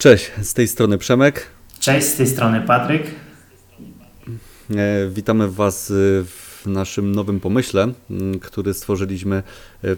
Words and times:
Cześć, 0.00 0.30
z 0.42 0.54
tej 0.54 0.68
strony 0.68 0.98
Przemek. 0.98 1.46
Cześć, 1.80 2.06
z 2.06 2.16
tej 2.16 2.26
strony 2.26 2.60
Patryk. 2.60 3.02
E, 4.70 5.08
witamy 5.08 5.50
Was 5.50 5.90
e, 5.90 5.94
w 6.24 6.62
naszym 6.66 7.12
nowym 7.12 7.40
pomyśle, 7.40 7.82
m, 8.10 8.38
który 8.38 8.74
stworzyliśmy, 8.74 9.42
e, 9.82 9.96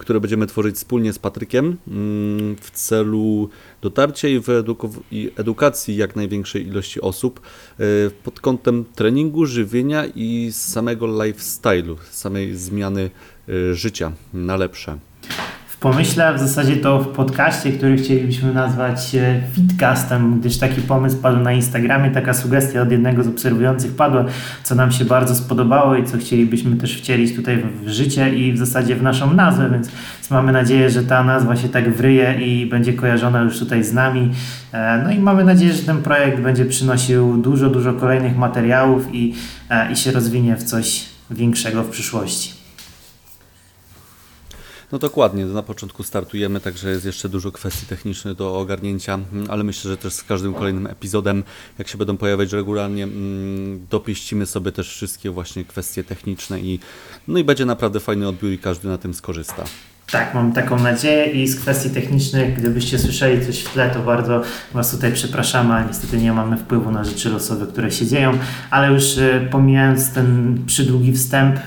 które 0.00 0.20
będziemy 0.20 0.46
tworzyć 0.46 0.76
wspólnie 0.76 1.12
z 1.12 1.18
Patrykiem 1.18 1.76
m, 1.88 2.56
w 2.60 2.70
celu 2.70 3.48
dotarcia 3.82 4.28
i, 4.28 4.40
edukacji 5.36 5.96
jak 5.96 6.16
największej 6.16 6.66
ilości 6.66 7.00
osób 7.00 7.40
pod 8.24 8.40
kątem 8.40 8.84
treningu, 8.94 9.46
żywienia 9.46 10.06
i 10.14 10.48
samego 10.52 11.06
lifestyle'u, 11.06 11.96
samej 12.10 12.56
zmiany 12.56 13.10
życia 13.72 14.12
na 14.32 14.56
lepsze. 14.56 14.98
Pomyśle, 15.84 16.34
w 16.34 16.38
zasadzie 16.38 16.76
to 16.76 17.00
w 17.00 17.08
podcaście, 17.08 17.72
który 17.72 17.96
chcielibyśmy 17.96 18.54
nazwać 18.54 19.14
e, 19.14 19.40
Fitcastem, 19.52 20.40
gdyż 20.40 20.58
taki 20.58 20.80
pomysł 20.80 21.16
padł 21.16 21.38
na 21.38 21.52
Instagramie, 21.52 22.10
taka 22.10 22.34
sugestia 22.34 22.82
od 22.82 22.90
jednego 22.90 23.24
z 23.24 23.28
obserwujących 23.28 23.96
padła, 23.96 24.24
co 24.62 24.74
nam 24.74 24.92
się 24.92 25.04
bardzo 25.04 25.34
spodobało 25.34 25.96
i 25.96 26.04
co 26.04 26.18
chcielibyśmy 26.18 26.76
też 26.76 26.98
wcielić 26.98 27.36
tutaj 27.36 27.62
w 27.82 27.88
życie 27.88 28.34
i 28.34 28.52
w 28.52 28.58
zasadzie 28.58 28.96
w 28.96 29.02
naszą 29.02 29.34
nazwę, 29.34 29.70
więc, 29.70 29.88
więc 29.88 30.30
mamy 30.30 30.52
nadzieję, 30.52 30.90
że 30.90 31.02
ta 31.02 31.24
nazwa 31.24 31.56
się 31.56 31.68
tak 31.68 31.96
wryje 31.96 32.34
i 32.40 32.66
będzie 32.66 32.92
kojarzona 32.92 33.42
już 33.42 33.58
tutaj 33.58 33.84
z 33.84 33.92
nami. 33.92 34.30
E, 34.72 35.02
No 35.04 35.10
i 35.10 35.18
mamy 35.18 35.44
nadzieję, 35.44 35.72
że 35.72 35.82
ten 35.82 36.02
projekt 36.02 36.40
będzie 36.40 36.64
przynosił 36.64 37.36
dużo, 37.36 37.70
dużo 37.70 37.92
kolejnych 37.92 38.36
materiałów 38.36 39.14
i, 39.14 39.34
e, 39.70 39.92
i 39.92 39.96
się 39.96 40.12
rozwinie 40.12 40.56
w 40.56 40.62
coś 40.62 41.04
większego 41.30 41.82
w 41.82 41.88
przyszłości. 41.88 42.53
No 44.94 44.98
dokładnie, 44.98 45.46
na 45.46 45.62
początku 45.62 46.02
startujemy, 46.02 46.60
także 46.60 46.90
jest 46.90 47.04
jeszcze 47.04 47.28
dużo 47.28 47.52
kwestii 47.52 47.86
technicznych 47.86 48.34
do 48.34 48.58
ogarnięcia, 48.58 49.14
mm, 49.14 49.50
ale 49.50 49.64
myślę, 49.64 49.90
że 49.90 49.96
też 49.96 50.12
z 50.12 50.22
każdym 50.22 50.54
kolejnym 50.54 50.86
epizodem, 50.86 51.42
jak 51.78 51.88
się 51.88 51.98
będą 51.98 52.16
pojawiać 52.16 52.52
regularnie, 52.52 53.04
mm, 53.04 53.86
dopieścimy 53.90 54.46
sobie 54.46 54.72
też 54.72 54.88
wszystkie 54.88 55.30
właśnie 55.30 55.64
kwestie 55.64 56.04
techniczne 56.04 56.60
i 56.60 56.78
no 57.28 57.38
i 57.38 57.44
będzie 57.44 57.64
naprawdę 57.64 58.00
fajny 58.00 58.28
odbiór 58.28 58.52
i 58.52 58.58
każdy 58.58 58.88
na 58.88 58.98
tym 58.98 59.14
skorzysta. 59.14 59.64
Tak, 60.10 60.34
mam 60.34 60.52
taką 60.52 60.78
nadzieję 60.78 61.42
i 61.42 61.48
z 61.48 61.60
kwestii 61.60 61.90
technicznych, 61.90 62.56
gdybyście 62.56 62.98
słyszeli 62.98 63.46
coś 63.46 63.60
w 63.60 63.72
tle, 63.72 63.90
to 63.90 64.00
bardzo 64.00 64.42
Was 64.74 64.90
tutaj 64.90 65.12
przepraszamy, 65.12 65.74
a 65.74 65.84
niestety 65.84 66.18
nie 66.18 66.32
mamy 66.32 66.56
wpływu 66.56 66.90
na 66.90 67.04
rzeczy 67.04 67.30
losowe, 67.30 67.66
które 67.66 67.92
się 67.92 68.06
dzieją, 68.06 68.38
ale 68.70 68.92
już 68.92 69.18
e, 69.18 69.48
pomijając 69.50 70.12
ten 70.12 70.58
przydługi 70.66 71.12
wstęp, 71.12 71.60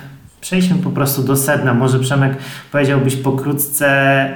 przejdźmy 0.48 0.76
po 0.76 0.90
prostu 0.90 1.23
do 1.23 1.36
sedna. 1.36 1.73
Może 1.73 2.00
Przemek 2.00 2.38
powiedziałbyś 2.72 3.16
pokrótce, 3.16 3.88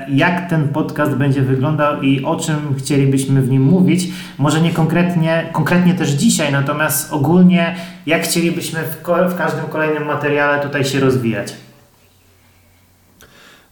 jak 0.10 0.50
ten 0.50 0.68
podcast 0.68 1.12
będzie 1.12 1.42
wyglądał 1.42 2.02
i 2.02 2.24
o 2.24 2.36
czym 2.36 2.76
chcielibyśmy 2.78 3.42
w 3.42 3.50
nim 3.50 3.62
mówić. 3.62 4.08
Może 4.38 4.62
nie 4.62 4.74
konkretnie, 4.74 5.50
konkretnie 5.54 5.94
też 5.94 6.10
dzisiaj, 6.10 6.52
natomiast 6.52 7.14
ogólnie 7.14 7.76
jak 8.06 8.24
chcielibyśmy 8.24 8.80
w, 8.84 9.08
w 9.32 9.36
każdym 9.38 9.66
kolejnym 9.66 10.06
materiale 10.06 10.64
tutaj 10.64 10.86
się 10.86 11.00
rozwijać. 11.00 11.54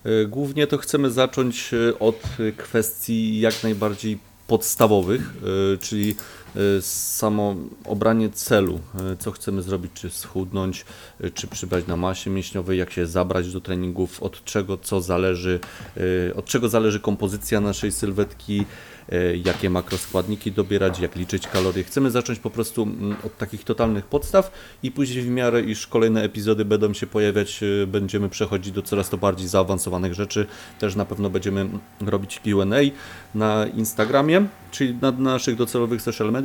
E, 0.05 0.25
Głównie 0.25 0.67
to 0.67 0.77
chcemy 0.77 1.11
zacząć 1.11 1.71
e, 1.73 1.99
od 1.99 2.23
e, 2.39 2.51
kwestii 2.51 3.39
jak 3.39 3.63
najbardziej 3.63 4.17
podstawowych, 4.47 5.33
czyli 5.81 6.15
samo 6.81 7.55
obranie 7.85 8.29
celu, 8.29 8.79
e, 9.11 9.17
co 9.17 9.31
chcemy 9.31 9.61
zrobić, 9.61 9.91
czy 9.93 10.09
schudnąć, 10.09 10.85
e, 11.21 11.29
czy 11.29 11.47
przybrać 11.47 11.87
na 11.87 11.97
masie 11.97 12.29
mięśniowej, 12.29 12.79
jak 12.79 12.91
się 12.91 13.05
zabrać 13.05 13.53
do 13.53 13.61
treningów, 13.61 14.23
od 14.23 14.43
czego 14.43 14.77
co 14.77 15.01
zależy, 15.01 15.59
od 16.35 16.45
czego 16.45 16.69
zależy 16.69 16.99
kompozycja 16.99 17.61
naszej 17.61 17.91
sylwetki, 17.91 18.65
jakie 19.43 19.69
makroskładniki 19.69 20.51
dobierać, 20.51 20.99
jak 20.99 21.15
liczyć 21.15 21.47
kalorie. 21.47 21.83
Chcemy 21.83 22.11
zacząć 22.11 22.39
po 22.39 22.49
prostu 22.49 22.83
mm, 22.83 23.15
od 23.25 23.37
takich 23.37 23.63
totalnych 23.63 24.05
podstaw 24.05 24.51
i 24.83 24.91
później 24.91 25.23
w 25.23 25.29
miarę, 25.29 25.61
iż 25.61 25.87
kolejne 25.87 26.23
epizody 26.23 26.65
będą 26.65 26.93
się 26.93 27.07
pojawiać, 27.07 27.59
będziemy 27.87 28.29
przechodzić 28.29 28.73
do 28.73 28.81
coraz 28.81 29.09
to 29.09 29.17
bardziej 29.17 29.47
zaawansowanych 29.47 30.13
rzeczy. 30.13 30.45
Też 30.79 30.95
na 30.95 31.05
pewno 31.05 31.29
będziemy 31.29 31.69
robić 32.01 32.39
Q&A 32.39 32.77
na 33.35 33.65
Instagramie, 33.67 34.47
czyli 34.71 34.95
na 35.01 35.11
naszych 35.11 35.55
docelowych 35.55 36.01
social 36.01 36.31
mediach 36.31 36.38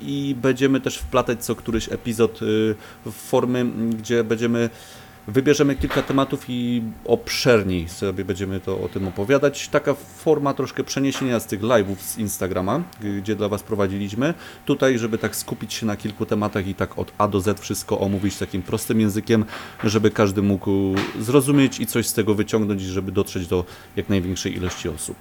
i 0.00 0.36
będziemy 0.42 0.80
też 0.80 0.98
wplatać 0.98 1.44
co 1.44 1.54
któryś 1.54 1.92
epizod 1.92 2.42
y, 2.42 2.74
w 3.06 3.12
formy, 3.12 3.64
gdzie 3.98 4.24
będziemy 4.24 4.70
Wybierzemy 5.28 5.76
kilka 5.76 6.02
tematów 6.02 6.44
i 6.48 6.82
obszerniej 7.04 7.88
sobie 7.88 8.24
będziemy 8.24 8.60
to 8.60 8.80
o 8.80 8.88
tym 8.88 9.08
opowiadać. 9.08 9.68
Taka 9.68 9.94
forma 9.94 10.54
troszkę 10.54 10.84
przeniesienia 10.84 11.40
z 11.40 11.46
tych 11.46 11.60
live'ów 11.60 11.96
z 11.98 12.18
Instagrama, 12.18 12.82
gdzie 13.18 13.36
dla 13.36 13.48
Was 13.48 13.62
prowadziliśmy. 13.62 14.34
Tutaj, 14.66 14.98
żeby 14.98 15.18
tak 15.18 15.36
skupić 15.36 15.74
się 15.74 15.86
na 15.86 15.96
kilku 15.96 16.26
tematach 16.26 16.66
i 16.66 16.74
tak 16.74 16.98
od 16.98 17.12
A 17.18 17.28
do 17.28 17.40
Z 17.40 17.60
wszystko 17.60 18.00
omówić 18.00 18.36
takim 18.36 18.62
prostym 18.62 19.00
językiem, 19.00 19.44
żeby 19.84 20.10
każdy 20.10 20.42
mógł 20.42 20.70
zrozumieć 21.20 21.80
i 21.80 21.86
coś 21.86 22.06
z 22.06 22.14
tego 22.14 22.34
wyciągnąć, 22.34 22.82
żeby 22.82 23.12
dotrzeć 23.12 23.46
do 23.46 23.64
jak 23.96 24.08
największej 24.08 24.56
ilości 24.56 24.88
osób. 24.88 25.16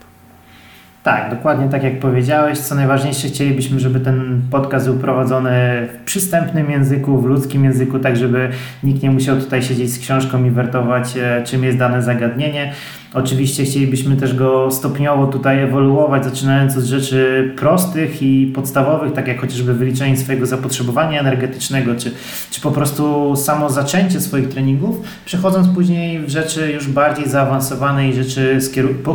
Tak, 1.03 1.29
dokładnie 1.29 1.69
tak 1.69 1.83
jak 1.83 1.99
powiedziałeś. 1.99 2.59
Co 2.59 2.75
najważniejsze, 2.75 3.27
chcielibyśmy, 3.27 3.79
żeby 3.79 3.99
ten 3.99 4.41
podcast 4.51 4.85
był 4.85 4.97
prowadzony 4.97 5.51
w 5.93 6.03
przystępnym 6.05 6.71
języku, 6.71 7.21
w 7.21 7.25
ludzkim 7.25 7.63
języku, 7.63 7.99
tak 7.99 8.17
żeby 8.17 8.49
nikt 8.83 9.03
nie 9.03 9.11
musiał 9.11 9.37
tutaj 9.37 9.63
siedzieć 9.63 9.91
z 9.91 9.99
książką 9.99 10.43
i 10.43 10.49
wertować, 10.49 11.17
e, 11.17 11.43
czym 11.45 11.63
jest 11.63 11.77
dane 11.77 12.03
zagadnienie. 12.03 12.73
Oczywiście 13.13 13.65
chcielibyśmy 13.65 14.15
też 14.15 14.35
go 14.35 14.71
stopniowo 14.71 15.27
tutaj 15.27 15.59
ewoluować, 15.59 16.25
zaczynając 16.25 16.77
od 16.77 16.83
rzeczy 16.83 17.51
prostych 17.57 18.21
i 18.21 18.51
podstawowych, 18.55 19.13
tak 19.13 19.27
jak 19.27 19.41
chociażby 19.41 19.73
wyliczenie 19.73 20.17
swojego 20.17 20.45
zapotrzebowania 20.45 21.19
energetycznego, 21.19 21.95
czy, 21.95 22.11
czy 22.51 22.61
po 22.61 22.71
prostu 22.71 23.35
samo 23.35 23.69
zaczęcie 23.69 24.21
swoich 24.21 24.49
treningów, 24.49 24.95
przechodząc 25.25 25.67
później 25.67 26.19
w 26.19 26.29
rzeczy 26.29 26.71
już 26.71 26.87
bardziej 26.87 27.29
zaawansowane 27.29 28.09
i 28.09 28.13
rzeczy 28.13 28.59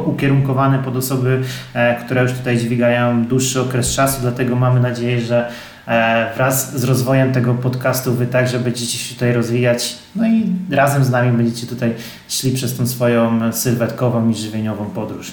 ukierunkowane 0.07 0.79
pod 0.79 0.97
osoby, 0.97 1.41
e, 1.75 2.05
które 2.05 2.23
już 2.23 2.33
tutaj 2.33 2.59
dźwigają 2.59 3.25
dłuższy 3.25 3.61
okres 3.61 3.95
czasu, 3.95 4.19
dlatego 4.23 4.57
mamy 4.57 4.81
nadzieję, 4.81 5.21
że 5.21 5.49
wraz 6.35 6.81
z 6.81 6.85
rozwojem 6.85 7.33
tego 7.33 7.55
podcastu 7.55 8.15
Wy 8.15 8.27
także 8.27 8.59
będziecie 8.59 8.99
się 8.99 9.15
tutaj 9.15 9.33
rozwijać, 9.33 9.99
no 10.17 10.27
i 10.27 10.53
razem 10.71 11.05
z 11.05 11.11
nami 11.11 11.37
będziecie 11.37 11.67
tutaj 11.67 11.95
szli 12.29 12.53
przez 12.53 12.77
tą 12.77 12.87
swoją 12.87 13.53
sylwetkową 13.53 14.31
i 14.31 14.35
żywieniową 14.35 14.87
podróż. 14.87 15.33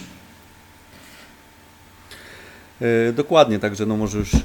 E, 2.82 3.14
Dokładnie, 3.14 3.60
także 3.60 3.86
no 3.86 3.98
może 3.98 4.18
już 4.18 4.34
e, 4.34 4.40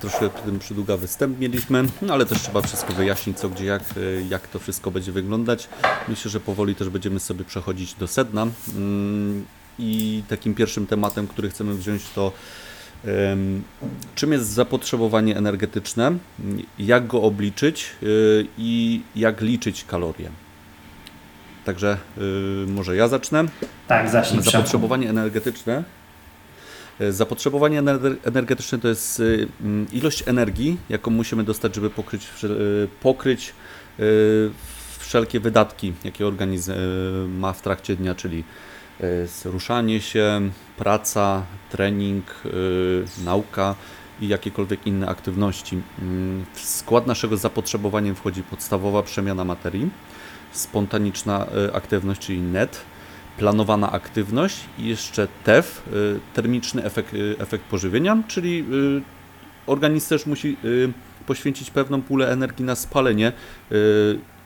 troszkę 0.00 0.28
tym 0.28 0.58
przydługa 0.58 0.96
występ 0.96 1.40
mieliśmy, 1.40 1.84
no 2.02 2.14
ale 2.14 2.26
też 2.26 2.42
trzeba 2.42 2.62
wszystko 2.62 2.92
wyjaśnić 2.92 3.38
co, 3.38 3.48
gdzie, 3.48 3.64
jak, 3.64 3.82
e, 3.82 4.22
jak 4.28 4.48
to 4.48 4.58
wszystko 4.58 4.90
będzie 4.90 5.12
wyglądać. 5.12 5.68
Myślę, 6.08 6.30
że 6.30 6.40
powoli 6.40 6.74
też 6.74 6.88
będziemy 6.88 7.20
sobie 7.20 7.44
przechodzić 7.44 7.94
do 7.94 8.06
sedna 8.06 8.46
Mm, 8.74 9.44
i 9.78 10.22
takim 10.28 10.54
pierwszym 10.54 10.86
tematem, 10.86 11.26
który 11.26 11.50
chcemy 11.50 11.74
wziąć 11.74 12.02
to 12.14 12.32
czym 14.14 14.32
jest 14.32 14.46
zapotrzebowanie 14.48 15.36
energetyczne, 15.36 16.12
jak 16.78 17.06
go 17.06 17.22
obliczyć 17.22 17.90
e, 18.02 18.06
i 18.58 19.02
jak 19.16 19.40
liczyć 19.40 19.84
kalorie. 19.84 20.30
Także 21.64 21.98
e, 22.18 22.20
może 22.66 22.96
ja 22.96 23.08
zacznę. 23.08 23.44
Tak, 23.88 24.08
zacznij. 24.10 24.42
Zapotrzebowanie 24.42 25.10
energetyczne. 25.10 25.84
E, 27.00 27.12
Zapotrzebowanie 27.12 27.82
ener- 27.82 28.16
energetyczne 28.24 28.78
to 28.78 28.88
jest 28.88 29.20
y, 29.20 29.48
mm, 29.60 29.86
ilość 29.92 30.28
energii, 30.28 30.76
jaką 30.88 31.10
musimy 31.10 31.44
dostać, 31.44 31.74
żeby 31.74 31.90
pokryć, 31.90 32.28
y, 32.44 32.88
pokryć 33.00 33.54
y, 34.00 34.50
wszelkie 34.98 35.40
wydatki, 35.40 35.92
jakie 36.04 36.26
organizm 36.26 36.72
y, 36.72 37.28
ma 37.28 37.52
w 37.52 37.62
trakcie 37.62 37.96
dnia, 37.96 38.14
czyli 38.14 38.38
y, 38.38 38.75
ruszanie 39.44 40.00
się, 40.00 40.40
praca, 40.76 41.42
trening, 41.70 42.24
y, 42.44 43.24
nauka 43.24 43.74
i 44.20 44.28
jakiekolwiek 44.28 44.86
inne 44.86 45.08
aktywności. 45.08 45.78
Mm, 46.02 46.44
W 46.54 46.60
skład 46.60 47.06
naszego 47.06 47.36
zapotrzebowania 47.36 48.14
wchodzi 48.14 48.42
podstawowa 48.42 49.02
przemiana 49.02 49.44
materii, 49.44 49.90
spontaniczna 50.52 51.46
y, 51.68 51.74
aktywność, 51.74 52.20
czyli 52.20 52.40
NET, 52.40 52.80
planowana 53.38 53.92
aktywność 53.92 54.56
i 54.78 54.88
jeszcze 54.88 55.28
TEF, 55.44 55.82
termiczny 56.34 56.84
efekt, 56.84 57.14
efekt 57.38 57.64
pożywienia, 57.64 58.22
czyli 58.28 58.64
organizm 59.66 60.08
też 60.08 60.26
musi 60.26 60.56
poświęcić 61.26 61.70
pewną 61.70 62.02
pulę 62.02 62.32
energii 62.32 62.64
na 62.64 62.74
spalenie, 62.74 63.32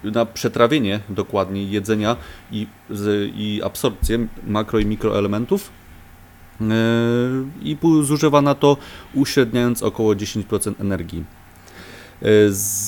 na 0.05 0.26
przetrawienie 0.26 1.00
dokładnie 1.08 1.64
jedzenia 1.64 2.17
i, 2.52 2.67
z, 2.91 3.31
i 3.37 3.61
absorpcję 3.64 4.26
makro 4.47 4.79
i 4.79 4.87
mikroelementów. 4.87 5.70
y, 6.61 6.64
I 7.62 7.76
zużywa 8.02 8.43
na 8.43 8.55
to 8.55 8.76
uśredniając 9.14 9.82
około 9.82 10.14
10% 10.14 10.75
energii. 10.81 11.25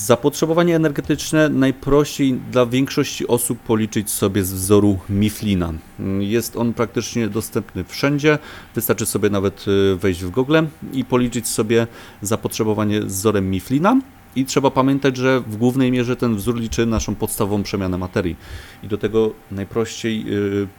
Zapotrzebowanie 0.06 0.76
energetyczne 0.76 1.48
najprościej 1.48 2.34
dla 2.50 2.66
większości 2.66 3.26
osób 3.26 3.58
policzyć 3.58 4.10
sobie 4.10 4.44
z 4.44 4.52
wzoru 4.52 4.98
Mifflina. 5.08 5.72
Jest 6.20 6.56
on 6.56 6.74
praktycznie 6.74 7.28
dostępny 7.28 7.84
wszędzie, 7.84 8.38
wystarczy 8.74 9.06
sobie 9.06 9.30
nawet 9.30 9.64
wejść 9.96 10.24
w 10.24 10.30
Google 10.30 10.58
i 10.92 11.04
policzyć 11.04 11.48
sobie 11.48 11.86
zapotrzebowanie 12.22 13.02
z 13.02 13.04
wzorem 13.04 13.50
Mifflina. 13.50 14.00
I 14.36 14.44
trzeba 14.44 14.70
pamiętać, 14.70 15.16
że 15.16 15.40
w 15.40 15.56
głównej 15.56 15.90
mierze 15.90 16.16
ten 16.16 16.36
wzór 16.36 16.60
liczy 16.60 16.86
naszą 16.86 17.14
podstawową 17.14 17.62
przemianę 17.62 17.98
materii. 17.98 18.36
I 18.82 18.88
do 18.88 18.98
tego 18.98 19.32
najprościej 19.50 20.26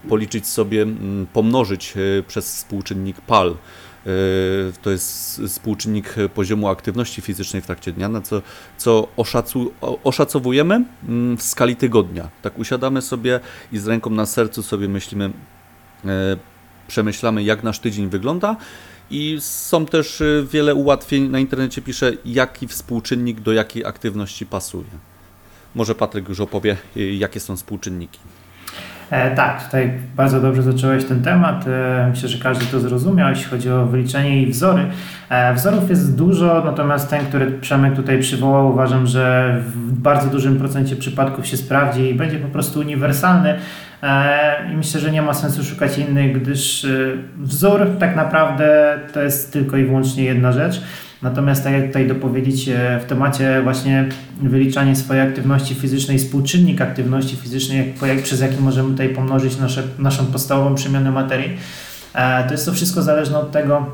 policzyć 0.09 0.47
sobie, 0.47 0.85
pomnożyć 1.33 1.93
przez 2.27 2.55
współczynnik 2.55 3.21
PAL. 3.21 3.55
To 4.81 4.91
jest 4.91 5.41
współczynnik 5.47 6.15
poziomu 6.33 6.67
aktywności 6.67 7.21
fizycznej 7.21 7.61
w 7.61 7.65
trakcie 7.65 7.91
dnia, 7.91 8.09
na 8.09 8.21
co, 8.21 8.41
co 8.77 9.07
oszacu, 9.17 9.73
oszacowujemy 10.03 10.85
w 11.37 11.41
skali 11.41 11.75
tygodnia. 11.75 12.29
Tak 12.41 12.59
usiadamy 12.59 13.01
sobie 13.01 13.39
i 13.71 13.77
z 13.77 13.87
ręką 13.87 14.09
na 14.09 14.25
sercu 14.25 14.63
sobie 14.63 14.87
myślimy, 14.87 15.31
przemyślamy 16.87 17.43
jak 17.43 17.63
nasz 17.63 17.79
tydzień 17.79 18.09
wygląda 18.09 18.55
i 19.11 19.37
są 19.39 19.85
też 19.85 20.23
wiele 20.43 20.75
ułatwień. 20.75 21.29
Na 21.29 21.39
internecie 21.39 21.81
pisze, 21.81 22.13
jaki 22.25 22.67
współczynnik 22.67 23.39
do 23.39 23.53
jakiej 23.53 23.85
aktywności 23.85 24.45
pasuje. 24.45 24.89
Może 25.75 25.95
Patryk 25.95 26.29
już 26.29 26.39
opowie, 26.39 26.77
jakie 26.95 27.39
są 27.39 27.57
współczynniki. 27.57 28.19
E, 29.13 29.35
tak, 29.35 29.65
tutaj 29.65 29.91
bardzo 30.15 30.41
dobrze 30.41 30.63
zacząłeś 30.63 31.05
ten 31.05 31.21
temat. 31.21 31.65
E, 31.67 32.07
myślę, 32.09 32.29
że 32.29 32.37
każdy 32.37 32.65
to 32.65 32.79
zrozumiał, 32.79 33.29
jeśli 33.29 33.45
chodzi 33.45 33.71
o 33.71 33.85
wyliczenie 33.85 34.41
i 34.41 34.51
wzory. 34.51 34.85
E, 35.29 35.53
wzorów 35.53 35.89
jest 35.89 36.17
dużo, 36.17 36.61
natomiast 36.65 37.09
ten, 37.09 37.25
który 37.25 37.51
Przemek 37.51 37.95
tutaj 37.95 38.19
przywołał, 38.19 38.69
uważam, 38.69 39.07
że 39.07 39.55
w 39.65 39.91
bardzo 39.91 40.29
dużym 40.29 40.57
procencie 40.57 40.95
przypadków 40.95 41.47
się 41.47 41.57
sprawdzi 41.57 42.09
i 42.09 42.13
będzie 42.13 42.37
po 42.37 42.47
prostu 42.47 42.79
uniwersalny. 42.79 43.55
I 44.73 44.77
myślę, 44.77 44.99
że 44.99 45.11
nie 45.11 45.21
ma 45.21 45.33
sensu 45.33 45.63
szukać 45.63 45.97
innych, 45.97 46.41
gdyż 46.41 46.87
wzór 47.37 47.87
tak 47.99 48.15
naprawdę 48.15 48.99
to 49.13 49.21
jest 49.21 49.53
tylko 49.53 49.77
i 49.77 49.85
wyłącznie 49.85 50.23
jedna 50.23 50.51
rzecz. 50.51 50.81
Natomiast 51.23 51.63
tak 51.63 51.73
jak 51.73 51.87
tutaj 51.87 52.07
dopowiedzieć 52.07 52.69
w 53.01 53.05
temacie 53.05 53.61
właśnie 53.63 54.09
wyliczanie 54.41 54.95
swojej 54.95 55.23
aktywności 55.23 55.75
fizycznej, 55.75 56.19
współczynnik 56.19 56.81
aktywności 56.81 57.35
fizycznej, 57.35 57.93
przez 58.23 58.41
jaki 58.41 58.61
możemy 58.61 58.91
tutaj 58.91 59.09
pomnożyć 59.09 59.57
nasze, 59.57 59.83
naszą 59.99 60.25
podstawową 60.25 60.75
przemianę 60.75 61.11
materii, 61.11 61.57
to 62.47 62.51
jest 62.51 62.65
to 62.65 62.73
wszystko 62.73 63.01
zależne 63.01 63.39
od 63.39 63.51
tego, 63.51 63.85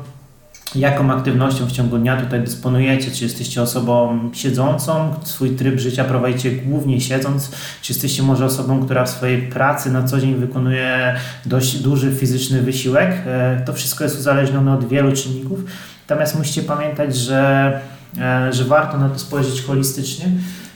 jaką 0.74 1.10
aktywnością 1.12 1.66
w 1.66 1.72
ciągu 1.72 1.98
dnia 1.98 2.16
tutaj 2.16 2.40
dysponujecie, 2.40 3.10
czy 3.10 3.24
jesteście 3.24 3.62
osobą 3.62 4.18
siedzącą, 4.32 5.14
swój 5.24 5.50
tryb 5.50 5.80
życia 5.80 6.04
prowadzicie 6.04 6.50
głównie 6.50 7.00
siedząc, 7.00 7.50
czy 7.82 7.92
jesteście 7.92 8.22
może 8.22 8.44
osobą, 8.44 8.84
która 8.84 9.04
w 9.04 9.10
swojej 9.10 9.42
pracy 9.42 9.92
na 9.92 10.02
co 10.02 10.20
dzień 10.20 10.34
wykonuje 10.34 11.16
dość 11.46 11.78
duży 11.78 12.12
fizyczny 12.14 12.62
wysiłek. 12.62 13.12
To 13.66 13.72
wszystko 13.72 14.04
jest 14.04 14.18
uzależnione 14.18 14.74
od 14.74 14.88
wielu 14.88 15.12
czynników. 15.12 15.60
Natomiast 16.10 16.38
musicie 16.38 16.62
pamiętać, 16.62 17.16
że, 17.16 17.72
e, 18.20 18.52
że 18.52 18.64
warto 18.64 18.98
na 18.98 19.08
to 19.08 19.18
spojrzeć 19.18 19.62
holistycznie 19.62 20.26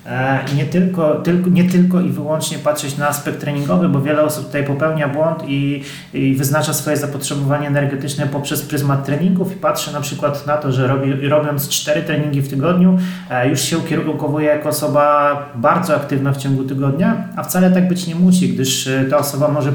e, 0.06 0.38
nie 0.56 0.64
tylko, 0.64 1.14
tylko, 1.14 1.50
nie 1.50 1.64
tylko 1.64 2.00
i 2.00 2.08
wyłącznie 2.08 2.58
patrzeć 2.58 2.96
na 2.96 3.08
aspekt 3.08 3.40
treningowy, 3.40 3.88
bo 3.88 4.00
wiele 4.00 4.22
osób 4.22 4.46
tutaj 4.46 4.64
popełnia 4.64 5.08
błąd 5.08 5.42
i, 5.48 5.82
i 6.14 6.34
wyznacza 6.34 6.72
swoje 6.72 6.96
zapotrzebowanie 6.96 7.69
energetyczne 7.69 8.26
poprzez 8.26 8.62
pryzmat 8.62 9.04
treningów 9.04 9.52
i 9.52 9.56
patrzy 9.56 9.92
na 9.92 10.00
przykład 10.00 10.46
na 10.46 10.56
to, 10.56 10.72
że 10.72 10.86
robi, 10.86 11.28
robiąc 11.28 11.69
cztery 11.69 12.02
treningi 12.02 12.40
w 12.40 12.50
tygodniu 12.50 12.98
e, 13.31 13.48
już 13.48 13.60
się 13.60 13.78
ukierunkowuje 13.78 14.46
jako 14.46 14.69
osoba 14.69 15.36
bardzo 15.54 15.96
aktywna 15.96 16.32
w 16.32 16.36
ciągu 16.36 16.64
tygodnia, 16.64 17.28
a 17.36 17.42
wcale 17.42 17.70
tak 17.70 17.88
być 17.88 18.06
nie 18.06 18.14
musi, 18.14 18.48
gdyż 18.48 18.88
ta 19.10 19.19
osoba 19.19 19.48
może 19.48 19.72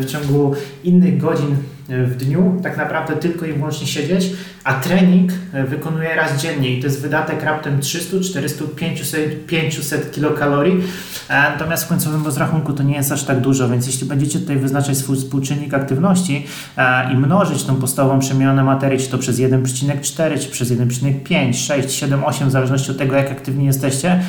w 0.00 0.04
ciągu 0.06 0.54
innych 0.84 1.18
godzin 1.18 1.56
w 1.88 2.16
dniu 2.16 2.60
tak 2.62 2.76
naprawdę 2.76 3.16
tylko 3.16 3.46
i 3.46 3.52
wyłącznie 3.52 3.86
siedzieć, 3.86 4.30
a 4.64 4.74
trening 4.74 5.32
e, 5.52 5.64
wykonuje 5.64 6.14
raz 6.14 6.42
dziennie 6.42 6.70
i 6.70 6.80
to 6.80 6.86
jest 6.86 7.02
wydatek 7.02 7.42
raptem 7.42 7.80
300, 7.80 8.16
400, 8.24 8.64
500, 8.76 9.46
500 9.46 10.12
kilokalorii. 10.12 10.82
E, 11.28 11.42
natomiast 11.50 11.84
w 11.84 11.88
końcowym 11.88 12.24
rozrachunku 12.24 12.72
to 12.72 12.82
nie 12.82 12.96
jest 12.96 13.12
aż 13.12 13.24
tak 13.24 13.40
dużo, 13.40 13.68
więc 13.68 13.86
jeśli 13.86 14.08
będziecie 14.08 14.38
tutaj 14.38 14.56
wyznaczać 14.56 14.98
swój 14.98 15.16
współczynnik 15.16 15.74
aktywności 15.74 16.46
e, 16.76 17.12
i 17.12 17.16
mnożyć 17.16 17.64
tą 17.64 17.76
podstawową 17.76 18.18
przemianę 18.18 18.64
materii, 18.64 18.98
czy 18.98 19.08
to 19.08 19.18
przez 19.18 19.40
1,4, 19.40 20.40
czy 20.40 20.48
przez 20.48 20.72
1,5, 20.72 21.54
6, 21.54 21.94
7, 21.94 22.24
8, 22.24 22.48
w 22.48 22.52
zależności 22.52 22.90
od 22.90 22.98
tego, 22.98 23.16
jak 23.16 23.32
aktywni 23.32 23.66
jesteście, 23.66 24.20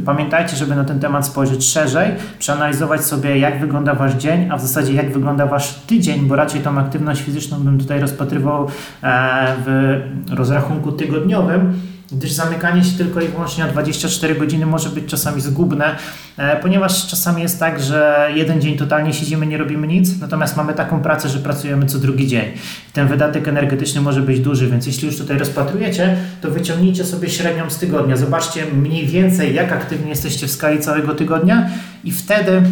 Pamiętajcie, 0.00 0.56
żeby 0.56 0.76
na 0.76 0.84
ten 0.84 1.00
temat 1.00 1.26
spojrzeć 1.26 1.64
szerzej, 1.68 2.10
przeanalizować 2.38 3.04
sobie, 3.04 3.38
jak 3.38 3.60
wygląda 3.60 3.94
Wasz 3.94 4.14
dzień, 4.14 4.48
a 4.50 4.56
w 4.56 4.62
zasadzie 4.62 4.92
jak 4.92 5.12
wygląda 5.12 5.46
Wasz 5.46 5.74
tydzień, 5.74 6.20
bo 6.20 6.36
raczej 6.36 6.60
tą 6.60 6.78
aktywność 6.78 7.22
fizyczną 7.22 7.60
bym 7.60 7.78
tutaj 7.78 8.00
rozpatrywał 8.00 8.68
e, 9.02 9.54
w 9.66 10.00
rozrachunku 10.30 10.92
tygodniowym 10.92 11.72
gdyż 12.12 12.32
zamykanie 12.32 12.84
się 12.84 12.98
tylko 12.98 13.20
i 13.20 13.28
wyłącznie 13.28 13.64
na 13.64 13.70
24 13.70 14.34
godziny 14.34 14.66
może 14.66 14.88
być 14.88 15.06
czasami 15.06 15.40
zgubne, 15.40 15.96
e, 16.36 16.56
ponieważ 16.56 17.06
czasami 17.06 17.42
jest 17.42 17.60
tak, 17.60 17.82
że 17.82 18.28
jeden 18.34 18.60
dzień 18.60 18.76
totalnie 18.76 19.12
siedzimy, 19.12 19.46
nie 19.46 19.58
robimy 19.58 19.86
nic, 19.86 20.20
natomiast 20.20 20.56
mamy 20.56 20.74
taką 20.74 21.02
pracę, 21.02 21.28
że 21.28 21.38
pracujemy 21.38 21.86
co 21.86 21.98
drugi 21.98 22.26
dzień. 22.26 22.44
Ten 22.92 23.08
wydatek 23.08 23.48
energetyczny 23.48 24.00
może 24.00 24.20
być 24.20 24.40
duży, 24.40 24.68
więc 24.68 24.86
jeśli 24.86 25.06
już 25.06 25.18
tutaj 25.18 25.38
rozpatrujecie, 25.38 26.16
to 26.40 26.50
wyciągnijcie 26.50 27.04
sobie 27.04 27.30
średnią 27.30 27.70
z 27.70 27.78
tygodnia. 27.78 28.16
Zobaczcie 28.16 28.66
mniej 28.66 29.06
więcej, 29.06 29.54
jak 29.54 29.72
aktywni 29.72 30.10
jesteście 30.10 30.46
w 30.46 30.50
skali 30.50 30.78
całego 30.80 31.14
tygodnia 31.14 31.70
i 32.04 32.12
wtedy, 32.12 32.62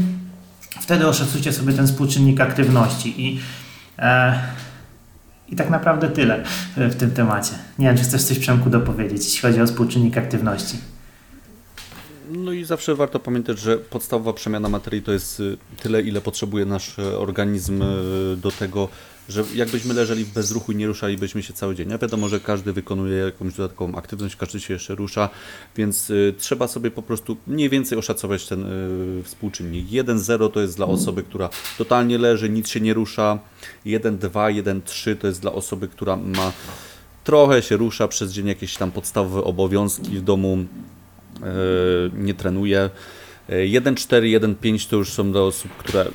wtedy 0.81 1.07
oszacujcie 1.07 1.53
sobie 1.53 1.73
ten 1.73 1.87
współczynnik 1.87 2.41
aktywności. 2.41 3.27
I 3.27 3.41
e, 3.99 4.33
i 5.51 5.57
tak 5.57 5.71
naprawdę 5.71 6.09
tyle 6.09 6.45
w 6.77 6.95
tym 6.95 7.11
temacie. 7.11 7.53
Nie 7.79 7.87
wiem, 7.87 7.97
czy 7.97 8.03
chcesz 8.03 8.23
coś 8.23 8.39
Przemku 8.39 8.71
dopowiedzieć, 8.71 9.25
jeśli 9.25 9.41
chodzi 9.41 9.61
o 9.61 9.67
współczynnik 9.67 10.19
aktywności. 10.19 10.79
No 12.31 12.53
i 12.53 12.65
zawsze 12.65 12.95
warto 12.95 13.19
pamiętać, 13.19 13.59
że 13.59 13.77
podstawowa 13.77 14.33
przemiana 14.33 14.69
materii 14.69 15.03
to 15.03 15.13
jest 15.13 15.41
y, 15.41 15.57
tyle, 15.83 16.03
ile 16.03 16.21
potrzebuje 16.21 16.65
nasz 16.65 16.99
y, 16.99 17.19
organizm 17.19 17.83
y, 17.83 18.37
do 18.37 18.51
tego, 18.51 18.89
że 19.31 19.45
jakbyśmy 19.55 19.95
leżeli 19.95 20.25
w 20.25 20.33
bezruchu 20.33 20.73
i 20.73 20.77
nie 20.77 20.87
ruszalibyśmy 20.87 21.43
się 21.43 21.53
cały 21.53 21.75
dzień. 21.75 21.89
Wiadomo, 21.99 22.29
że 22.29 22.41
każdy 22.41 22.73
wykonuje 22.73 23.17
jakąś 23.17 23.55
dodatkową 23.55 23.95
aktywność, 23.95 24.37
każdy 24.37 24.61
się 24.61 24.75
jeszcze 24.75 24.95
rusza, 24.95 25.29
więc 25.77 26.11
y, 26.11 26.35
trzeba 26.39 26.69
sobie 26.69 26.91
po 26.91 27.03
prostu 27.03 27.37
mniej 27.47 27.69
więcej 27.69 27.99
oszacować 27.99 28.47
ten 28.47 28.65
y, 29.21 29.23
współczynnik. 29.25 29.87
1,0 29.87 30.51
to 30.51 30.61
jest 30.61 30.77
dla 30.77 30.87
osoby, 30.87 31.23
która 31.23 31.49
totalnie 31.79 32.19
leży, 32.19 32.51
nic 32.51 32.69
się 32.69 32.81
nie 32.81 32.95
rusza. 32.95 33.39
1,2, 33.87 34.63
1,3 34.63 35.17
to 35.17 35.27
jest 35.27 35.41
dla 35.41 35.53
osoby, 35.53 35.89
która 35.89 36.17
ma 36.17 36.53
trochę 37.25 37.63
się 37.63 37.77
rusza 37.77 38.09
przez 38.09 38.33
dzień, 38.33 38.47
jakieś 38.47 38.77
tam 38.77 38.93
podstawowe 38.93 39.45
obowiązki 39.45 40.19
w 40.19 40.23
domu, 40.23 40.59
y, 40.59 41.41
nie 42.15 42.35
trenuje. 42.35 42.91
1,4, 43.49 44.23
1,5 44.23 44.89
to 44.89 44.97
już 44.97 45.13
są 45.13 45.33
dla 45.33 45.41
osób, 45.41 45.71
które 45.77 46.07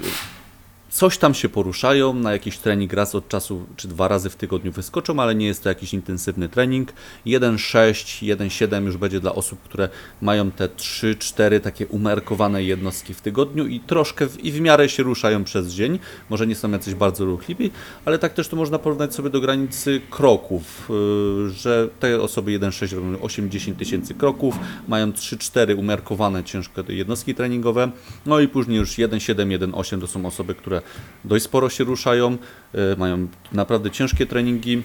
coś 0.95 1.17
tam 1.17 1.33
się 1.33 1.49
poruszają, 1.49 2.13
na 2.13 2.31
jakiś 2.31 2.57
trening 2.57 2.93
raz 2.93 3.15
od 3.15 3.27
czasu, 3.27 3.65
czy 3.75 3.87
dwa 3.87 4.07
razy 4.07 4.29
w 4.29 4.35
tygodniu 4.35 4.71
wyskoczą, 4.71 5.19
ale 5.19 5.35
nie 5.35 5.45
jest 5.45 5.63
to 5.63 5.69
jakiś 5.69 5.93
intensywny 5.93 6.49
trening. 6.49 6.93
1,6, 7.25 8.35
1,7 8.35 8.85
już 8.85 8.97
będzie 8.97 9.19
dla 9.19 9.35
osób, 9.35 9.59
które 9.61 9.89
mają 10.21 10.51
te 10.51 10.67
3-4 10.67 11.59
takie 11.59 11.87
umiarkowane 11.87 12.63
jednostki 12.63 13.13
w 13.13 13.21
tygodniu 13.21 13.65
i 13.65 13.79
troszkę 13.79 14.27
w, 14.27 14.45
i 14.45 14.51
w 14.51 14.61
miarę 14.61 14.89
się 14.89 15.03
ruszają 15.03 15.43
przez 15.43 15.67
dzień. 15.67 15.99
Może 16.29 16.47
nie 16.47 16.55
są 16.55 16.71
jacyś 16.71 16.93
bardzo 16.93 17.25
ruchliwi, 17.25 17.71
ale 18.05 18.19
tak 18.19 18.33
też 18.33 18.47
to 18.47 18.55
można 18.55 18.79
porównać 18.79 19.15
sobie 19.15 19.29
do 19.29 19.41
granicy 19.41 20.01
kroków, 20.09 20.89
yy, 20.89 21.49
że 21.49 21.89
te 21.99 22.21
osoby 22.21 22.59
1,6 22.59 22.95
robią 22.95 23.17
8-10 23.17 23.75
tysięcy 23.75 24.13
kroków, 24.13 24.55
mają 24.87 25.11
3-4 25.11 25.77
umiarkowane 25.77 26.43
ciężkie 26.43 26.83
jednostki 26.87 27.35
treningowe, 27.35 27.91
no 28.25 28.39
i 28.39 28.47
później 28.47 28.77
już 28.77 28.89
1,7, 28.89 29.35
1,8 29.59 30.01
to 30.01 30.07
są 30.07 30.25
osoby, 30.25 30.55
które 30.55 30.81
dość 31.25 31.45
sporo 31.45 31.69
się 31.69 31.83
ruszają, 31.83 32.37
e, 32.73 32.95
mają 32.95 33.27
naprawdę 33.51 33.91
ciężkie 33.91 34.25
treningi, 34.25 34.83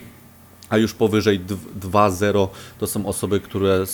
a 0.71 0.79
już 0.79 0.95
powyżej 0.95 1.41
2-0 1.81 2.49
to 2.79 2.87
są 2.87 3.07
osoby, 3.07 3.41
które 3.41 3.85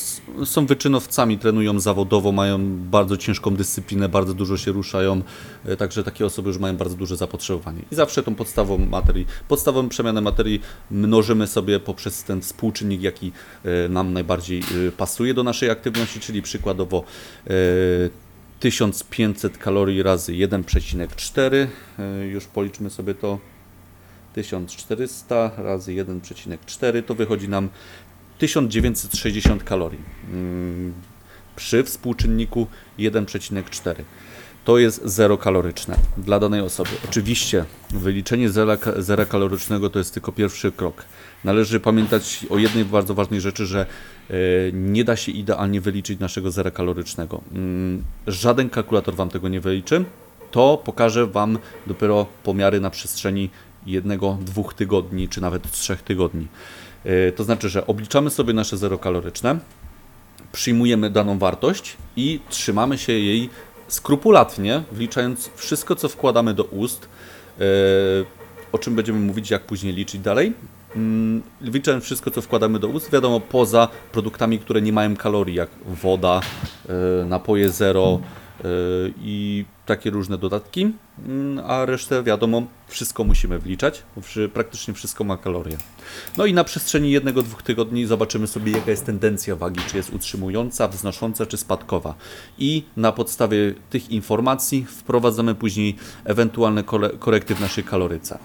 są 0.44 0.66
wyczynowcami, 0.66 1.38
trenują 1.38 1.80
zawodowo, 1.80 2.32
mają 2.32 2.76
bardzo 2.78 3.16
ciężką 3.16 3.56
dyscyplinę, 3.56 4.08
bardzo 4.08 4.34
dużo 4.34 4.56
się 4.56 4.72
ruszają, 4.72 5.22
e, 5.64 5.76
także 5.76 6.04
takie 6.04 6.26
osoby 6.26 6.48
już 6.48 6.58
mają 6.58 6.76
bardzo 6.76 6.96
duże 6.96 7.16
zapotrzebowanie. 7.16 7.82
I 7.92 7.94
zawsze 7.94 8.22
tą 8.22 8.34
podstawową 8.34 8.86
materii, 8.86 9.26
podstawową 9.48 9.88
przemianę 9.88 10.20
materii 10.20 10.60
mnożymy 10.90 11.46
sobie 11.46 11.80
poprzez 11.80 12.24
ten 12.24 12.40
współczynnik, 12.40 13.02
jaki 13.02 13.32
e, 13.64 13.88
nam 13.88 14.12
najbardziej 14.12 14.62
pasuje 14.96 15.34
do 15.34 15.42
naszej 15.42 15.70
aktywności, 15.70 16.20
czyli 16.20 16.42
przykładowo 16.42 17.04
1500 18.60 19.58
kalorii 19.58 20.02
razy 20.02 20.32
1,4 20.32 21.66
e, 21.98 22.26
już 22.26 22.44
policzmy 22.44 22.90
sobie 22.90 23.14
to 23.14 23.38
1400 24.34 25.50
razy 25.56 25.92
1,4 25.92 27.02
to 27.02 27.14
wychodzi 27.14 27.48
nam 27.48 27.68
1960 28.38 29.64
kalorii 29.64 30.00
mm, 30.32 30.92
przy 31.56 31.84
współczynniku 31.84 32.66
1,4. 32.98 33.94
To 34.64 34.78
jest 34.78 35.00
zero 35.04 35.38
kaloryczne 35.38 35.96
dla 36.16 36.38
danej 36.38 36.60
osoby. 36.60 36.90
Oczywiście 37.08 37.64
wyliczenie 37.90 38.50
zera, 38.50 38.76
zera 38.98 39.24
kalorycznego 39.24 39.90
to 39.90 39.98
jest 39.98 40.14
tylko 40.14 40.32
pierwszy 40.32 40.72
krok. 40.72 41.04
Należy 41.44 41.80
pamiętać 41.80 42.46
o 42.50 42.58
jednej 42.58 42.84
bardzo 42.84 43.14
ważnej 43.14 43.40
rzeczy, 43.40 43.66
że 43.66 43.86
nie 44.72 45.04
da 45.04 45.16
się 45.16 45.32
idealnie 45.32 45.80
wyliczyć 45.80 46.20
naszego 46.20 46.50
zera 46.50 46.70
kalorycznego. 46.70 47.40
Mm, 47.52 48.04
Żaden 48.26 48.70
kalkulator 48.70 49.14
Wam 49.14 49.28
tego 49.28 49.48
nie 49.48 49.60
wyliczy. 49.60 50.04
To 50.50 50.82
pokaże 50.84 51.26
Wam 51.26 51.58
dopiero 51.86 52.26
pomiary 52.42 52.80
na 52.80 52.90
przestrzeni 52.90 53.50
jednego, 53.86 54.38
dwóch 54.40 54.74
tygodni, 54.74 55.28
czy 55.28 55.40
nawet 55.40 55.70
trzech 55.70 56.02
tygodni. 56.02 56.46
E, 57.04 57.32
To 57.32 57.44
znaczy, 57.44 57.68
że 57.68 57.86
obliczamy 57.86 58.30
sobie 58.30 58.52
nasze 58.52 58.76
zero 58.76 58.98
kaloryczne, 58.98 59.58
przyjmujemy 60.52 61.10
daną 61.10 61.38
wartość 61.38 61.96
i 62.16 62.40
trzymamy 62.48 62.98
się 62.98 63.12
jej 63.12 63.50
skrupulatnie, 63.88 64.82
wliczając 64.92 65.50
wszystko, 65.56 65.96
co 65.96 66.08
wkładamy 66.08 66.54
do 66.54 66.64
ust, 66.64 67.08
e, 67.60 67.62
o 68.72 68.78
czym 68.78 68.94
będziemy 68.94 69.18
mówić, 69.20 69.50
jak 69.50 69.62
później 69.62 69.92
liczyć 69.92 70.20
dalej. 70.20 70.52
Mm, 70.96 71.42
Wliczając 71.60 72.04
wszystko, 72.04 72.30
co 72.30 72.42
wkładamy 72.42 72.78
do 72.78 72.88
ust, 72.88 73.12
wiadomo, 73.12 73.40
poza 73.40 73.88
produktami, 74.12 74.58
które 74.58 74.82
nie 74.82 74.92
mają 74.92 75.16
kalorii, 75.16 75.54
jak 75.54 75.70
woda, 75.86 76.40
e, 76.88 77.24
napoje 77.24 77.70
zero 77.70 78.20
e, 78.60 78.64
i 79.20 79.64
takie 79.86 80.10
różne 80.10 80.38
dodatki, 80.38 80.92
Mm, 81.18 81.64
a 81.66 81.84
resztę, 81.84 82.22
wiadomo, 82.22 82.62
wszystko 82.88 83.24
musimy 83.24 83.58
wliczać, 83.58 84.02
bo 84.16 84.22
praktycznie 84.54 84.94
wszystko 84.94 85.24
ma 85.24 85.36
kalorie. 85.36 85.76
No 86.36 86.46
i 86.46 86.54
na 86.54 86.64
przestrzeni 86.64 87.10
jednego, 87.10 87.42
dwóch 87.42 87.62
tygodni 87.62 88.06
zobaczymy 88.06 88.46
sobie, 88.46 88.72
jaka 88.72 88.90
jest 88.90 89.06
tendencja 89.06 89.56
wagi, 89.56 89.80
czy 89.90 89.96
jest 89.96 90.12
utrzymująca, 90.12 90.88
wznosząca, 90.88 91.46
czy 91.46 91.56
spadkowa. 91.56 92.14
I 92.58 92.84
na 92.96 93.12
podstawie 93.12 93.74
tych 93.90 94.10
informacji 94.10 94.84
wprowadzamy 94.84 95.54
później 95.54 95.96
ewentualne 96.24 96.84
korekty 97.18 97.54
w 97.54 97.60
naszej 97.60 97.84
kaloryce. 97.84 98.38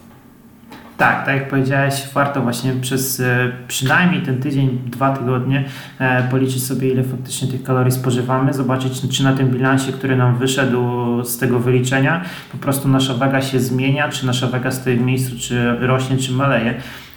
Tak, 1.01 1.25
tak 1.25 1.35
jak 1.35 1.49
powiedziałeś, 1.49 1.93
warto 2.13 2.41
właśnie 2.41 2.73
przez 2.81 3.19
e, 3.19 3.51
przynajmniej 3.67 4.21
ten 4.21 4.41
tydzień, 4.41 4.81
dwa 4.85 5.17
tygodnie 5.17 5.63
e, 5.99 6.23
policzyć 6.23 6.63
sobie, 6.63 6.89
ile 6.89 7.03
faktycznie 7.03 7.47
tych 7.47 7.63
kalorii 7.63 7.91
spożywamy, 7.91 8.53
zobaczyć, 8.53 9.01
czy 9.09 9.23
na 9.23 9.33
tym 9.33 9.49
bilansie, 9.49 9.91
który 9.91 10.15
nam 10.15 10.37
wyszedł 10.37 10.83
z 11.23 11.37
tego 11.37 11.59
wyliczenia, 11.59 12.21
po 12.51 12.57
prostu 12.57 12.87
nasza 12.87 13.13
waga 13.13 13.41
się 13.41 13.59
zmienia, 13.59 14.09
czy 14.09 14.25
nasza 14.25 14.47
waga 14.47 14.71
stoi 14.71 14.97
w 14.97 15.01
miejscu, 15.01 15.39
czy 15.39 15.77
rośnie, 15.79 16.17
czy 16.17 16.31
maleje. 16.31 16.73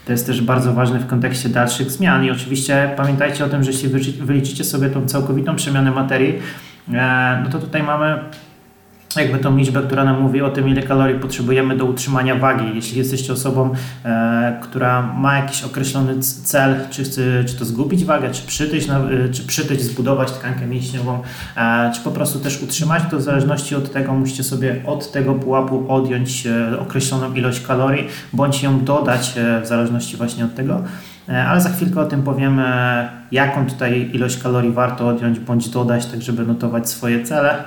To 0.07 0.13
jest 0.13 0.27
też 0.27 0.43
bardzo 0.43 0.73
ważne 0.73 0.99
w 0.99 1.07
kontekście 1.07 1.49
dalszych 1.49 1.91
zmian. 1.91 2.25
I 2.25 2.31
oczywiście 2.31 2.91
pamiętajcie 2.97 3.45
o 3.45 3.49
tym, 3.49 3.65
że 3.65 3.71
jeśli 3.71 3.89
wyliczy- 3.89 4.25
wyliczycie 4.25 4.65
sobie 4.65 4.91
tą 4.91 5.07
całkowitą 5.07 5.57
przemianę 5.57 5.91
materii, 5.91 6.39
e, 6.93 7.41
no 7.45 7.51
to 7.51 7.59
tutaj 7.59 7.83
mamy 7.83 8.19
jakby 9.21 9.39
tą 9.39 9.57
liczbę, 9.57 9.83
która 9.83 10.05
nam 10.05 10.21
mówi 10.21 10.43
o 10.43 10.51
tym, 10.51 10.69
ile 10.69 10.83
kalorii 10.83 11.19
potrzebujemy 11.19 11.77
do 11.77 11.85
utrzymania 11.85 12.35
wagi. 12.35 12.65
Jeśli 12.75 12.99
jesteście 12.99 13.33
osobą, 13.33 13.71
e, 14.05 14.59
która 14.63 15.03
ma 15.03 15.37
jakiś 15.37 15.63
określony 15.63 16.19
cel, 16.21 16.77
czy 16.91 17.05
chce 17.05 17.45
czy 17.45 17.57
to 17.57 17.65
zgubić 17.65 18.05
wagę, 18.05 18.31
czy 18.31 18.47
przytyć, 18.47 18.87
na, 18.87 18.99
e, 18.99 19.29
czy 19.29 19.43
przytyć, 19.47 19.83
zbudować 19.83 20.33
tkankę 20.33 20.67
mięśniową, 20.67 21.23
e, 21.57 21.93
czy 21.95 22.01
po 22.01 22.11
prostu 22.11 22.39
też 22.39 22.63
utrzymać, 22.63 23.03
to 23.11 23.19
w 23.19 23.23
zależności 23.23 23.75
od 23.75 23.93
tego 23.93 24.15
musicie 24.15 24.43
sobie 24.45 24.83
od 24.87 25.13
tego 25.13 25.35
pułapu 25.35 25.93
odjąć 25.93 26.47
e, 26.47 26.79
określoną 26.81 27.35
ilość 27.35 27.61
kalorii, 27.61 28.09
bądź 28.33 28.63
ją 28.63 28.85
dodać 28.85 29.35
e, 29.37 29.61
w 29.61 29.67
zależności 29.67 30.17
właśnie 30.17 30.45
od 30.45 30.55
tego. 30.55 30.83
E, 31.29 31.45
Ale 31.45 31.61
za 31.61 31.69
chwilkę 31.69 32.01
o 32.01 32.05
tym 32.05 32.23
powiemy, 32.23 32.65
jaką 33.33 33.67
tutaj 33.67 34.11
ilość 34.13 34.43
kalorii 34.43 34.73
warto 34.73 35.09
odjąć 35.09 35.39
bądź 35.39 35.69
dodać, 35.69 36.07
tak 36.07 36.23
żeby 36.23 36.47
notować 36.47 36.89
swoje 36.91 37.25
cele. 37.25 37.65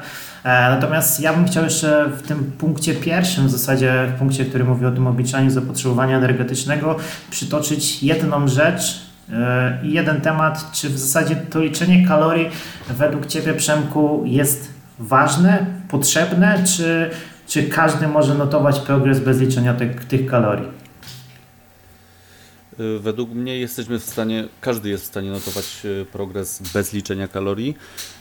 E, 0.48 0.70
Natomiast 0.70 1.20
ja 1.20 1.34
bym 1.34 1.46
chciał 1.46 1.63
jeszcze 1.63 2.10
w 2.18 2.22
tym 2.22 2.51
punkcie 2.58 2.96
pierwszym, 2.96 3.48
w 3.48 3.51
zasadzie 3.51 4.08
w 4.16 4.20
punkcie, 4.20 4.46
który 4.46 4.63
mówi 4.63 4.86
o 4.86 4.92
tym 4.92 5.08
obliczaniu 5.08 5.50
zapotrzebowania 5.50 6.18
energetycznego, 6.18 6.96
przytoczyć 7.30 8.04
jedną 8.04 8.48
rzecz 8.48 9.01
e, 9.34 9.77
i 9.84 9.94
jeden 9.94 10.22
temat, 10.22 10.72
czy 10.72 10.89
w 10.89 11.00
zasadzie 11.00 11.36
to 11.36 11.60
liczenie 11.60 12.08
kalorii 12.08 12.50
według 12.89 13.25
Ciebie, 13.25 13.54
Przemku, 13.54 14.24
jest 14.25 14.74
ważne, 15.00 15.66
potrzebne, 15.88 16.63
czy, 16.63 17.10
czy 17.48 17.63
każdy 17.63 18.08
może 18.08 18.36
notować 18.36 18.80
progres 18.80 19.20
bez 19.20 19.39
liczenia 19.39 19.74
tych, 19.74 20.06
tych 20.06 20.25
kalorii? 20.25 20.76
Y, 22.79 23.00
Według 23.00 23.29
mnie 23.29 23.60
jesteśmy 23.60 24.00
w 24.00 24.03
stanie, 24.03 24.48
każdy 24.62 24.89
jest 24.89 25.03
w 25.03 25.07
stanie 25.07 25.31
notować 25.31 25.65
y, 25.86 26.05
progres 26.12 26.62
bez 26.74 26.93
liczenia 26.93 27.27
kalorii, 27.27 27.75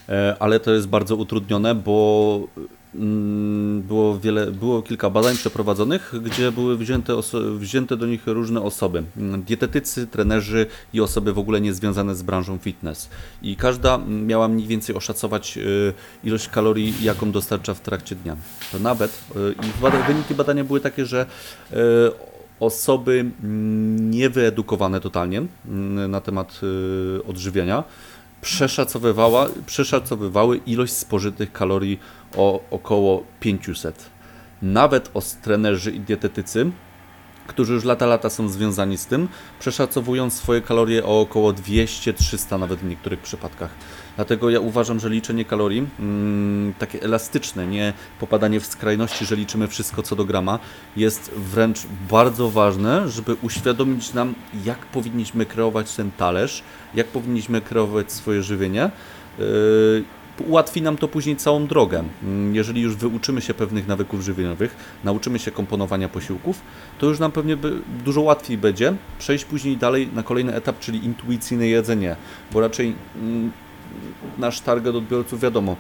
e, 0.09 0.37
ale 0.39 0.61
to 0.61 0.73
jest 0.73 0.89
bardzo 0.89 1.17
utrudnione, 1.17 1.75
bo 1.75 2.49
mm, 2.95 3.83
było, 3.83 4.19
wiele, 4.19 4.47
było 4.47 4.83
kilka 4.83 5.11
badań 5.11 5.37
przeprowadzonych, 5.37 6.15
gdzie 6.23 6.53
były 6.53 6.77
wzięte, 6.77 7.13
wzięte 7.59 7.97
do 7.97 8.07
nich 8.07 8.27
różne 8.27 8.63
osoby. 8.63 9.03
Mm, 9.17 9.43
Dietetycy, 9.43 10.07
trenerzy 10.07 10.67
i 10.93 11.01
osoby 11.01 11.33
w 11.33 11.39
ogóle 11.39 11.61
niezwiązane 11.61 12.15
z 12.15 12.23
branżą 12.23 12.59
fitness. 12.59 13.09
I 13.43 13.57
każda 13.57 13.99
miała 13.99 14.49
mniej 14.49 14.69
więcej 14.69 14.97
oszacować 14.97 15.59
y, 15.59 15.93
ilość 16.25 16.49
kalorii, 16.49 16.95
jaką 17.03 17.33
dostarcza 17.33 17.75
w 17.75 17.81
trakcie 17.81 18.17
dnia. 18.17 18.37
To 18.73 18.79
nawet, 18.79 19.21
y, 19.37 19.55
i 20.03 20.07
wyniki 20.09 20.35
badania 20.35 20.65
były 20.65 20.81
takie, 20.81 21.07
że 21.07 21.27
y, 21.73 22.36
osoby 22.61 23.21
mm, 23.21 24.11
niewyedukowane 24.11 25.01
totalnie 25.01 25.39
mm, 25.39 26.11
na 26.11 26.21
temat 26.21 26.61
y, 26.63 27.25
odżywiania 27.25 27.85
przeszacowywała, 28.41 29.47
przeszacowywały 29.67 30.57
ilość 30.57 30.93
spożytych 30.93 31.53
kalorii 31.53 32.01
o 32.37 32.61
około 32.71 33.25
500. 33.41 34.11
Nawet 34.63 35.11
trenerzy 35.35 35.91
i 35.93 36.01
dietetycy, 36.01 36.71
którzy 37.47 37.75
już 37.75 37.85
lata 37.85 38.07
lata 38.07 38.31
są 38.31 38.49
związani 38.49 38.99
z 38.99 39.07
tym, 39.07 39.29
przeszacowują 39.59 40.31
swoje 40.31 40.61
kalorie 40.61 41.05
o 41.05 41.21
około 41.21 41.53
200-300 41.53 42.61
nawet 42.61 42.81
w 42.81 42.85
niektórych 42.85 43.21
przypadkach. 43.21 43.71
Dlatego 44.17 44.51
ja 44.51 44.61
uważam, 44.61 45.01
że 45.01 45.11
liczenie 45.11 45.45
kalorii, 45.45 45.87
mm, 46.01 46.75
takie 46.79 47.03
elastyczne, 47.03 47.67
nie 47.67 47.93
popadanie 48.21 48.61
w 48.61 48.67
skrajności, 48.67 49.27
że 49.27 49.37
liczymy 49.37 49.69
wszystko 49.69 50.03
co 50.03 50.17
do 50.17 50.25
grama, 50.25 50.59
jest 50.97 51.31
wręcz 51.31 51.79
bardzo 52.11 52.51
ważne, 52.51 53.09
żeby 53.09 53.37
uświadomić 53.43 54.13
nam, 54.15 54.35
jak 54.65 54.79
powinniśmy 54.79 55.47
kreować 55.47 55.95
ten 55.95 56.11
talerz, 56.11 56.63
jak 56.95 57.07
powinniśmy 57.07 57.61
kreować 57.61 58.13
swoje 58.13 58.43
żywienie. 58.43 58.91
Yy, 59.39 60.05
Ułatwi 60.41 60.83
nam 60.83 60.97
to 60.97 61.09
później 61.09 61.37
całą 61.37 61.67
drogę. 61.67 62.05
Mm, 62.23 62.55
Jeżeli 62.55 62.81
już 62.81 62.97
wyuczymy 62.97 63.41
się 63.41 63.55
pewnych 63.55 63.87
nawyków 63.87 64.21
żywieniowych, 64.21 64.77
nauczymy 65.05 65.39
się 65.39 65.51
komponowania 65.51 66.09
posiłków, 66.09 66.61
to 66.99 67.07
już 67.07 67.19
nam 67.19 67.33
pewnie 67.33 67.57
dużo 68.05 68.21
łatwiej 68.21 68.59
będzie 68.59 68.95
przejść 69.19 69.45
później 69.45 69.77
dalej 69.77 70.09
na 70.15 70.23
kolejny 70.23 70.55
etap, 70.55 70.79
czyli 70.79 71.05
intuicyjne 71.05 71.67
jedzenie, 71.69 72.17
bo 72.53 72.61
raczej 72.61 72.95
mm, 73.17 73.53
nasz 74.39 74.61
target 74.61 74.95
odbiorców 74.95 75.41
wiadomo, 75.41 75.77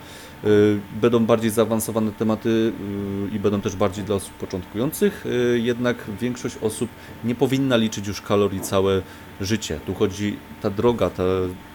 będą 1.00 1.26
bardziej 1.26 1.50
zaawansowane 1.50 2.12
tematy 2.12 2.49
y, 2.49 3.37
i 3.37 3.38
będą 3.38 3.61
też 3.61 3.76
bardziej 3.76 4.05
dla 4.05 4.17
osób 4.17 4.33
początkujących, 4.33 5.26
y, 5.26 5.61
jednak 5.62 5.97
większość 6.21 6.57
osób 6.62 6.91
nie 7.25 7.35
powinna 7.35 7.76
liczyć 7.76 8.07
już 8.07 8.21
kalorii 8.21 8.61
całe 8.61 9.03
życie. 9.41 9.81
Tu 9.87 9.95
chodzi 9.95 10.37
ta 10.62 10.71
droga, 10.71 11.11
ta 11.11 11.23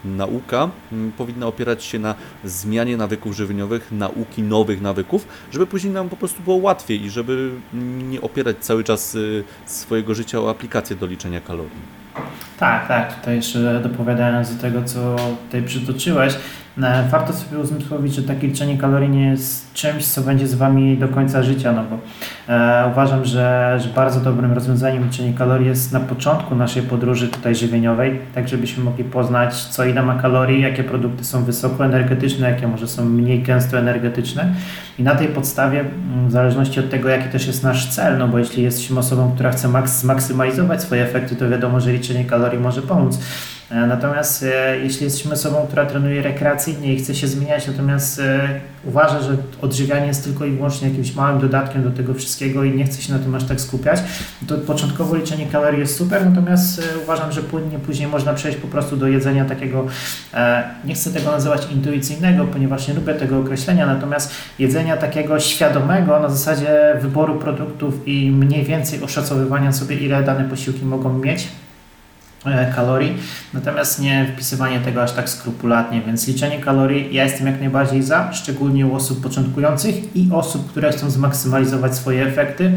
nauka 0.06 0.70
mm, 0.92 1.12
powinna 1.12 1.48
opierać 1.48 1.84
się 1.84 2.00
na 2.00 2.16
zmianie 2.44 2.98
nawyków 2.98 3.36
żywieniowych, 3.36 3.92
nauki 3.92 4.44
nowych 4.44 4.82
nawyków, 4.82 5.28
żeby 5.52 5.68
później 5.68 5.94
nam 5.94 6.10
po 6.10 6.18
prostu 6.18 6.44
było 6.44 6.56
łatwiej 6.56 7.04
i 7.04 7.10
żeby 7.10 7.52
nie 8.10 8.22
opierać 8.22 8.58
cały 8.60 8.84
czas 8.84 9.16
y, 9.16 9.44
swojego 9.66 10.16
życia 10.16 10.42
o 10.42 10.50
aplikację 10.50 10.96
do 10.96 11.06
liczenia 11.06 11.42
kalorii. 11.42 12.02
Tak, 12.60 12.88
tak. 12.88 13.20
Tutaj 13.20 13.36
jeszcze 13.36 13.80
dopowiadając 13.84 14.56
do 14.56 14.62
tego, 14.62 14.84
co 14.84 15.16
tutaj 15.46 15.64
przytoczyłeś, 15.64 16.34
warto 17.12 17.34
sobie 17.34 17.60
uzmysłowić, 17.60 18.16
że 18.16 18.24
takie 18.24 18.48
liczenie 18.48 18.78
kalorii 18.78 19.10
nie 19.10 19.26
jest 19.26 19.74
czymś, 19.74 20.06
co 20.06 20.22
będzie 20.22 20.48
z 20.48 20.56
Wami 20.56 20.98
do 20.98 21.08
końca 21.08 21.44
życia, 21.44 21.72
no 21.72 21.84
bo 21.84 21.98
e, 22.54 22.88
uważam, 22.92 23.26
że, 23.26 23.78
że 23.84 23.90
bardzo 23.90 24.20
dobrym 24.20 24.54
rozwiązaniem 24.54 25.04
liczenie 25.04 25.34
kalorii 25.34 25.68
jest 25.68 25.94
na 25.94 26.00
początku 26.00 26.56
naszej 26.56 26.84
podróży 26.84 27.28
tutaj 27.28 27.56
żywieniowej, 27.56 28.20
tak 28.36 28.48
żebyśmy 28.48 28.84
mogli 28.84 29.04
poznać, 29.04 29.56
co 29.56 29.86
ile 29.86 30.04
ma 30.04 30.16
kalorii, 30.22 30.62
jakie 30.62 30.84
produkty 30.84 31.26
są 31.26 31.44
wysokoenergetyczne, 31.44 32.50
jakie 32.52 32.68
może 32.68 32.88
są 32.88 33.06
mniej 33.06 33.44
gęsto 33.44 33.80
energetyczne 33.80 34.54
i 35.00 35.04
na 35.04 35.16
tej 35.16 35.28
podstawie, 35.28 35.86
w 36.28 36.32
zależności 36.32 36.80
od 36.80 36.90
tego, 36.90 37.10
jaki 37.10 37.30
też 37.30 37.48
jest 37.48 37.64
nasz 37.64 37.90
cel, 37.90 38.18
no 38.18 38.28
bo 38.28 38.40
jeśli 38.40 38.64
jesteśmy 38.64 39.00
osobą, 39.00 39.32
która 39.36 39.52
chce 39.52 39.68
maks- 39.68 39.88
zmaksymalizować 39.88 40.82
swoje 40.82 41.04
efekty, 41.04 41.36
to 41.36 41.50
wiadomo, 41.50 41.80
że 41.80 41.94
liczenie 41.94 42.26
kalorii 42.26 42.60
może 42.60 42.82
pomóc. 42.82 43.20
E, 43.72 43.88
Natomiast 43.88 44.44
e, 44.44 44.78
jeśli 44.78 45.04
jesteśmy 45.04 45.34
osobą, 45.34 45.66
która 45.68 45.86
trenuje 45.86 46.22
rekreacyjnie 46.22 46.94
i 46.94 47.00
chce 47.00 47.16
się 47.16 47.28
zmieniać, 47.28 47.68
natomiast 47.68 48.20
e, 48.20 48.60
uważa, 48.84 49.22
że 49.22 49.38
odżywianie 49.62 50.08
jest 50.08 50.24
tylko 50.24 50.46
i 50.46 50.52
wyłącznie 50.52 50.88
jakimś 50.90 51.16
małym 51.16 51.40
dodatkiem 51.40 51.84
do 51.84 51.92
tego 51.92 52.14
wszystkiego 52.14 52.64
i 52.64 52.76
nie 52.76 52.86
chce 52.86 53.02
się 53.02 53.14
na 53.14 53.20
tym 53.20 53.36
aż 53.36 53.44
tak 53.44 53.62
skupiać, 53.62 54.00
to 54.48 54.58
początkowo 54.58 55.16
liczenie 55.16 55.46
kalorii 55.46 55.80
jest 55.80 55.98
super, 55.98 56.26
natomiast 56.26 56.82
uważam, 57.04 57.32
że 57.32 57.42
płynnie 57.42 57.80
później 57.80 58.08
można 58.08 58.34
przejść 58.34 58.58
po 58.58 58.68
prostu 58.68 58.98
do 58.98 59.08
jedzenia 59.08 59.46
takiego, 59.46 59.86
nie 60.86 60.94
chcę 60.94 61.10
tego 61.10 61.32
nazywać 61.32 61.68
intuicyjnego, 61.72 62.46
ponieważ 62.46 62.88
nie 62.88 62.94
lubię 62.94 63.14
tego 63.14 63.40
określenia, 63.40 63.86
natomiast 63.86 64.32
jedzenia 64.60 64.98
takiego 64.98 65.40
świadomego 65.40 66.20
na 66.20 66.30
zasadzie 66.30 66.98
wyboru 67.02 67.36
produktów 67.36 68.08
i 68.08 68.32
mniej 68.32 68.64
więcej 68.64 69.04
oszacowywania 69.04 69.72
sobie, 69.72 69.96
ile 69.96 70.24
dane 70.24 70.50
posiłki 70.50 70.86
mogą 70.86 71.18
mieć 71.18 71.48
kalorii, 72.76 73.18
natomiast 73.54 74.00
nie 74.00 74.28
wpisywanie 74.34 74.80
tego 74.80 75.04
aż 75.04 75.12
tak 75.12 75.30
skrupulatnie, 75.30 76.02
więc 76.02 76.28
liczenie 76.28 76.60
kalorii 76.60 77.16
ja 77.16 77.24
jestem 77.24 77.48
jak 77.48 77.60
najbardziej 77.60 78.04
za, 78.04 78.34
szczególnie 78.34 78.88
u 78.88 78.96
osób 78.96 79.24
początkujących 79.24 80.16
i 80.16 80.30
osób, 80.32 80.72
które 80.72 80.92
chcą 80.92 81.10
zmaksymalizować 81.10 81.96
swoje 81.96 82.26
efekty, 82.26 82.72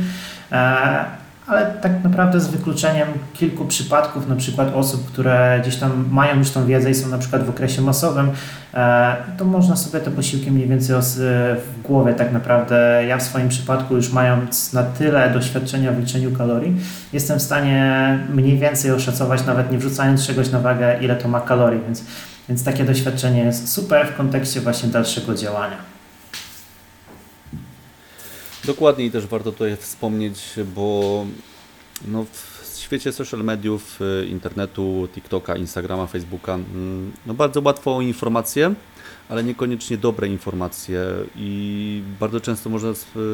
e, 0.52 1.23
ale 1.46 1.66
tak 1.66 2.04
naprawdę 2.04 2.40
z 2.40 2.46
wykluczeniem 2.48 3.08
kilku 3.34 3.64
przypadków, 3.64 4.28
na 4.28 4.36
przykład 4.36 4.74
osób, 4.74 5.06
które 5.12 5.58
gdzieś 5.62 5.76
tam 5.76 6.04
mają 6.10 6.38
już 6.38 6.50
tą 6.50 6.66
wiedzę 6.66 6.90
i 6.90 6.94
są 6.94 7.08
na 7.08 7.18
przykład 7.18 7.42
w 7.44 7.50
okresie 7.50 7.82
masowym, 7.82 8.30
e, 8.74 9.16
to 9.38 9.44
można 9.44 9.76
sobie 9.76 10.00
te 10.04 10.10
posiłki 10.10 10.50
mniej 10.50 10.68
więcej 10.68 10.96
os- 10.96 11.18
w 11.18 11.82
głowie 11.82 12.14
tak 12.14 12.32
naprawdę, 12.32 13.04
ja 13.08 13.18
w 13.18 13.22
swoim 13.22 13.48
przypadku 13.48 13.96
już 13.96 14.12
mając 14.12 14.72
na 14.72 14.82
tyle 14.82 15.30
doświadczenia 15.30 15.92
w 15.92 15.98
liczeniu 16.00 16.32
kalorii, 16.32 16.76
jestem 17.12 17.38
w 17.38 17.42
stanie 17.42 18.18
mniej 18.34 18.58
więcej 18.58 18.90
oszacować, 18.90 19.46
nawet 19.46 19.72
nie 19.72 19.78
wrzucając 19.78 20.26
czegoś 20.26 20.50
na 20.50 20.60
wagę, 20.60 20.96
ile 21.00 21.16
to 21.16 21.28
ma 21.28 21.40
kalorii, 21.40 21.80
więc, 21.86 22.04
więc 22.48 22.64
takie 22.64 22.84
doświadczenie 22.84 23.44
jest 23.44 23.72
super 23.72 24.06
w 24.08 24.16
kontekście 24.16 24.60
właśnie 24.60 24.88
dalszego 24.88 25.34
działania. 25.34 25.93
Dokładnie 28.66 29.04
i 29.04 29.10
też 29.10 29.26
warto 29.26 29.52
tutaj 29.52 29.76
wspomnieć, 29.76 30.54
bo 30.74 31.26
no, 32.08 32.24
w 32.32 32.78
świecie 32.78 33.12
social 33.12 33.44
mediów, 33.44 34.00
y, 34.00 34.26
internetu, 34.26 35.08
TikToka, 35.14 35.56
Instagrama, 35.56 36.06
Facebooka, 36.06 36.54
mm, 36.54 37.12
no 37.26 37.34
bardzo 37.34 37.60
łatwo 37.64 37.96
o 37.96 38.00
informacje, 38.00 38.74
ale 39.28 39.44
niekoniecznie 39.44 39.96
dobre 39.96 40.28
informacje 40.28 41.04
i 41.36 42.02
bardzo 42.20 42.40
często 42.40 42.70
można 42.70 42.88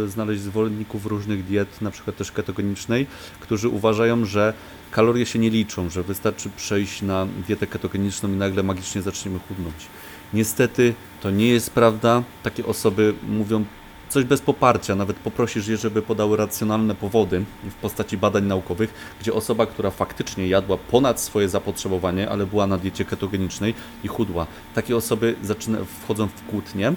znaleźć 0.07 0.43
zwolenników 0.43 1.07
różnych 1.07 1.45
diet, 1.45 1.81
na 1.81 1.91
przykład 1.91 2.17
też 2.17 2.33
ketogenicznej, 2.33 3.07
którzy 3.41 3.69
uważają, 3.69 4.25
że 4.25 4.55
kalorie 4.91 5.27
się 5.27 5.39
nie 5.39 5.51
liczą, 5.51 5.91
że 5.91 6.03
wystarczy 6.03 6.51
przejść 6.57 7.03
na 7.03 7.27
dietę 7.47 7.67
ketogeniczną 7.67 8.29
i 8.29 8.37
nagle 8.37 8.63
magicznie 8.63 9.03
zaczniemy 9.03 9.39
chudnąć. 9.49 9.87
Niestety 10.35 10.95
to 11.23 11.31
nie 11.31 11.49
jest 11.49 11.71
prawda. 11.71 12.23
Takie 12.43 12.67
osoby 12.67 13.15
mówią 13.29 13.65
coś 14.11 14.25
bez 14.25 14.41
poparcia, 14.41 14.95
nawet 14.95 15.17
poprosisz 15.17 15.69
je, 15.69 15.77
żeby 15.77 16.03
podały 16.03 16.37
racjonalne 16.37 16.95
powody 16.95 17.45
w 17.65 17.75
postaci 17.75 18.17
badań 18.17 18.45
naukowych, 18.45 19.15
gdzie 19.21 19.35
osoba, 19.35 19.67
która 19.67 19.91
faktycznie 19.91 20.49
jadła 20.49 20.77
ponad 20.77 21.21
swoje 21.21 21.49
zapotrzebowanie, 21.49 22.31
ale 22.31 22.47
była 22.47 22.67
na 22.67 22.79
diecie 22.79 23.05
ketogenicznej 23.05 23.75
i 24.05 24.09
chudła. 24.09 24.47
Takie 24.75 24.97
osoby 24.97 25.35
zaczyna, 25.43 25.79
wchodzą 26.03 26.29
w 26.29 26.47
kłótnie, 26.51 26.93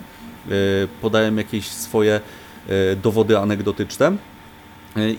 yy, 0.48 0.56
podają 1.02 1.36
jakieś 1.36 1.68
swoje 1.68 2.22
yy, 2.68 2.74
dowody 3.04 3.38
anegdotyczne 3.40 4.18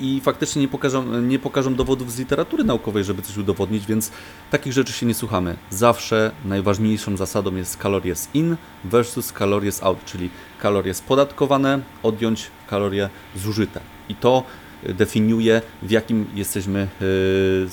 i 0.01 0.21
faktycznie 0.25 0.63
nie 0.63 0.69
pokażą, 0.69 1.21
nie 1.21 1.39
pokażą 1.39 1.75
dowodów 1.75 2.13
z 2.13 2.19
literatury 2.19 2.65
naukowej, 2.65 3.05
żeby 3.05 3.23
coś 3.23 3.37
udowodnić, 3.37 3.87
więc 3.87 4.11
takich 4.51 4.73
rzeczy 4.73 4.93
się 4.93 5.07
nie 5.07 5.15
słuchamy. 5.15 5.57
Zawsze 5.71 6.31
najważniejszą 6.45 7.17
zasadą 7.17 7.57
jest 7.57 7.83
calories 7.83 8.29
in 8.35 8.57
versus 8.85 9.33
calories 9.33 9.83
out, 9.83 10.05
czyli 10.05 10.31
kalorie 10.61 10.95
spodatkowane, 10.95 11.81
odjąć 12.03 12.51
kalorie 12.71 13.09
zużyte. 13.37 13.81
I 14.09 14.15
to 14.15 14.43
y, 14.89 14.95
definiuje, 14.95 15.63
w 15.83 15.91
jakim 15.91 16.27
jesteśmy, 16.35 16.89
y, 17.03 17.67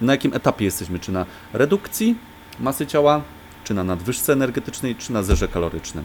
na 0.00 0.12
jakim 0.12 0.34
etapie 0.34 0.64
jesteśmy, 0.64 0.98
czy 0.98 1.12
na 1.12 1.26
redukcji 1.52 2.16
masy 2.60 2.86
ciała, 2.86 3.22
czy 3.64 3.74
na 3.74 3.84
nadwyżce 3.84 4.32
energetycznej, 4.32 4.96
czy 4.96 5.12
na 5.12 5.22
zerze 5.22 5.48
kalorycznym. 5.48 6.04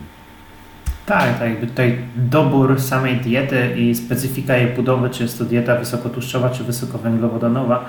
Tak, 1.05 1.39
tak, 1.39 1.49
jakby 1.49 1.67
tutaj 1.67 1.97
dobór 2.15 2.81
samej 2.81 3.17
diety 3.17 3.75
i 3.77 3.95
specyfika 3.95 4.57
jej 4.57 4.67
budowy, 4.67 5.09
czy 5.09 5.23
jest 5.23 5.37
to 5.37 5.45
dieta 5.45 5.75
wysokotłuszczowa, 5.75 6.49
czy 6.49 6.63
wysokowęglowodanowa, 6.63 7.85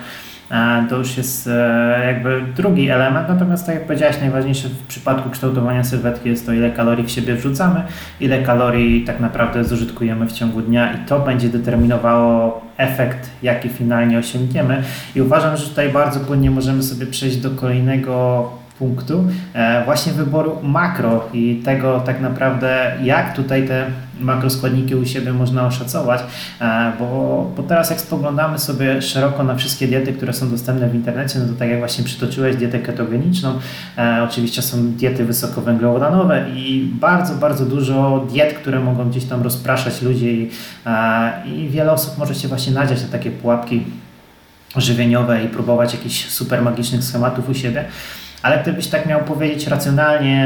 e, 0.50 0.86
to 0.90 0.96
już 0.96 1.16
jest 1.16 1.46
e, 1.46 2.02
jakby 2.06 2.42
drugi 2.56 2.90
element. 2.90 3.28
Natomiast 3.28 3.66
tak 3.66 3.74
jak 3.74 3.86
powiedziałeś, 3.86 4.20
najważniejsze 4.20 4.68
w 4.68 4.86
przypadku 4.86 5.30
kształtowania 5.30 5.84
sylwetki 5.84 6.28
jest 6.28 6.46
to, 6.46 6.52
ile 6.52 6.70
kalorii 6.70 7.04
w 7.04 7.10
siebie 7.10 7.34
wrzucamy, 7.34 7.82
ile 8.20 8.42
kalorii 8.42 9.04
tak 9.04 9.20
naprawdę 9.20 9.64
zużytkujemy 9.64 10.26
w 10.26 10.32
ciągu 10.32 10.60
dnia 10.60 10.92
i 10.92 11.06
to 11.06 11.20
będzie 11.20 11.48
determinowało 11.48 12.64
efekt, 12.76 13.30
jaki 13.42 13.68
finalnie 13.68 14.18
osiągniemy. 14.18 14.82
I 15.16 15.22
uważam, 15.22 15.56
że 15.56 15.68
tutaj 15.68 15.88
bardzo 15.88 16.20
płynnie 16.20 16.50
możemy 16.50 16.82
sobie 16.82 17.06
przejść 17.06 17.36
do 17.36 17.50
kolejnego 17.50 18.63
punktu 18.78 19.24
e, 19.54 19.84
właśnie 19.84 20.12
wyboru 20.12 20.58
makro 20.62 21.28
i 21.32 21.62
tego 21.64 22.00
tak 22.00 22.20
naprawdę 22.20 22.92
jak 23.02 23.36
tutaj 23.36 23.68
te 23.68 23.86
makroskładniki 24.20 24.94
u 24.94 25.06
siebie 25.06 25.32
można 25.32 25.66
oszacować, 25.66 26.20
e, 26.60 26.92
bo, 26.98 27.50
bo 27.56 27.62
teraz 27.62 27.90
jak 27.90 28.00
spoglądamy 28.00 28.58
sobie 28.58 29.02
szeroko 29.02 29.44
na 29.44 29.54
wszystkie 29.54 29.88
diety, 29.88 30.12
które 30.12 30.32
są 30.32 30.50
dostępne 30.50 30.88
w 30.88 30.94
internecie, 30.94 31.38
no 31.38 31.46
to 31.46 31.52
tak 31.58 31.68
jak 31.68 31.78
właśnie 31.78 32.04
przytoczyłeś 32.04 32.56
dietę 32.56 32.78
ketogeniczną, 32.78 33.58
e, 33.98 34.26
oczywiście 34.28 34.62
są 34.62 34.92
diety 34.92 35.24
wysokowęglowodanowe 35.24 36.46
i 36.54 36.90
bardzo, 37.00 37.34
bardzo 37.34 37.66
dużo 37.66 38.26
diet, 38.30 38.54
które 38.54 38.80
mogą 38.80 39.10
gdzieś 39.10 39.24
tam 39.24 39.42
rozpraszać 39.42 40.02
ludzi 40.02 40.50
i, 41.46 41.50
i 41.50 41.68
wiele 41.68 41.92
osób 41.92 42.18
może 42.18 42.34
się 42.34 42.48
właśnie 42.48 42.72
nadziać 42.72 43.02
na 43.02 43.08
takie 43.08 43.30
pułapki 43.30 43.84
żywieniowe 44.76 45.44
i 45.44 45.48
próbować 45.48 45.94
jakichś 45.94 46.28
super 46.28 46.62
magicznych 46.62 47.04
schematów 47.04 47.48
u 47.48 47.54
siebie. 47.54 47.84
Ale 48.44 48.62
gdybyś 48.62 48.86
tak 48.86 49.06
miał 49.06 49.20
powiedzieć 49.20 49.66
racjonalnie 49.66 50.44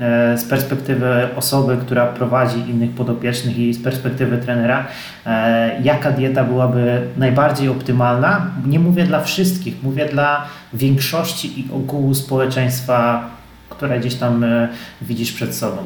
e, 0.00 0.38
z 0.38 0.44
perspektywy 0.44 1.28
osoby, 1.36 1.76
która 1.76 2.06
prowadzi 2.06 2.58
innych 2.58 2.90
podopiecznych 2.90 3.58
i 3.58 3.74
z 3.74 3.82
perspektywy 3.82 4.38
trenera, 4.38 4.86
e, 5.26 5.82
jaka 5.82 6.10
dieta 6.10 6.44
byłaby 6.44 7.02
najbardziej 7.16 7.68
optymalna? 7.68 8.50
Nie 8.66 8.78
mówię 8.78 9.04
dla 9.04 9.20
wszystkich, 9.20 9.82
mówię 9.82 10.06
dla 10.06 10.44
większości 10.74 11.60
i 11.60 11.72
ogółu 11.72 12.14
społeczeństwa, 12.14 13.30
które 13.70 14.00
gdzieś 14.00 14.14
tam 14.14 14.44
e, 14.44 14.68
widzisz 15.00 15.32
przed 15.32 15.54
sobą. 15.54 15.76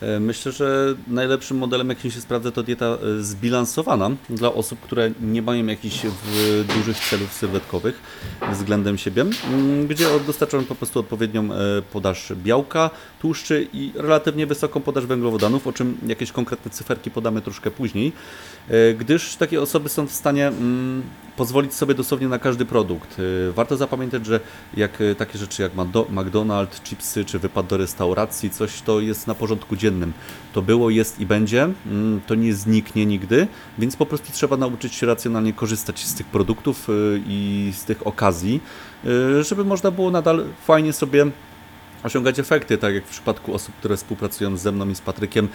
E, 0.00 0.20
Myślę, 0.20 0.52
że 0.52 0.94
najlepszym 1.08 1.58
modelem, 1.58 1.88
jaki 1.88 2.10
się 2.10 2.20
sprawdza, 2.20 2.50
to 2.50 2.62
dieta 2.62 2.86
e, 2.86 3.22
zbilansowana 3.22 4.10
dla 4.30 4.52
osób, 4.52 4.80
które 4.80 5.10
nie 5.20 5.42
mają 5.42 5.66
jakichś 5.66 6.00
dużych 6.76 6.98
celów 6.98 7.32
sylwetkowych 7.32 8.00
względem 8.52 8.98
siebie, 8.98 9.22
mm, 9.22 9.86
gdzie 9.86 10.06
dostarczamy 10.26 10.62
po 10.62 10.74
prostu 10.74 11.00
odpowiednią 11.00 11.52
e, 11.52 11.82
podaż 11.92 12.32
białka, 12.36 12.90
tłuszczy 13.20 13.68
i 13.72 13.92
relatywnie 13.94 14.46
wysoką 14.46 14.80
podaż 14.80 15.06
węglowodanów, 15.06 15.66
o 15.66 15.72
czym 15.72 15.98
jakieś 16.06 16.32
konkretne 16.32 16.70
cyferki 16.70 17.10
podamy 17.10 17.42
troszkę 17.42 17.70
później, 17.70 18.12
gdyż 18.98 19.36
takie 19.36 19.62
osoby 19.62 19.88
są 19.88 20.06
w 20.06 20.12
stanie 20.12 20.46
mm, 20.46 21.02
pozwolić 21.36 21.74
sobie 21.74 21.94
dosłownie 21.94 22.28
na 22.28 22.38
każdy 22.38 22.64
produkt. 22.64 23.16
E, 23.48 23.52
Warto 23.52 23.76
zapamiętać, 23.76 24.26
że 24.26 24.40
jak 24.76 25.00
e, 25.00 25.14
takie 25.14 25.38
rzeczy 25.38 25.62
jak 25.62 25.74
McDonald's, 25.74 26.82
chipsy 26.82 27.24
czy 27.24 27.38
wypad 27.38 27.66
do 27.66 27.76
restauracji, 27.76 28.50
coś 28.50 28.80
to 28.80 29.00
jest 29.00 29.26
na 29.26 29.34
porządku 29.34 29.76
dziennym. 29.76 30.12
To 30.52 30.62
było, 30.62 30.90
jest 30.90 31.20
i 31.20 31.26
będzie, 31.26 31.68
mm, 31.86 32.20
to 32.26 32.34
nie 32.34 32.54
zniknie 32.54 33.06
nigdy, 33.06 33.46
więc 33.78 33.96
po 33.96 34.06
prostu 34.06 34.32
trzeba 34.32 34.56
nauczyć 34.56 34.94
się 34.94 35.06
racjonalnie 35.06 35.52
korzystać 35.52 36.04
z 36.04 36.14
tych 36.14 36.26
produktów 36.26 36.88
i 37.26 37.72
z 37.76 37.84
tych 37.84 38.06
okazji, 38.06 38.60
żeby 39.40 39.64
można 39.64 39.90
było 39.90 40.10
nadal 40.10 40.44
fajnie 40.66 40.92
sobie 40.92 41.26
osiągać 42.06 42.38
efekty, 42.38 42.78
tak 42.78 42.94
jak 42.94 43.04
w 43.04 43.10
przypadku 43.10 43.54
osób, 43.54 43.74
które 43.74 43.96
współpracują 43.96 44.56
ze 44.56 44.72
mną 44.72 44.88
i 44.88 44.94
z 44.94 45.00
Patrykiem. 45.00 45.48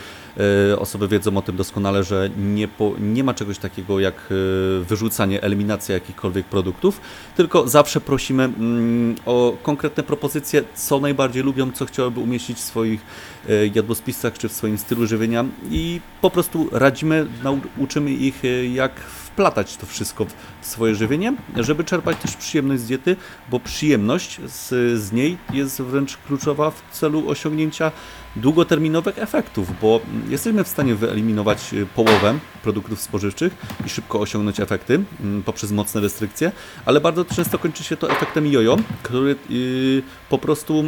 e, 0.71 0.79
Osoby 0.79 1.07
wiedzą 1.07 1.37
o 1.37 1.41
tym 1.41 1.55
doskonale, 1.55 2.03
że 2.03 2.29
nie, 2.37 2.67
po, 2.67 2.93
nie 2.99 3.23
ma 3.23 3.33
czegoś 3.33 3.57
takiego 3.57 3.99
jak 3.99 4.15
e, 4.15 4.83
wyrzucanie, 4.83 5.43
eliminacja 5.43 5.95
jakichkolwiek 5.95 6.45
produktów, 6.45 7.01
tylko 7.37 7.67
zawsze 7.67 8.01
prosimy 8.01 8.43
mm, 8.43 9.15
o 9.25 9.57
konkretne 9.63 10.03
propozycje, 10.03 10.63
co 10.75 10.99
najbardziej 10.99 11.43
lubią, 11.43 11.71
co 11.71 11.85
chciałyby 11.85 12.19
umieścić 12.19 12.57
w 12.57 12.61
swoich 12.61 13.01
e, 13.49 13.67
jadłospisach 13.67 14.37
czy 14.37 14.49
w 14.49 14.53
swoim 14.53 14.77
stylu 14.77 15.07
żywienia 15.07 15.45
i 15.71 16.01
po 16.21 16.29
prostu 16.29 16.69
radzimy, 16.71 17.27
nauczymy 17.43 18.11
ich 18.11 18.41
jak 18.73 18.91
wplatać 19.33 19.77
to 19.77 19.85
wszystko 19.85 20.25
w 20.61 20.65
swoje 20.65 20.95
żywienie, 20.95 21.33
żeby 21.55 21.83
czerpać 21.83 22.17
też 22.17 22.35
przyjemność 22.35 22.81
z 22.81 22.87
diety, 22.87 23.15
bo 23.49 23.59
przyjemność 23.59 24.39
z, 24.45 24.69
z 25.01 25.11
niej 25.11 25.37
jest 25.53 25.81
wręcz 25.81 26.17
klucz 26.17 26.41
kluczowa 26.41 26.71
w 26.71 26.81
celu 26.91 27.29
osiągnięcia 27.29 27.91
długoterminowych 28.35 29.19
efektów, 29.19 29.79
bo 29.81 29.99
jesteśmy 30.29 30.63
w 30.63 30.67
stanie 30.67 30.95
wyeliminować 30.95 31.73
y, 31.73 31.85
połowę 31.85 32.39
produktów 32.63 33.01
spożywczych 33.01 33.53
i 33.85 33.89
szybko 33.89 34.19
osiągnąć 34.19 34.59
efekty 34.59 35.03
mm, 35.21 35.43
poprzez 35.43 35.71
mocne 35.71 36.01
restrykcje, 36.01 36.51
ale 36.85 37.01
bardzo 37.01 37.25
często 37.25 37.59
kończy 37.59 37.83
się 37.83 37.97
to 37.97 38.11
efektem 38.11 38.47
jojo, 38.47 38.77
który 39.03 39.35
yy, 39.49 40.03
po 40.29 40.37
prostu 40.37 40.83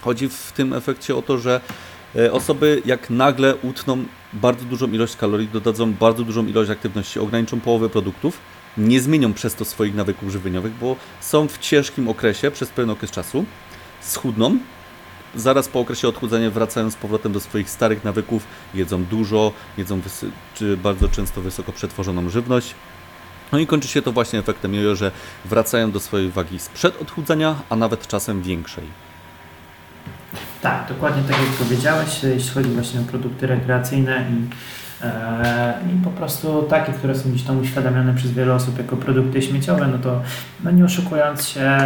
chodzi 0.00 0.28
w 0.28 0.52
tym 0.52 0.72
efekcie 0.72 1.16
o 1.16 1.22
to, 1.22 1.38
że 1.38 1.60
e, 2.16 2.32
osoby 2.32 2.82
jak 2.84 3.10
nagle 3.10 3.56
utną 3.56 4.04
bardzo 4.32 4.64
dużą 4.64 4.86
ilość 4.92 5.16
kalorii, 5.16 5.48
dodadzą 5.48 5.92
bardzo 5.92 6.24
dużą 6.24 6.46
ilość 6.46 6.70
aktywności, 6.70 7.20
ograniczą 7.20 7.60
połowę 7.60 7.88
produktów, 7.88 8.38
nie 8.76 9.00
zmienią 9.00 9.32
przez 9.32 9.54
to 9.54 9.64
swoich 9.64 9.94
nawyków 9.94 10.30
żywieniowych, 10.30 10.72
bo 10.72 10.96
są 11.20 11.48
w 11.48 11.58
ciężkim 11.58 12.08
okresie 12.08 12.50
przez 12.50 12.68
pewien 12.68 12.90
okres 12.90 13.10
czasu, 13.10 13.44
schudną, 14.00 14.58
zaraz 15.34 15.68
po 15.68 15.80
okresie 15.80 16.08
odchudzania 16.08 16.50
wracają 16.50 16.90
z 16.90 16.94
powrotem 16.96 17.32
do 17.32 17.40
swoich 17.40 17.70
starych 17.70 18.04
nawyków, 18.04 18.46
jedzą 18.74 19.04
dużo, 19.04 19.52
jedzą 19.78 20.00
czy 20.54 20.76
bardzo 20.76 21.08
często 21.08 21.40
wysoko 21.40 21.72
przetworzoną 21.72 22.30
żywność. 22.30 22.74
No 23.52 23.58
i 23.58 23.66
kończy 23.66 23.88
się 23.88 24.02
to 24.02 24.12
właśnie 24.12 24.38
efektem 24.38 24.74
jojo, 24.74 24.96
że 24.96 25.10
wracają 25.44 25.90
do 25.90 26.00
swojej 26.00 26.30
wagi 26.30 26.58
sprzed 26.58 27.02
odchudzania, 27.02 27.62
a 27.68 27.76
nawet 27.76 28.06
czasem 28.06 28.42
większej. 28.42 29.11
Tak, 30.62 30.88
dokładnie 30.88 31.22
tak 31.22 31.36
jak 31.38 31.48
powiedziałeś, 31.48 32.22
jeśli 32.22 32.50
chodzi 32.50 32.68
właśnie 32.68 33.00
o 33.00 33.02
produkty 33.02 33.46
rekreacyjne 33.46 34.24
i, 34.30 34.48
e, 35.04 35.74
i 35.92 36.04
po 36.04 36.10
prostu 36.10 36.62
takie, 36.62 36.92
które 36.92 37.14
są 37.14 37.30
gdzieś 37.30 37.42
tam 37.42 37.60
uświadamiane 37.60 38.14
przez 38.14 38.32
wiele 38.32 38.54
osób 38.54 38.78
jako 38.78 38.96
produkty 38.96 39.42
śmieciowe, 39.42 39.86
no 39.86 39.98
to 39.98 40.20
no 40.64 40.70
nie 40.70 40.84
oszukując 40.84 41.48
się, 41.48 41.78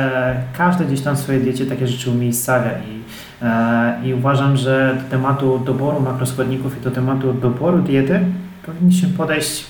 każdy 0.57 0.85
gdzieś 0.85 1.01
tam 1.01 1.17
w 1.17 1.19
swojej 1.19 1.43
diecie 1.43 1.67
takie 1.67 1.89
rzeczy 1.89 2.11
umiejscawia 2.11 2.71
i, 2.71 3.03
e, 3.43 4.01
i 4.05 4.15
uważam, 4.15 4.57
że 4.57 4.99
do 5.05 5.11
tematu 5.11 5.59
doboru 5.59 6.01
makroskładników 6.01 6.79
i 6.79 6.81
do 6.81 6.91
tematu 6.91 7.33
doboru 7.33 7.79
diety 7.79 8.21
powinniśmy 8.67 9.09
podejść 9.09 9.67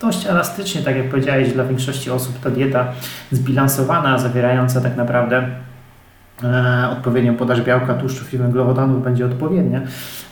dość 0.00 0.26
elastycznie, 0.26 0.82
tak 0.82 0.96
jak 0.96 1.10
powiedziałeś, 1.10 1.52
dla 1.52 1.64
większości 1.64 2.10
osób 2.10 2.40
ta 2.40 2.50
dieta 2.50 2.92
zbilansowana, 3.30 4.18
zawierająca 4.18 4.80
tak 4.80 4.96
naprawdę 4.96 5.48
odpowiednią 6.92 7.36
podaż 7.36 7.62
białka, 7.62 7.94
tłuszczów 7.94 8.34
i 8.34 8.38
węglowodanów 8.38 9.04
będzie 9.04 9.26
odpowiednia. 9.26 9.80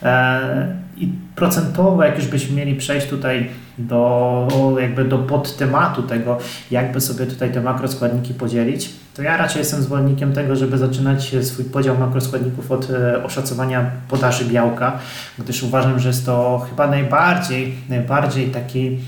E, 0.03 0.77
I 0.97 1.13
procentowo, 1.35 2.05
jak 2.05 2.17
już 2.17 2.27
byśmy 2.27 2.57
mieli 2.57 2.75
przejść 2.75 3.07
tutaj 3.07 3.49
do, 3.79 4.49
jakby 4.81 5.05
do 5.05 5.19
podtematu 5.19 6.03
tego, 6.03 6.39
jakby 6.71 7.01
sobie 7.01 7.27
tutaj 7.27 7.53
te 7.53 7.61
makroskładniki 7.61 8.35
podzielić, 8.35 8.91
to 9.15 9.23
ja 9.23 9.37
raczej 9.37 9.59
jestem 9.59 9.83
zwolennikiem 9.83 10.33
tego, 10.33 10.57
żeby 10.57 10.79
zaczynać 10.79 11.35
swój 11.43 11.65
podział 11.65 11.99
makroskładników 11.99 12.73
od 12.73 12.91
e, 12.91 13.25
oszacowania 13.25 13.91
podaży 14.09 14.45
białka, 14.45 14.99
gdyż 15.39 15.63
uważam, 15.63 15.99
że 16.01 16.09
jest 16.09 16.27
to 16.27 16.67
chyba 16.71 16.87
najbardziej, 16.87 17.75
najbardziej 17.89 18.47
taki 18.47 18.99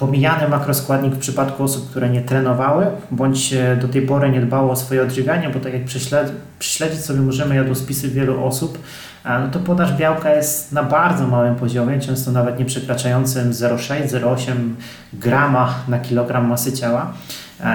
pomijany 0.00 0.48
makroskładnik 0.48 1.14
w 1.14 1.18
przypadku 1.18 1.62
osób, 1.64 1.90
które 1.90 2.08
nie 2.10 2.20
trenowały, 2.22 2.86
bądź 3.10 3.52
e, 3.52 3.76
do 3.76 3.88
tej 3.88 4.02
pory 4.02 4.30
nie 4.30 4.40
dbało 4.40 4.72
o 4.72 4.76
swoje 4.76 5.02
odżywianie, 5.02 5.50
bo 5.54 5.60
tak 5.60 5.72
jak 5.72 5.84
prześled- 5.84 6.30
prześledzić 6.58 7.00
sobie 7.00 7.20
możemy 7.20 7.54
jadłospisy 7.54 8.08
wielu 8.08 8.44
osób, 8.44 8.78
no 9.24 9.48
to 9.52 9.58
podaż 9.58 9.92
białka 9.92 10.30
jest 10.34 10.72
na 10.72 10.82
bardzo 10.82 11.26
małym 11.26 11.54
poziomie, 11.54 12.00
często 12.00 12.32
nawet 12.32 12.58
nie 12.58 12.64
przekraczającym 12.64 13.50
0,6-0,8 13.52 14.52
grama 15.12 15.74
na 15.88 15.98
kilogram 15.98 16.46
masy 16.48 16.72
ciała. 16.72 17.12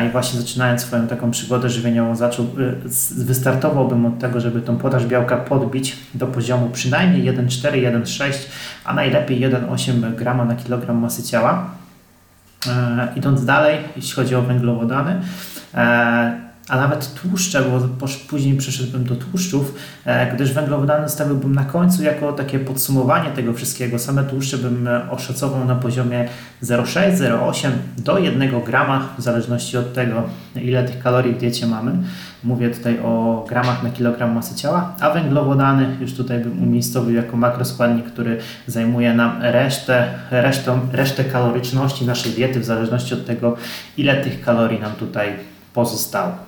I 0.08 0.10
właśnie 0.12 0.40
zaczynając 0.42 0.82
swoją 0.82 1.08
taką 1.08 1.32
przygodę 1.32 1.70
żywieniową, 1.70 2.16
zaczął, 2.16 2.46
z- 2.86 3.24
wystartowałbym 3.24 4.06
od 4.06 4.20
tego, 4.20 4.40
żeby 4.40 4.62
tą 4.62 4.78
podaż 4.78 5.06
białka 5.06 5.38
podbić 5.38 5.98
do 6.14 6.28
poziomu 6.28 6.70
przynajmniej 6.70 7.24
1,4, 7.24 7.72
1,6, 7.72 8.34
a 8.86 8.94
najlepiej 8.94 9.40
1,8 9.42 10.16
grama 10.16 10.46
na 10.46 10.56
kilogram 10.56 10.98
masy 10.98 11.24
ciała. 11.24 11.66
E, 12.68 13.08
idąc 13.16 13.46
dalej, 13.46 13.80
jeśli 13.96 14.14
chodzi 14.14 14.36
o 14.36 14.42
węglowodany, 14.42 15.22
e, 15.74 16.45
a 16.70 16.78
nawet 16.78 17.14
tłuszcze, 17.14 17.62
bo 17.62 18.08
później 18.30 18.58
przeszedłbym 18.58 19.04
do 19.04 19.16
tłuszczów, 19.16 19.76
e, 20.06 20.36
gdyż 20.36 20.54
węglowodany 20.54 21.10
stawiłbym 21.10 21.56
na 21.56 21.66
końcu 21.66 22.04
jako 22.04 22.34
takie 22.34 22.60
podsumowanie 22.60 23.30
tego 23.30 23.54
wszystkiego. 23.54 24.00
Same 24.00 24.24
tłuszcze 24.24 24.58
bym 24.58 24.88
e, 24.88 25.12
oszacował 25.12 25.66
na 25.66 25.76
poziomie 25.76 26.28
0,6, 26.64 27.12
0,8 27.12 27.70
do 27.98 28.20
1 28.20 28.62
grama, 28.62 29.10
w 29.18 29.22
zależności 29.22 29.78
od 29.78 29.94
tego, 29.94 30.24
ile 30.56 30.84
tych 30.84 31.04
kalorii 31.04 31.34
w 31.34 31.38
diecie 31.38 31.68
mamy. 31.68 31.92
Mówię 32.44 32.70
tutaj 32.70 33.00
o 33.00 33.46
gramach 33.50 33.84
na 33.84 33.90
kilogram 33.90 34.34
masy 34.34 34.56
ciała, 34.56 34.96
a 35.00 35.10
węglowodany 35.10 35.98
już 36.02 36.14
tutaj 36.14 36.40
bym 36.40 36.64
umiejscowił 36.64 37.16
jako 37.16 37.38
makroskładnik, 37.38 38.06
który 38.06 38.38
zajmuje 38.68 39.14
nam 39.14 39.42
resztę, 39.42 40.08
resztą, 40.32 40.80
resztę 40.92 41.24
kaloryczności 41.24 42.06
naszej 42.06 42.32
diety, 42.32 42.60
w 42.60 42.66
zależności 42.66 43.14
od 43.14 43.26
tego, 43.26 43.58
ile 43.98 44.16
tych 44.16 44.42
kalorii 44.42 44.80
nam 44.80 44.92
tutaj 44.92 45.30
pozostało. 45.74 46.45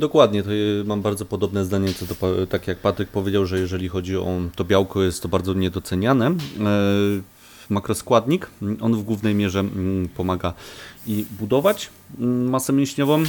Dokładnie, 0.00 0.42
to 0.42 0.50
y, 0.52 0.82
mam 0.86 1.02
bardzo 1.02 1.24
podobne 1.24 1.64
zdanie, 1.64 1.88
co 1.94 2.14
pa- 2.14 2.46
tak 2.48 2.68
jak 2.68 2.78
Patryk 2.78 3.08
powiedział, 3.08 3.46
że 3.46 3.58
jeżeli 3.58 3.88
chodzi 3.88 4.16
o 4.16 4.26
to 4.56 4.64
białko, 4.64 5.02
jest 5.02 5.22
to 5.22 5.28
bardzo 5.28 5.54
niedoceniane. 5.54 6.26
E, 6.26 6.34
Makroskładnik, 7.70 8.50
on 8.80 8.94
w 8.96 9.02
głównej 9.02 9.34
mierze 9.34 9.60
mm, 9.60 10.08
pomaga 10.08 10.52
i 11.06 11.24
budować 11.40 11.90
mm, 12.18 12.50
masę 12.50 12.72
mięśniową, 12.72 13.22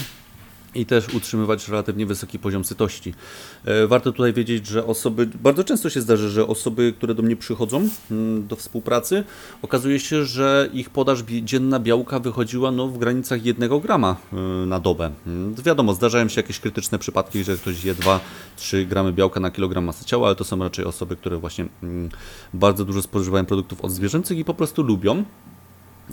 i 0.76 0.86
też 0.86 1.14
utrzymywać 1.14 1.68
relatywnie 1.68 2.06
wysoki 2.06 2.40
poziom 2.40 2.66
sytości. 2.66 3.14
E, 3.66 3.88
Warto 3.88 4.12
tutaj 4.12 4.34
wiedzieć, 4.34 4.68
że 4.68 4.86
osoby, 4.86 5.28
bardzo 5.44 5.64
często 5.64 5.90
się 5.90 6.02
zdarza, 6.02 6.30
że 6.30 6.48
osoby, 6.48 6.94
które 6.98 7.16
do 7.16 7.24
mnie 7.24 7.36
przychodzą 7.36 7.90
mm, 8.12 8.48
do 8.48 8.56
współpracy, 8.56 9.24
okazuje 9.62 10.00
się, 10.00 10.26
że 10.26 10.70
ich 10.74 10.90
podaż 10.90 11.24
dzienna 11.44 11.80
białka 11.80 12.20
wychodziła 12.20 12.72
no, 12.72 12.88
w 12.88 12.98
granicach 12.98 13.46
1 13.46 13.80
grama 13.80 14.16
y, 14.34 14.66
na 14.66 14.80
dobę. 14.80 15.12
Mm, 15.28 15.56
Wiadomo, 15.56 15.94
zdarzają 15.94 16.30
się 16.30 16.42
jakieś 16.42 16.60
krytyczne 16.60 17.00
przypadki, 17.00 17.44
że 17.44 17.58
ktoś 17.58 17.84
je 17.84 17.96
2-3 17.96 18.86
gramy 18.86 19.14
białka 19.14 19.40
na 19.40 19.52
kilogram 19.52 19.84
masy 19.84 20.06
ciała, 20.06 20.28
ale 20.28 20.36
to 20.36 20.44
są 20.44 20.60
raczej 20.60 20.86
osoby, 20.86 21.16
które 21.16 21.38
właśnie 21.38 21.66
mm, 21.84 22.10
bardzo 22.54 22.86
dużo 22.86 23.02
spożywają 23.02 23.46
produktów 23.46 23.82
odzwierzęcych 23.82 24.38
i 24.38 24.46
po 24.46 24.54
prostu 24.54 24.84
lubią 24.84 25.24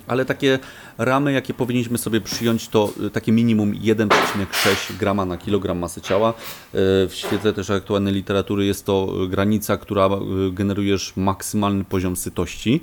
ale 0.07 0.25
takie 0.25 0.59
ramy, 0.99 1.33
jakie 1.33 1.55
powinniśmy 1.55 1.99
sobie 1.99 2.21
przyjąć, 2.21 2.69
to 2.69 2.93
y, 3.07 3.11
takie 3.11 3.33
minimum 3.33 3.73
1,6 3.73 4.97
grama 4.97 5.25
na 5.25 5.37
kilogram 5.37 5.79
masy 5.79 6.01
ciała. 6.01 6.31
Y, 6.31 6.35
W 7.09 7.11
świetle 7.13 7.53
też 7.53 7.71
aktualnej 7.71 8.15
literatury 8.15 8.67
jest 8.67 8.87
to 8.87 9.15
y, 9.25 9.29
granica, 9.29 9.77
która 9.77 10.09
generujesz 10.53 11.13
maksymalny 11.17 11.85
poziom 11.85 12.17
sytości 12.17 12.81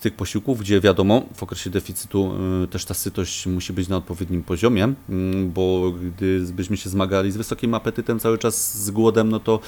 tych 0.00 0.14
posiłków, 0.14 0.60
gdzie 0.60 0.80
wiadomo, 0.80 1.22
w 1.34 1.42
okresie 1.42 1.70
deficytu 1.70 2.34
y, 2.64 2.68
też 2.68 2.84
ta 2.84 2.94
sytość 2.94 3.46
musi 3.46 3.72
być 3.72 3.88
na 3.88 3.96
odpowiednim 3.96 4.42
poziomie, 4.42 4.92
mm, 5.08 5.50
bo 5.52 5.92
gdy 5.92 6.40
byśmy 6.40 6.76
się 6.76 6.90
zmagali 6.90 7.32
z 7.32 7.36
wysokim 7.36 7.74
apetytem 7.74 8.20
cały 8.20 8.38
czas 8.38 8.84
z 8.84 8.90
głodem, 8.90 9.28
no 9.28 9.40
to 9.40 9.60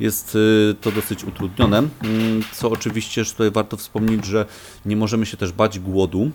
jest 0.00 0.34
y, 0.34 0.74
to 0.80 0.92
dosyć 0.92 1.24
utrudnione. 1.24 1.78
Mm, 1.78 2.42
Co 2.52 2.70
oczywiście, 2.70 3.24
że 3.24 3.30
tutaj 3.32 3.50
warto 3.50 3.76
wspomnieć, 3.76 4.24
że 4.24 4.46
nie 4.86 4.96
możemy 4.96 5.26
się 5.26 5.36
też 5.36 5.52
bać 5.52 5.78
głodu, 5.78 6.30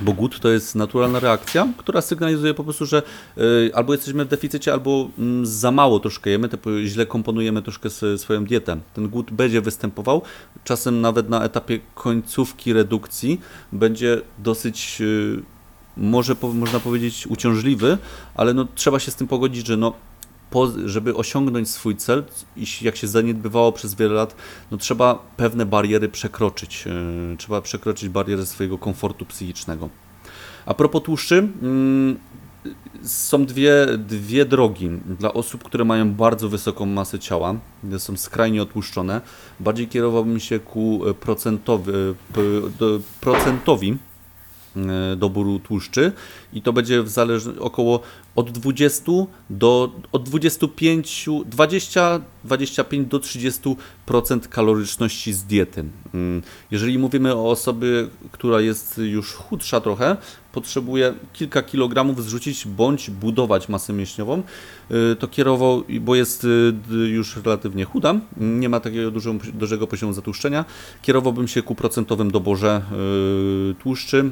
bo 0.00 0.12
głód 0.12 0.40
to 0.40 0.48
jest 0.48 0.74
naturalna 0.74 1.20
reakcja, 1.20 1.68
która 1.76 2.00
sygnalizuje 2.00 2.54
po 2.54 2.64
prostu, 2.64 2.86
że 2.86 3.02
y, 3.38 3.70
albo 3.74 3.92
jesteśmy 3.92 4.24
w 4.24 4.28
deficycie, 4.28 4.72
albo 4.72 5.08
mm, 5.18 5.46
za 5.46 5.70
mało 5.70 6.00
troszkę 6.00 6.30
jemy, 6.30 6.48
źle 6.84 7.06
komponujemy 7.06 7.62
troszkę 7.62 7.90
swoją 8.16 8.44
dietę. 8.44 8.76
Ten 8.94 9.08
głód 9.08 9.30
będzie 9.30 9.60
występował, 9.60 10.22
czasem 10.64 11.00
nawet 11.00 11.28
na 11.28 11.44
etapie 11.44 11.78
końcówki 11.94 12.72
redukcji 12.72 13.40
będzie 13.72 14.20
dosyć, 14.38 14.98
y, 15.00 15.42
może 15.96 16.36
można 16.54 16.80
powiedzieć, 16.80 17.26
uciążliwy, 17.26 17.98
ale 18.34 18.54
no, 18.54 18.66
trzeba 18.74 18.98
się 18.98 19.10
z 19.10 19.14
tym 19.14 19.28
pogodzić, 19.28 19.66
że 19.66 19.76
no, 19.76 19.92
żeby 20.84 21.14
osiągnąć 21.14 21.70
swój 21.70 21.96
cel, 21.96 22.24
jak 22.82 22.96
się 22.96 23.06
zaniedbywało 23.08 23.72
przez 23.72 23.94
wiele 23.94 24.14
lat, 24.14 24.36
no 24.70 24.76
trzeba 24.76 25.14
pewne 25.36 25.66
bariery 25.66 26.08
przekroczyć. 26.08 26.86
Yy, 27.30 27.36
trzeba 27.36 27.60
przekroczyć 27.62 28.08
barierę 28.08 28.46
swojego 28.46 28.78
komfortu 28.78 29.26
psychicznego. 29.26 29.88
A 30.66 30.74
propos 30.74 31.02
tłuszczy, 31.02 31.38
mm, 31.62 32.16
są 33.02 33.44
dwie, 33.46 33.86
dwie 33.98 34.44
drogi 34.44 34.90
dla 35.18 35.32
osób, 35.32 35.64
które 35.64 35.84
mają 35.84 36.12
bardzo 36.14 36.48
wysoką 36.48 36.86
masę 36.86 37.18
ciała, 37.18 37.54
są 37.98 38.16
skrajnie 38.16 38.62
otłuszczone. 38.62 39.20
Bardziej 39.60 39.88
kierowałbym 39.88 40.40
się 40.40 40.58
ku 40.60 41.02
e, 41.08 41.14
procentowy, 41.14 42.14
p- 42.32 42.40
do- 42.78 43.00
procentowi 43.20 43.98
e, 44.76 45.16
doboru 45.16 45.58
tłuszczy 45.58 46.12
i 46.52 46.62
to 46.62 46.72
będzie 46.72 47.02
w 47.02 47.08
zależ- 47.08 47.58
około 47.60 48.00
od 48.36 48.50
20 48.50 49.12
do 49.50 49.92
od 50.12 50.22
25, 50.22 51.26
20, 51.46 52.20
25 52.44 53.08
do 53.08 53.18
30% 53.18 53.76
kaloryczności 54.48 55.32
z 55.32 55.44
diety. 55.44 55.84
Mm, 56.14 56.42
Jeżeli 56.70 56.98
mówimy 56.98 57.34
o 57.34 57.50
osobie, 57.50 57.88
która 58.32 58.60
jest 58.60 58.98
już 58.98 59.32
chudsza 59.32 59.80
trochę, 59.80 60.16
potrzebuje 60.52 61.14
kilka 61.32 61.62
kilogramów 61.62 62.24
zrzucić 62.24 62.66
bądź 62.66 63.10
budować 63.10 63.68
masę 63.68 63.92
mięśniową, 63.92 64.42
y, 65.12 65.16
to 65.16 65.28
kierował, 65.28 65.82
bo 66.00 66.14
jest 66.14 66.44
y, 66.44 66.72
już 66.90 67.36
relatywnie 67.36 67.84
chuda, 67.84 68.14
nie 68.36 68.68
ma 68.68 68.80
takiego 68.80 69.10
dużego, 69.10 69.38
dużego 69.54 69.86
poziomu 69.86 70.12
zatłuszczenia, 70.12 70.64
kierowałbym 71.02 71.48
się 71.48 71.62
ku 71.62 71.74
procentowym 71.74 72.30
doborze 72.30 72.82
y, 73.70 73.74
tłuszczy, 73.74 74.30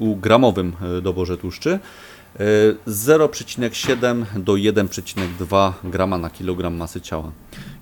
gramowym 0.00 0.72
doborze 1.02 1.38
tłuszczy. 1.38 1.78
Y, 2.40 2.76
0,7 2.86 4.24
do 4.36 4.52
1,2 4.52 5.72
grama 5.84 6.18
na 6.18 6.30
kilogram 6.30 6.74
masy 6.76 7.00
ciała. 7.00 7.32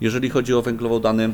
Jeżeli 0.01 0.31
chodzi 0.31 0.55
o 0.55 0.63
węglowodany, 0.63 1.33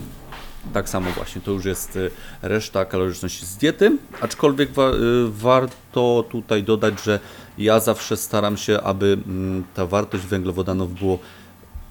tak 0.72 0.88
samo 0.88 1.10
właśnie, 1.10 1.40
to 1.40 1.50
już 1.50 1.64
jest 1.64 1.96
y, 1.96 2.10
reszta 2.42 2.84
kaloryczności 2.84 3.46
z 3.46 3.56
diety, 3.56 3.96
aczkolwiek 4.20 4.72
wa- 4.72 4.90
y, 4.90 4.94
warto 5.30 6.24
tutaj 6.30 6.62
dodać, 6.62 7.04
że 7.04 7.20
ja 7.58 7.80
zawsze 7.80 8.16
staram 8.16 8.56
się, 8.56 8.80
aby 8.80 9.18
mm, 9.26 9.64
ta 9.74 9.86
wartość 9.86 10.26
węglowodanów 10.26 10.98
było 10.98 11.18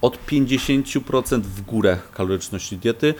od 0.01 0.25
50% 0.27 1.41
w 1.41 1.61
górę 1.61 1.97
kaloryczności 2.13 2.77
diety. 2.77 3.13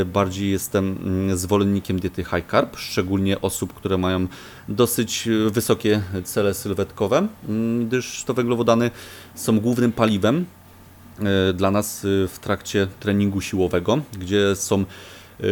Y, 0.00 0.04
Bardziej 0.04 0.50
jestem 0.50 0.98
mm, 1.04 1.38
zwolennikiem 1.38 2.00
diety 2.00 2.24
high 2.24 2.50
carb, 2.50 2.76
szczególnie 2.76 3.40
osób, 3.40 3.74
które 3.74 3.98
mają 3.98 4.26
dosyć 4.68 5.28
y, 5.28 5.50
wysokie 5.50 6.02
cele 6.24 6.54
sylwetkowe, 6.54 7.28
mm, 7.48 7.86
gdyż 7.86 8.24
to 8.24 8.34
węglowodany 8.34 8.90
są 9.34 9.60
głównym 9.60 9.92
paliwem 9.92 10.44
e, 11.18 11.52
dla 11.52 11.70
nas 11.70 12.00
w 12.04 12.38
trakcie 12.40 12.86
treningu 13.00 13.40
siłowego, 13.40 13.98
gdzie 14.18 14.56
są 14.56 14.84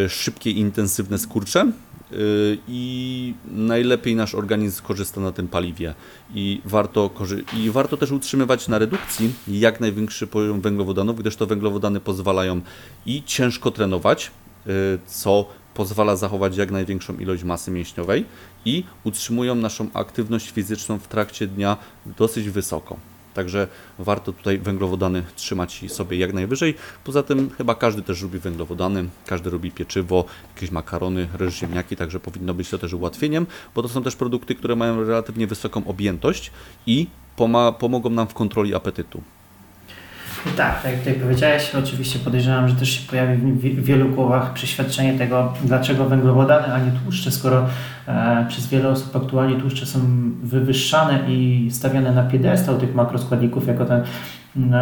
szybkie 0.08 0.50
i 0.50 0.58
intensywne 0.58 1.18
skurcze 1.18 1.72
i 2.68 3.34
najlepiej 3.50 4.16
nasz 4.16 4.34
organizm 4.34 4.82
korzysta 4.82 5.20
na 5.20 5.32
tym 5.32 5.48
paliwie 5.48 5.94
i 6.34 6.60
warto, 6.64 7.10
i 7.56 7.70
warto 7.70 7.96
też 7.96 8.10
utrzymywać 8.10 8.68
na 8.68 8.78
redukcji 8.78 9.32
jak 9.48 9.80
największy 9.80 10.26
poziom 10.26 10.60
węglowodanów, 10.60 11.18
gdyż 11.18 11.36
to 11.36 11.46
węglowodany 11.46 12.00
pozwalają 12.00 12.60
i 13.06 13.22
ciężko 13.26 13.70
trenować, 13.70 14.30
e, 14.66 14.70
co 15.06 15.48
pozwala 15.74 16.16
zachować 16.16 16.56
jak 16.56 16.70
największą 16.70 17.16
ilość 17.16 17.44
masy 17.44 17.70
mięśniowej 17.70 18.24
i 18.64 18.84
utrzymują 19.04 19.54
naszą 19.54 19.88
aktywność 19.94 20.50
fizyczną 20.50 20.98
w 20.98 21.08
trakcie 21.08 21.46
dnia 21.46 21.76
dosyć 22.18 22.50
wysoko. 22.50 22.96
Także 23.34 23.68
warto 23.98 24.32
tutaj 24.32 24.58
węglowodany 24.58 25.22
trzymać 25.36 25.84
sobie 25.88 26.16
jak 26.16 26.32
najwyżej. 26.32 26.74
Poza 27.04 27.22
tym 27.22 27.50
chyba 27.50 27.74
każdy 27.74 28.02
też 28.02 28.22
lubi 28.22 28.38
węglowodany, 28.38 29.08
każdy 29.26 29.50
lubi 29.50 29.70
pieczywo, 29.70 30.24
jakieś 30.54 30.70
makarony, 30.70 31.28
ryż, 31.34 31.54
ziemniaki, 31.54 31.96
także 31.96 32.20
powinno 32.20 32.54
być 32.54 32.70
to 32.70 32.78
też 32.78 32.92
ułatwieniem, 32.92 33.46
bo 33.74 33.82
to 33.82 33.88
są 33.88 34.02
też 34.02 34.16
produkty, 34.16 34.54
które 34.54 34.76
mają 34.76 35.04
relatywnie 35.04 35.46
wysoką 35.46 35.86
objętość 35.86 36.50
i 36.86 37.06
pomogą 37.78 38.10
nam 38.10 38.28
w 38.28 38.34
kontroli 38.34 38.74
apetytu. 38.74 39.22
Tak, 40.56 40.82
tak 40.82 40.90
jak 40.92 40.98
tutaj 40.98 41.14
powiedziałeś, 41.14 41.74
oczywiście 41.74 42.18
podejrzewam, 42.18 42.68
że 42.68 42.74
też 42.74 42.88
się 42.90 43.08
pojawi 43.10 43.36
w 43.36 43.60
wi- 43.60 43.74
w 43.74 43.84
wielu 43.84 44.08
głowach 44.08 44.52
przeświadczenie 44.52 45.18
tego, 45.18 45.52
dlaczego 45.64 46.04
węglowodany, 46.04 46.74
a 46.74 46.78
nie 46.78 46.90
tłuszcze, 47.04 47.30
skoro 47.30 47.66
e, 48.08 48.46
przez 48.48 48.66
wiele 48.66 48.88
osób 48.88 49.16
aktualnie 49.16 49.60
tłuszcze 49.60 49.86
są 49.86 49.98
wywyższane 50.42 51.18
i 51.28 51.68
stawiane 51.72 52.12
na 52.12 52.22
piedestał 52.22 52.78
tych 52.78 52.94
makroskładników 52.94 53.66
jako 53.68 53.84
ten, 53.84 54.02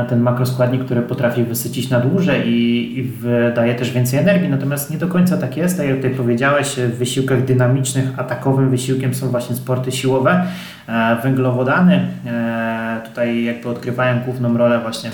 ten 0.08 0.20
makroskładnik, 0.20 0.84
który 0.84 1.02
potrafi 1.02 1.42
wysycić 1.44 1.90
na 1.90 2.00
dłużej 2.00 2.48
i, 2.48 2.98
i 2.98 3.02
wydaje 3.02 3.74
też 3.74 3.90
więcej 3.92 4.18
energii, 4.18 4.48
natomiast 4.48 4.90
nie 4.90 4.98
do 4.98 5.08
końca 5.08 5.36
tak 5.36 5.56
jest, 5.56 5.76
tak 5.76 5.86
jak 5.86 5.96
tutaj 5.96 6.10
powiedziałeś, 6.10 6.68
w 6.76 6.98
wysiłkach 6.98 7.44
dynamicznych 7.44 8.18
atakowym 8.18 8.70
wysiłkiem 8.70 9.14
są 9.14 9.28
właśnie 9.28 9.56
sporty 9.56 9.92
siłowe. 9.92 10.42
E, 10.88 11.16
węglowodany 11.22 12.08
e, 12.26 13.00
tutaj 13.08 13.44
jakby 13.44 13.68
odgrywają 13.68 14.20
główną 14.20 14.56
rolę 14.58 14.78
właśnie 14.80 15.10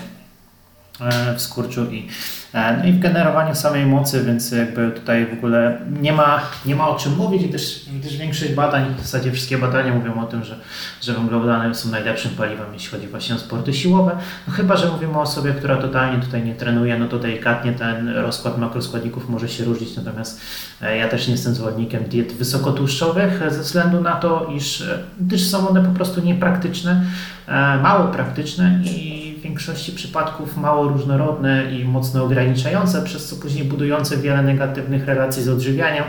w 1.36 1.40
skurczu 1.40 1.90
i, 1.90 2.08
e, 2.52 2.76
no 2.76 2.84
i 2.84 2.92
w 2.92 2.98
generowaniu 2.98 3.54
samej 3.54 3.86
mocy, 3.86 4.24
więc 4.24 4.50
jakby 4.50 4.90
tutaj 4.90 5.26
w 5.26 5.32
ogóle 5.32 5.78
nie 6.00 6.12
ma, 6.12 6.40
nie 6.66 6.76
ma 6.76 6.88
o 6.88 6.94
czym 6.94 7.16
mówić, 7.16 7.44
gdyż, 7.44 7.80
gdyż 8.00 8.16
większość 8.16 8.52
badań, 8.52 8.94
w 8.98 9.00
zasadzie 9.00 9.32
wszystkie 9.32 9.58
badania 9.58 9.94
mówią 9.94 10.20
o 10.22 10.26
tym, 10.26 10.44
że, 10.44 10.56
że 11.02 11.12
węglowodany 11.12 11.74
są 11.74 11.88
najlepszym 11.88 12.30
paliwem, 12.30 12.66
jeśli 12.72 12.90
chodzi 12.90 13.08
właśnie 13.08 13.34
o 13.34 13.38
sporty 13.38 13.74
siłowe. 13.74 14.16
No 14.48 14.52
chyba, 14.52 14.76
że 14.76 14.88
mówimy 14.88 15.18
o 15.18 15.20
osobie, 15.20 15.52
która 15.52 15.76
totalnie 15.76 16.22
tutaj 16.22 16.44
nie 16.44 16.54
trenuje, 16.54 16.98
no 16.98 17.08
to 17.08 17.18
delikatnie 17.18 17.72
ten 17.72 18.08
rozkład 18.08 18.58
makroskładników 18.58 19.28
może 19.28 19.48
się 19.48 19.64
różnić, 19.64 19.96
natomiast 19.96 20.40
e, 20.82 20.96
ja 20.96 21.08
też 21.08 21.26
nie 21.26 21.32
jestem 21.32 21.54
zwolennikiem 21.54 22.04
diet 22.04 22.32
wysokotłuszczowych 22.32 23.42
e, 23.42 23.50
ze 23.50 23.62
względu 23.62 24.00
na 24.00 24.12
to, 24.12 24.50
iż 24.56 24.80
e, 24.80 24.98
gdyż 25.20 25.46
są 25.46 25.68
one 25.68 25.84
po 25.84 25.90
prostu 25.90 26.20
niepraktyczne, 26.20 27.02
e, 27.46 27.52
mało 27.82 28.08
praktyczne 28.08 28.80
i 28.84 29.25
większości 29.46 29.92
przypadków 29.92 30.56
mało 30.56 30.88
różnorodne 30.88 31.72
i 31.72 31.84
mocno 31.84 32.24
ograniczające, 32.24 33.02
przez 33.02 33.28
co 33.28 33.36
później 33.36 33.64
budujące 33.64 34.16
wiele 34.16 34.42
negatywnych 34.42 35.06
relacji 35.06 35.42
z 35.42 35.48
odżywianiem. 35.48 36.04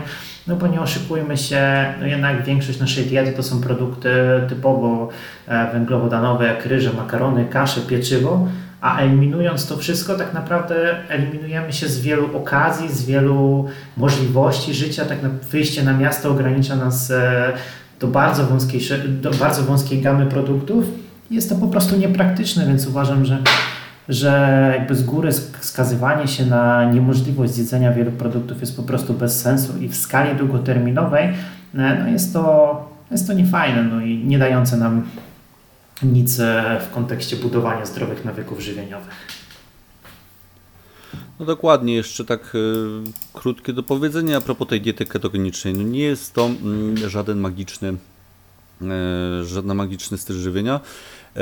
No 0.46 0.56
bo 0.56 0.66
nie 0.66 0.80
oszukujmy 0.80 1.36
się, 1.36 1.94
no 2.00 2.06
jednak 2.06 2.44
większość 2.44 2.80
naszej 2.80 3.04
diety 3.04 3.32
to 3.32 3.42
są 3.42 3.60
produkty 3.60 4.10
typowo 4.48 5.08
e, 5.48 5.72
węglowodanowe, 5.72 6.46
jak 6.46 6.66
ryże, 6.66 6.92
makarony, 6.92 7.44
kasze, 7.44 7.80
pieczywo, 7.80 8.48
a 8.80 8.98
eliminując 8.98 9.66
to 9.66 9.76
wszystko, 9.76 10.14
tak 10.14 10.34
naprawdę 10.34 11.08
eliminujemy 11.08 11.72
się 11.72 11.88
z 11.88 12.00
wielu 12.00 12.36
okazji, 12.36 12.92
z 12.92 13.04
wielu 13.04 13.68
możliwości 13.96 14.74
życia. 14.74 15.04
Tak 15.04 15.22
na 15.22 15.28
wyjście 15.50 15.82
na 15.82 15.92
miasto 15.92 16.30
ogranicza 16.30 16.76
nas 16.76 17.10
e, 17.10 17.52
do 18.00 18.06
bardzo 18.06 18.44
wąskiej, 18.44 18.80
do 19.08 19.30
bardzo 19.30 19.62
wąskiej 19.62 20.00
gamy 20.02 20.26
produktów. 20.26 20.84
Jest 21.30 21.48
to 21.48 21.54
po 21.54 21.66
prostu 21.68 21.96
niepraktyczne, 21.96 22.66
więc 22.66 22.86
uważam, 22.86 23.24
że, 23.24 23.42
że 24.08 24.72
jakby 24.78 24.94
z 24.94 25.02
góry 25.02 25.30
sk- 25.30 25.58
skazywanie 25.60 26.28
się 26.28 26.46
na 26.46 26.92
niemożliwość 26.92 27.52
zjedzenia 27.52 27.92
wielu 27.92 28.12
produktów 28.12 28.60
jest 28.60 28.76
po 28.76 28.82
prostu 28.82 29.14
bez 29.14 29.40
sensu 29.40 29.78
i 29.78 29.88
w 29.88 29.96
skali 29.96 30.38
długoterminowej 30.38 31.24
e, 31.24 31.34
no 31.74 32.08
jest, 32.08 32.32
to, 32.32 32.88
jest 33.10 33.26
to 33.26 33.32
niefajne 33.32 33.82
no 33.82 34.00
i 34.00 34.18
nie 34.18 34.38
dające 34.38 34.76
nam 34.76 35.02
nic 36.02 36.40
e, 36.40 36.80
w 36.90 36.94
kontekście 36.94 37.36
budowania 37.36 37.86
zdrowych 37.86 38.24
nawyków 38.24 38.60
żywieniowych. 38.60 39.38
No 41.40 41.46
dokładnie, 41.46 41.94
jeszcze 41.94 42.24
tak 42.24 42.54
y, 42.54 42.58
krótkie 43.32 43.72
do 43.72 43.82
powiedzenia 43.82 44.36
a 44.36 44.40
propos 44.40 44.68
tej 44.68 44.80
diety 44.80 45.04
ketogenicznej. 45.04 45.74
No 45.74 45.82
nie 45.82 46.00
jest 46.00 46.34
to 46.34 46.46
mm, 46.46 47.08
żaden 47.08 47.38
magiczny, 47.38 47.94
e, 48.82 49.44
żaden 49.44 49.76
magiczny 49.76 50.18
styl 50.18 50.36
żywienia. 50.36 50.80
E, 51.36 51.40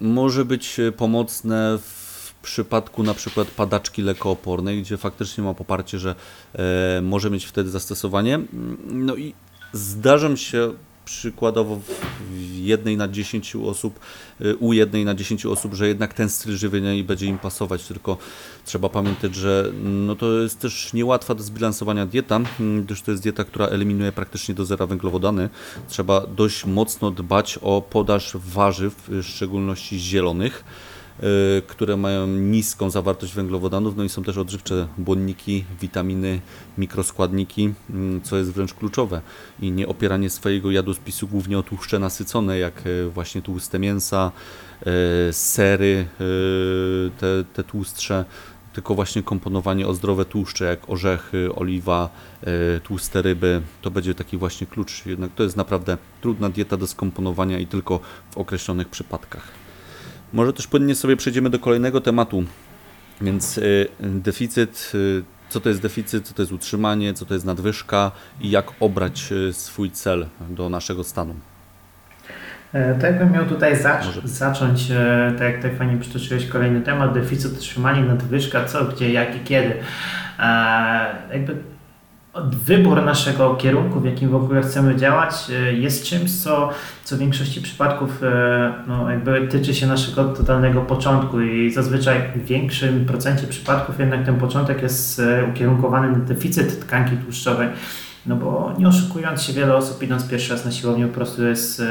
może 0.00 0.44
być 0.44 0.80
pomocne 0.96 1.78
w 1.78 2.34
przypadku 2.42 3.02
na 3.02 3.14
przykład 3.14 3.48
padaczki 3.48 4.02
lekoopornej, 4.02 4.82
gdzie 4.82 4.96
faktycznie 4.96 5.44
ma 5.44 5.54
poparcie, 5.54 5.98
że 5.98 6.14
e, 6.54 7.00
może 7.02 7.30
mieć 7.30 7.44
wtedy 7.44 7.70
zastosowanie. 7.70 8.40
No 8.86 9.16
i 9.16 9.34
zdarzam 9.72 10.36
się 10.36 10.72
przykładowo 11.10 11.76
w 11.76 12.00
jednej 12.56 12.96
na 12.96 13.08
10 13.08 13.56
osób, 13.56 14.00
y, 14.40 14.56
u 14.56 14.72
jednej 14.72 15.04
na 15.04 15.14
10 15.14 15.46
osób, 15.46 15.74
że 15.74 15.88
jednak 15.88 16.14
ten 16.14 16.28
styl 16.28 16.56
żywienia 16.56 16.94
nie 16.94 17.04
będzie 17.04 17.26
im 17.26 17.38
pasować, 17.38 17.86
tylko 17.86 18.16
trzeba 18.64 18.88
pamiętać, 18.88 19.34
że 19.34 19.72
no 19.82 20.16
to 20.16 20.32
jest 20.32 20.58
też 20.58 20.92
niełatwa 20.92 21.34
do 21.34 21.42
zbilansowania 21.42 22.06
dieta, 22.06 22.40
mm, 22.60 22.84
gdyż 22.84 23.02
to 23.02 23.10
jest 23.10 23.22
dieta, 23.22 23.44
która 23.44 23.66
eliminuje 23.66 24.12
praktycznie 24.12 24.54
do 24.54 24.64
zera 24.64 24.86
węglowodany. 24.86 25.48
Trzeba 25.88 26.26
dość 26.26 26.64
mocno 26.64 27.10
dbać 27.10 27.58
o 27.62 27.82
podaż 27.82 28.32
warzyw, 28.34 28.94
w 29.08 29.22
szczególności 29.22 29.98
zielonych, 29.98 30.64
które 31.66 31.96
mają 31.96 32.26
niską 32.26 32.90
zawartość 32.90 33.34
węglowodanów, 33.34 33.96
no 33.96 34.04
i 34.04 34.08
są 34.08 34.22
też 34.22 34.38
odżywcze 34.38 34.88
błonniki, 34.98 35.64
witaminy, 35.80 36.40
mikroskładniki, 36.78 37.74
mm, 37.90 38.22
co 38.22 38.36
jest 38.36 38.52
wręcz 38.52 38.74
kluczowe 38.74 39.20
i 39.60 39.70
nie 39.72 39.88
opieranie 39.88 40.30
swojego 40.30 40.70
jadłospisu 40.70 41.28
głównie 41.28 41.58
o 41.58 41.62
tłuszcze 41.62 41.98
nasycone, 41.98 42.58
jak 42.58 42.82
e, 42.86 43.10
właśnie 43.10 43.42
tłuste 43.42 43.78
mięsa, 43.78 44.32
e, 44.80 45.32
sery, 45.32 46.06
e, 46.20 46.24
te, 47.20 47.44
te 47.54 47.64
tłustsze, 47.64 48.24
tylko 48.72 48.94
właśnie 48.94 49.22
komponowanie 49.22 49.86
o 49.86 49.94
zdrowe 49.94 50.24
tłuszcze, 50.24 50.64
jak 50.64 50.90
orzechy, 50.90 51.54
oliwa, 51.54 52.10
tłuste 52.84 53.22
ryby, 53.22 53.62
to 53.82 53.90
będzie 53.90 54.14
taki 54.14 54.36
właśnie 54.36 54.66
klucz. 54.66 55.06
Jednak 55.06 55.30
to 55.34 55.42
jest 55.42 55.56
naprawdę 55.56 55.98
trudna 56.20 56.48
dieta 56.48 56.76
do 56.76 56.86
skomponowania 56.86 57.58
i 57.58 57.66
tylko 57.66 58.00
w 58.30 58.38
określonych 58.38 58.88
przypadkach. 58.88 59.59
Może 60.32 60.52
też 60.52 60.66
płynnie 60.66 60.94
sobie 60.94 61.16
przejdziemy 61.16 61.50
do 61.50 61.58
kolejnego 61.58 62.00
tematu, 62.00 62.44
więc 63.20 63.58
y, 63.58 63.88
deficyt, 64.00 64.92
y, 64.94 65.22
co 65.48 65.60
to 65.60 65.68
jest 65.68 65.80
deficyt, 65.82 66.28
co 66.28 66.34
to 66.34 66.42
jest 66.42 66.52
utrzymanie, 66.52 67.14
co 67.14 67.26
to 67.26 67.34
jest 67.34 67.46
nadwyżka 67.46 68.10
i 68.40 68.50
jak 68.50 68.66
obrać 68.80 69.32
y, 69.32 69.52
swój 69.52 69.90
cel 69.90 70.26
do 70.50 70.68
naszego 70.68 71.04
stanu. 71.04 71.34
E, 72.72 72.94
To 72.94 73.06
jakbym 73.06 73.32
miał 73.32 73.46
tutaj 73.46 73.76
zac- 73.76 74.20
zacząć, 74.26 74.90
e, 74.90 75.32
tak 75.38 75.46
jak 75.48 75.56
tutaj 75.56 75.76
fajnie 75.76 75.96
przytoczyłeś 75.96 76.46
kolejny 76.46 76.80
temat, 76.80 77.14
deficyt, 77.14 77.52
utrzymanie, 77.52 78.02
nadwyżka, 78.02 78.64
co, 78.64 78.84
gdzie, 78.84 79.12
jak 79.12 79.36
i 79.36 79.40
kiedy. 79.40 79.74
E, 80.38 81.14
Jakby 81.32 81.56
wybór 82.64 83.02
naszego 83.02 83.54
kierunku, 83.54 84.00
w 84.00 84.04
jakim 84.04 84.28
w 84.28 84.34
ogóle 84.34 84.62
chcemy 84.62 84.96
działać, 84.96 85.34
e, 85.50 85.72
jest 85.72 86.04
czymś, 86.04 86.42
co, 86.42 86.70
co 87.04 87.16
w 87.16 87.18
większości 87.18 87.60
przypadków 87.60 88.22
e, 88.22 88.72
no, 88.86 89.10
jakby 89.10 89.48
tyczy 89.48 89.74
się 89.74 89.86
naszego 89.86 90.24
totalnego 90.24 90.80
początku 90.80 91.40
i 91.40 91.70
zazwyczaj 91.70 92.22
w 92.36 92.44
większym 92.44 93.04
procencie 93.06 93.46
przypadków 93.46 93.98
jednak 93.98 94.26
ten 94.26 94.36
początek 94.36 94.82
jest 94.82 95.20
e, 95.20 95.44
ukierunkowany 95.52 96.12
na 96.12 96.18
deficyt 96.18 96.80
tkanki 96.80 97.16
tłuszczowej. 97.16 97.68
No 98.26 98.36
bo 98.36 98.72
nie 98.78 98.88
oszukując 98.88 99.42
się, 99.42 99.52
wiele 99.52 99.76
osób 99.76 100.02
idąc 100.02 100.28
pierwszy 100.28 100.52
raz 100.52 100.64
na 100.64 100.72
siłownię 100.72 101.06
po 101.06 101.14
prostu 101.14 101.44
jest, 101.44 101.82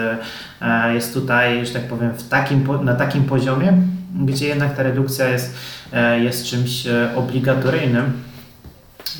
jest 0.93 1.13
tutaj, 1.13 1.65
że 1.65 1.73
tak 1.73 1.87
powiem, 1.87 2.13
w 2.13 2.29
takim, 2.29 2.67
na 2.83 2.95
takim 2.95 3.23
poziomie, 3.23 3.73
gdzie 4.25 4.47
jednak 4.47 4.77
ta 4.77 4.83
redukcja 4.83 5.27
jest, 5.27 5.57
jest 6.21 6.45
czymś 6.45 6.87
obligatoryjnym. 7.15 8.13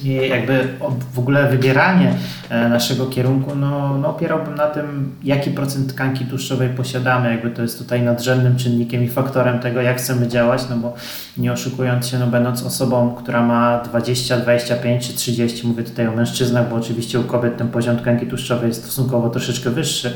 I 0.04 0.30
jakby 0.30 0.68
w 1.14 1.20
ogóle 1.20 1.50
wybieranie 1.50 2.14
e, 2.50 2.70
naszego 2.70 3.06
kierunku, 3.06 3.56
no, 3.56 3.98
no 3.98 4.10
opierałbym 4.10 4.56
na 4.56 4.68
tym, 4.68 5.16
jaki 5.24 5.52
procent 5.52 5.94
tkanki 5.94 6.26
tłuszczowej 6.26 6.70
posiadamy. 6.70 7.32
Jakby 7.32 7.52
to 7.52 7.62
jest 7.62 7.78
tutaj 7.78 8.02
nadrzędnym 8.02 8.58
czynnikiem 8.58 9.04
i 9.04 9.08
faktorem 9.08 9.60
tego, 9.60 9.82
jak 9.82 9.98
chcemy 9.98 10.28
działać, 10.28 10.62
no 10.70 10.78
bo 10.78 10.94
nie 11.38 11.54
oszukując 11.54 12.08
się, 12.08 12.20
no 12.20 12.28
będąc 12.28 12.64
osobą, 12.64 13.16
która 13.16 13.44
ma 13.44 13.82
20, 13.82 14.38
25 14.38 15.08
czy 15.08 15.14
30, 15.14 15.68
mówię 15.68 15.84
tutaj 15.84 16.08
o 16.08 16.12
mężczyznach, 16.12 16.70
bo 16.70 16.76
oczywiście 16.76 17.20
u 17.20 17.24
kobiet 17.24 17.58
ten 17.58 17.68
poziom 17.68 17.98
tkanki 17.98 18.26
tłuszczowej 18.26 18.68
jest 18.68 18.84
stosunkowo 18.84 19.30
troszeczkę 19.30 19.70
wyższy, 19.70 20.14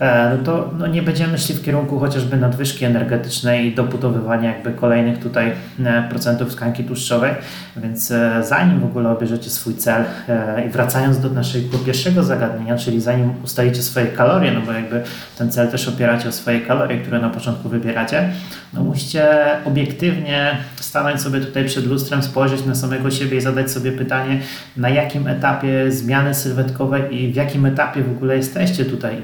no 0.00 0.44
to 0.44 0.70
no 0.78 0.86
nie 0.86 1.02
będziemy 1.02 1.38
szli 1.38 1.54
w 1.54 1.64
kierunku 1.64 1.98
chociażby 1.98 2.36
nadwyżki 2.36 2.84
energetycznej 2.84 3.66
i 3.66 3.74
dobudowywania 3.74 4.52
jakby 4.52 4.72
kolejnych 4.72 5.18
tutaj 5.18 5.52
e, 5.84 6.08
procentów 6.08 6.54
tkanki 6.54 6.84
tłuszczowej, 6.84 7.34
więc 7.76 8.10
e, 8.10 8.42
zanim 8.44 8.80
w 8.80 8.84
ogóle 8.84 9.10
obierzecie 9.10 9.50
swój 9.50 9.74
cel 9.74 10.04
e, 10.28 10.66
i 10.66 10.68
wracając 10.68 11.20
do 11.20 11.30
naszego 11.30 11.78
pierwszego 11.78 12.22
zagadnienia, 12.22 12.76
czyli 12.76 13.00
zanim 13.00 13.32
ustalicie 13.44 13.82
swoje 13.82 14.06
kalorie, 14.06 14.52
no 14.52 14.60
bo 14.60 14.72
jakby 14.72 15.02
ten 15.38 15.52
cel 15.52 15.68
też 15.68 15.88
opieracie 15.88 16.28
o 16.28 16.32
swoje 16.32 16.60
kalorie, 16.60 16.98
które 16.98 17.20
na 17.20 17.30
początku 17.30 17.68
wybieracie, 17.68 18.30
no 18.74 18.84
musicie 18.84 19.26
obiektywnie 19.64 20.56
stanąć 20.80 21.20
sobie 21.20 21.40
tutaj 21.40 21.64
przed 21.64 21.86
lustrem, 21.86 22.22
spojrzeć 22.22 22.66
na 22.66 22.74
samego 22.74 23.10
siebie 23.10 23.38
i 23.38 23.40
zadać 23.40 23.70
sobie 23.70 23.92
pytanie, 23.92 24.40
na 24.76 24.88
jakim 24.88 25.26
etapie 25.26 25.92
zmiany 25.92 26.34
sylwetkowej 26.34 27.16
i 27.16 27.32
w 27.32 27.36
jakim 27.36 27.66
etapie 27.66 28.02
w 28.02 28.10
ogóle 28.10 28.36
jesteście 28.36 28.84
tutaj. 28.84 29.16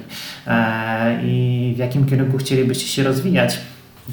E, 0.47 0.62
i 1.25 1.73
w 1.77 1.79
jakim 1.79 2.07
kierunku 2.07 2.39
chcielibyście 2.39 2.87
się 2.87 3.03
rozwijać. 3.03 3.59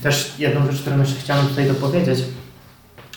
Też 0.03 0.33
jedną 0.39 0.71
rzecz, 0.71 0.81
którą 0.81 0.99
jeszcze 0.99 1.19
chciałem 1.19 1.47
tutaj 1.47 1.67
dopowiedzieć, 1.67 2.19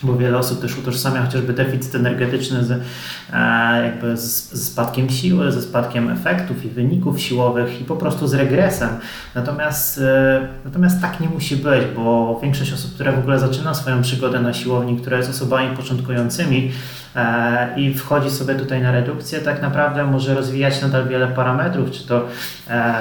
bo 0.02 0.16
wiele 0.16 0.38
osób 0.38 0.60
też 0.60 0.78
utożsamia 0.78 1.22
chociażby 1.22 1.52
deficyt 1.52 1.94
energetyczny 1.94 2.64
z, 2.64 2.70
e, 2.70 3.82
jakby 3.84 4.16
z, 4.16 4.52
z 4.52 4.72
spadkiem 4.72 5.10
siły, 5.10 5.52
ze 5.52 5.62
spadkiem 5.62 6.10
efektów 6.10 6.64
i 6.64 6.68
wyników 6.68 7.20
siłowych 7.20 7.80
i 7.80 7.84
po 7.84 7.96
prostu 7.96 8.28
z 8.28 8.34
regresem. 8.34 8.88
Natomiast, 9.34 9.98
e, 9.98 10.48
natomiast 10.64 11.00
tak 11.00 11.20
nie 11.20 11.28
musi 11.28 11.56
być, 11.56 11.82
bo 11.96 12.38
większość 12.42 12.72
osób, 12.72 12.94
które 12.94 13.12
w 13.12 13.18
ogóle 13.18 13.38
zaczyna 13.38 13.74
swoją 13.74 14.02
przygodę 14.02 14.40
na 14.40 14.52
siłowni, 14.52 14.96
która 14.96 15.16
jest 15.16 15.30
osobami 15.30 15.76
początkującymi 15.76 16.72
e, 17.16 17.80
i 17.80 17.94
wchodzi 17.94 18.30
sobie 18.30 18.54
tutaj 18.54 18.82
na 18.82 18.92
redukcję, 18.92 19.40
tak 19.40 19.62
naprawdę 19.62 20.04
może 20.04 20.34
rozwijać 20.34 20.82
nadal 20.82 21.08
wiele 21.08 21.28
parametrów, 21.28 21.90
czy 21.90 22.06
to, 22.06 22.26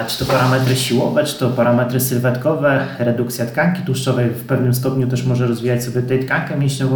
czy 0.06 0.18
to 0.18 0.24
parametry 0.24 0.76
siłowe, 0.76 1.24
czy 1.24 1.38
to 1.38 1.50
parametry 1.50 2.00
sylwetkowe, 2.00 2.86
redukcja 2.98 3.46
tkanki 3.46 3.82
tłuszczowej 3.82 4.30
w 4.30 4.46
pewnym 4.46 4.74
stopniu 4.74 5.06
też 5.06 5.24
może 5.24 5.46
rozwijać 5.46 5.84
sobie 5.84 6.02
tej 6.02 6.26
tkankę 6.26 6.56
mięśniową, 6.56 6.91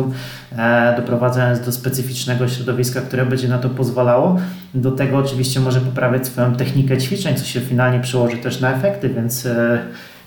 e, 0.59 0.95
doprowadzając 0.97 1.61
do 1.61 1.73
specyficznego 1.73 2.49
środowiska, 2.49 3.01
które 3.01 3.27
będzie 3.27 3.49
na 3.49 3.59
to 3.59 3.69
pozwalało. 3.71 4.41
Do 4.75 4.91
tego 4.91 5.19
oczywiście 5.19 5.61
może 5.61 5.81
poprawiać 5.81 6.27
swoją 6.27 6.55
technikę 6.55 6.99
ćwiczeń, 6.99 7.37
co 7.37 7.45
się 7.45 7.61
finalnie 7.61 8.01
przełoży 8.01 8.37
też 8.37 8.61
na 8.61 8.75
efekty, 8.75 9.09
więc 9.09 9.47
e, 9.47 9.79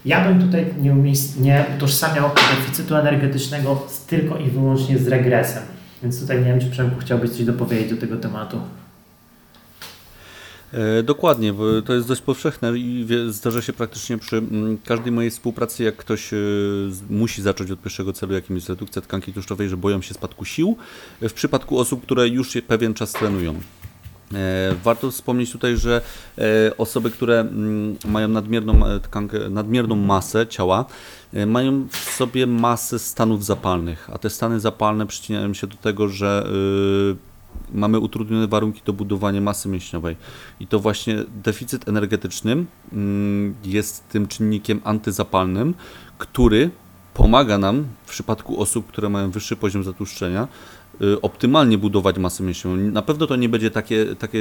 ja 0.05 0.27
bym 0.27 0.41
tutaj 0.41 0.65
nie, 0.81 0.95
nie 1.39 1.65
utożsamiał 1.77 2.29
deficytu 2.55 2.95
energetycznego 2.95 3.87
tylko 4.07 4.37
i 4.37 4.49
wyłącznie 4.49 4.97
z 4.97 5.07
regresem. 5.07 5.63
Więc 6.03 6.21
tutaj 6.21 6.37
nie 6.37 6.45
wiem, 6.45 6.59
czy 6.59 6.69
Przemku 6.69 6.99
chciałbyś 6.99 7.29
coś 7.29 7.45
dopowiedzieć 7.45 7.89
do 7.89 7.97
tego 7.97 8.17
tematu. 8.17 8.61
E, 10.73 11.03
Dokładnie, 11.03 11.53
bo 11.53 11.81
to 11.81 11.93
jest 11.93 12.07
dość 12.07 12.21
powszechne 12.21 12.77
i 12.77 13.07
zdarza 13.27 13.61
się 13.61 13.73
praktycznie 13.73 14.17
przy 14.17 14.37
mm, 14.37 14.77
każdej 14.85 15.11
mojej 15.11 15.31
współpracy, 15.31 15.83
jak 15.83 15.95
ktoś 15.95 16.33
e, 16.33 16.37
musi 17.09 17.41
zacząć 17.41 17.71
od 17.71 17.81
pierwszego 17.81 18.13
celu, 18.13 18.33
jakim 18.33 18.55
jest 18.55 18.69
redukcja 18.69 19.01
tkanki 19.01 19.33
tłuszczowej, 19.33 19.69
że 19.69 19.77
boją 19.77 20.01
się 20.01 20.13
spadku 20.13 20.45
sił, 20.45 20.77
w 21.21 21.33
przypadku 21.33 21.79
osób, 21.79 22.03
które 22.03 22.27
już 22.27 22.57
pewien 22.67 22.93
czas 22.93 23.11
trenują. 23.11 23.55
E, 24.33 24.75
Warto 24.83 25.11
wspomnieć 25.11 25.51
tutaj, 25.51 25.77
że 25.77 26.01
e, 26.37 26.77
osoby, 26.77 27.11
które 27.11 27.39
mm, 27.39 27.95
mają 28.05 28.27
nadmierną 28.27 28.85
e, 28.85 28.99
tkankę, 28.99 29.49
nadmierną 29.49 29.95
masę 29.95 30.47
ciała, 30.47 30.85
e, 31.33 31.45
mają 31.45 31.87
w 31.91 31.97
sobie 31.97 32.47
masę 32.47 32.99
stanów 32.99 33.45
zapalnych, 33.45 34.09
a 34.13 34.17
te 34.17 34.29
stany 34.29 34.59
zapalne 34.59 35.07
przyczyniają 35.07 35.53
się 35.53 35.67
do 35.67 35.77
tego, 35.77 36.07
że 36.07 36.47
mamy 37.73 37.99
utrudnione 37.99 38.47
warunki 38.47 38.81
do 38.85 38.93
budowania 38.93 39.41
masy 39.41 39.69
mięśniowej. 39.69 40.15
I 40.59 40.67
to 40.67 40.79
właśnie 40.79 41.15
deficyt 41.43 41.87
energetyczny 41.87 42.65
mm, 42.93 43.55
jest 43.63 44.09
tym 44.09 44.27
czynnikiem 44.27 44.81
antyzapalnym, 44.83 45.73
który 46.17 46.71
pomaga 47.13 47.57
nam 47.57 47.85
w 48.05 48.09
przypadku 48.09 48.61
osób, 48.61 48.87
które 48.87 49.09
mają 49.09 49.31
wyższy 49.31 49.55
poziom 49.55 49.83
zatłuszczenia, 49.83 50.47
optymalnie 51.21 51.77
budować 51.77 52.17
masę 52.17 52.43
mięśniową. 52.43 52.77
Na 52.77 53.01
pewno 53.01 53.27
to 53.27 53.35
nie 53.35 53.49
będzie 53.49 53.71
takie, 53.71 54.15
takie, 54.15 54.39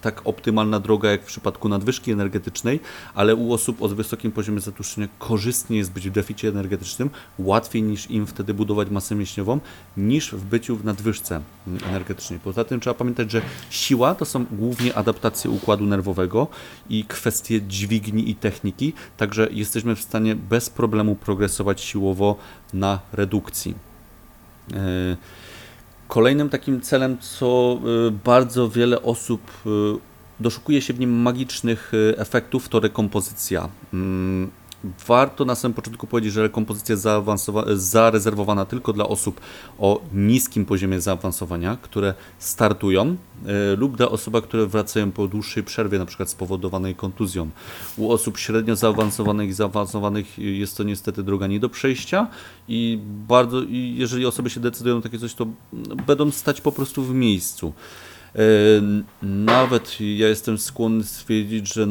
tak 0.00 0.20
optymalna 0.24 0.80
droga 0.80 1.10
jak 1.10 1.22
w 1.22 1.26
przypadku 1.26 1.68
nadwyżki 1.68 2.12
energetycznej, 2.12 2.80
ale 3.14 3.34
u 3.34 3.52
osób 3.52 3.82
o 3.82 3.88
wysokim 3.88 4.32
poziomie 4.32 4.60
zatłuszczenia 4.60 5.08
korzystnie 5.18 5.76
jest 5.76 5.92
być 5.92 6.08
w 6.08 6.12
deficie 6.12 6.48
energetycznym, 6.48 7.10
łatwiej 7.38 7.82
niż 7.82 8.10
im 8.10 8.26
wtedy 8.26 8.54
budować 8.54 8.90
masę 8.90 9.14
mięśniową, 9.14 9.60
niż 9.96 10.32
w 10.32 10.44
byciu 10.44 10.76
w 10.76 10.84
nadwyżce 10.84 11.40
mm, 11.66 11.80
energetycznej. 11.88 12.40
Poza 12.44 12.64
tym 12.64 12.80
trzeba 12.80 12.94
pamiętać, 12.94 13.30
że 13.30 13.42
siła 13.70 14.14
to 14.14 14.24
są 14.24 14.44
głównie 14.52 14.94
adaptacje 14.94 15.50
układu 15.50 15.86
nerwowego 15.86 16.46
i 16.90 17.04
kwestie 17.04 17.62
dźwigni 17.62 18.30
i 18.30 18.34
techniki, 18.34 18.92
także 19.16 19.48
jesteśmy 19.50 19.96
w 19.96 20.00
stanie 20.00 20.36
bez 20.36 20.70
problemu 20.70 21.14
progresować 21.14 21.80
siłowo 21.80 22.36
na 22.72 23.00
redukcji. 23.12 23.74
Yy, 24.70 25.16
Kolejnym 26.10 26.48
takim 26.48 26.80
celem, 26.80 27.18
co 27.18 27.78
y, 28.08 28.10
bardzo 28.10 28.68
wiele 28.68 29.02
osób 29.02 29.40
y, 29.66 29.70
doszukuje 30.40 30.82
się 30.82 30.92
w 30.92 31.00
nim 31.00 31.10
magicznych 31.10 31.94
y, 31.94 32.14
efektów, 32.18 32.68
to 32.68 32.80
rekompozycja. 32.80 33.68
Warto 35.06 35.44
na 35.44 35.54
samym 35.54 35.74
początku 35.74 36.06
powiedzieć, 36.06 36.32
że 36.32 36.42
rekompozycja 36.42 36.92
jest 36.92 37.06
zarezerwowana 37.82 38.64
tylko 38.64 38.92
dla 38.92 39.08
osób 39.08 39.40
o 39.78 40.00
niskim 40.14 40.64
poziomie 40.66 41.00
zaawansowania, 41.00 41.76
które 41.82 42.14
startują, 42.38 43.16
y, 43.72 43.76
lub 43.76 43.96
dla 43.96 44.08
osób, 44.08 44.44
które 44.44 44.66
wracają 44.66 45.12
po 45.12 45.26
dłuższej 45.26 45.62
przerwie, 45.62 46.06
przykład 46.06 46.30
spowodowanej 46.30 46.94
kontuzją. 46.94 47.50
U 47.96 48.12
osób 48.12 48.38
średnio 48.38 48.76
zaawansowanych 48.76 49.48
i 49.48 49.52
zaawansowanych 49.52 50.38
jest 50.38 50.76
to 50.76 50.82
niestety 50.82 51.22
droga 51.22 51.46
nie 51.46 51.60
do 51.60 51.68
przejścia 51.68 52.26
i 52.68 52.98
bardzo, 53.28 53.62
i 53.62 53.94
jeżeli 53.98 54.26
osoby 54.26 54.50
się 54.50 54.60
decydują 54.60 54.96
na 54.96 55.02
takie 55.02 55.18
coś, 55.18 55.34
to 55.34 55.46
mm, 55.72 55.96
będą 56.06 56.30
stać 56.30 56.60
po 56.60 56.72
prostu 56.72 57.02
w 57.02 57.14
miejscu. 57.14 57.72
E, 58.34 58.40
Nawet 59.22 60.00
ja 60.00 60.28
jestem 60.28 60.58
skłonny 60.58 61.04
stwierdzić, 61.04 61.74
że. 61.74 61.86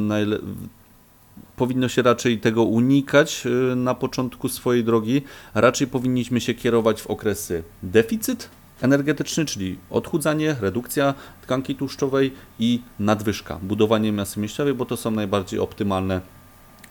Powinno 1.60 1.90
się 1.90 2.02
raczej 2.02 2.40
tego 2.40 2.64
unikać 2.64 3.44
e, 3.46 3.76
na 3.76 3.96
początku 3.96 4.50
swojej 4.50 4.84
drogi. 4.84 5.22
Raczej 5.54 5.88
powinniśmy 5.88 6.42
się 6.42 6.54
kierować 6.54 7.02
w 7.02 7.08
okresy 7.08 7.64
deficyt 7.84 8.50
energetyczny, 8.82 9.46
czyli 9.46 9.78
odchudzanie, 9.90 10.56
redukcja 10.62 11.14
tkanki 11.42 11.76
tłuszczowej 11.76 12.34
i 12.60 12.82
nadwyżka, 13.00 13.60
budowanie 13.62 14.14
masy 14.14 14.40
mięśniowej, 14.40 14.74
bo 14.74 14.86
to 14.86 14.98
są 14.98 15.12
najbardziej 15.12 15.60
optymalne 15.60 16.22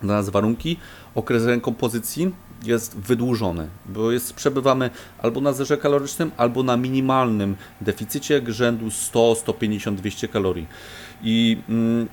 dla 0.03 0.15
nas 0.15 0.29
warunki. 0.29 0.77
Okres 1.15 1.45
rekompozycji 1.45 2.35
jest 2.65 2.97
wydłużony, 2.97 3.69
bo 3.87 4.13
jest, 4.13 4.35
przebywamy 4.35 4.91
albo 5.23 5.41
na 5.41 5.53
zerze 5.53 5.77
kalorycznym, 5.77 6.31
albo 6.37 6.63
na 6.63 6.77
minimalnym 6.77 7.57
deficycie 7.81 8.43
rzędu 8.47 8.91
100, 8.91 9.35
150, 9.35 10.01
200 10.01 10.29
kalorii. 10.29 10.67
I 11.23 11.59
mm, 11.69 12.09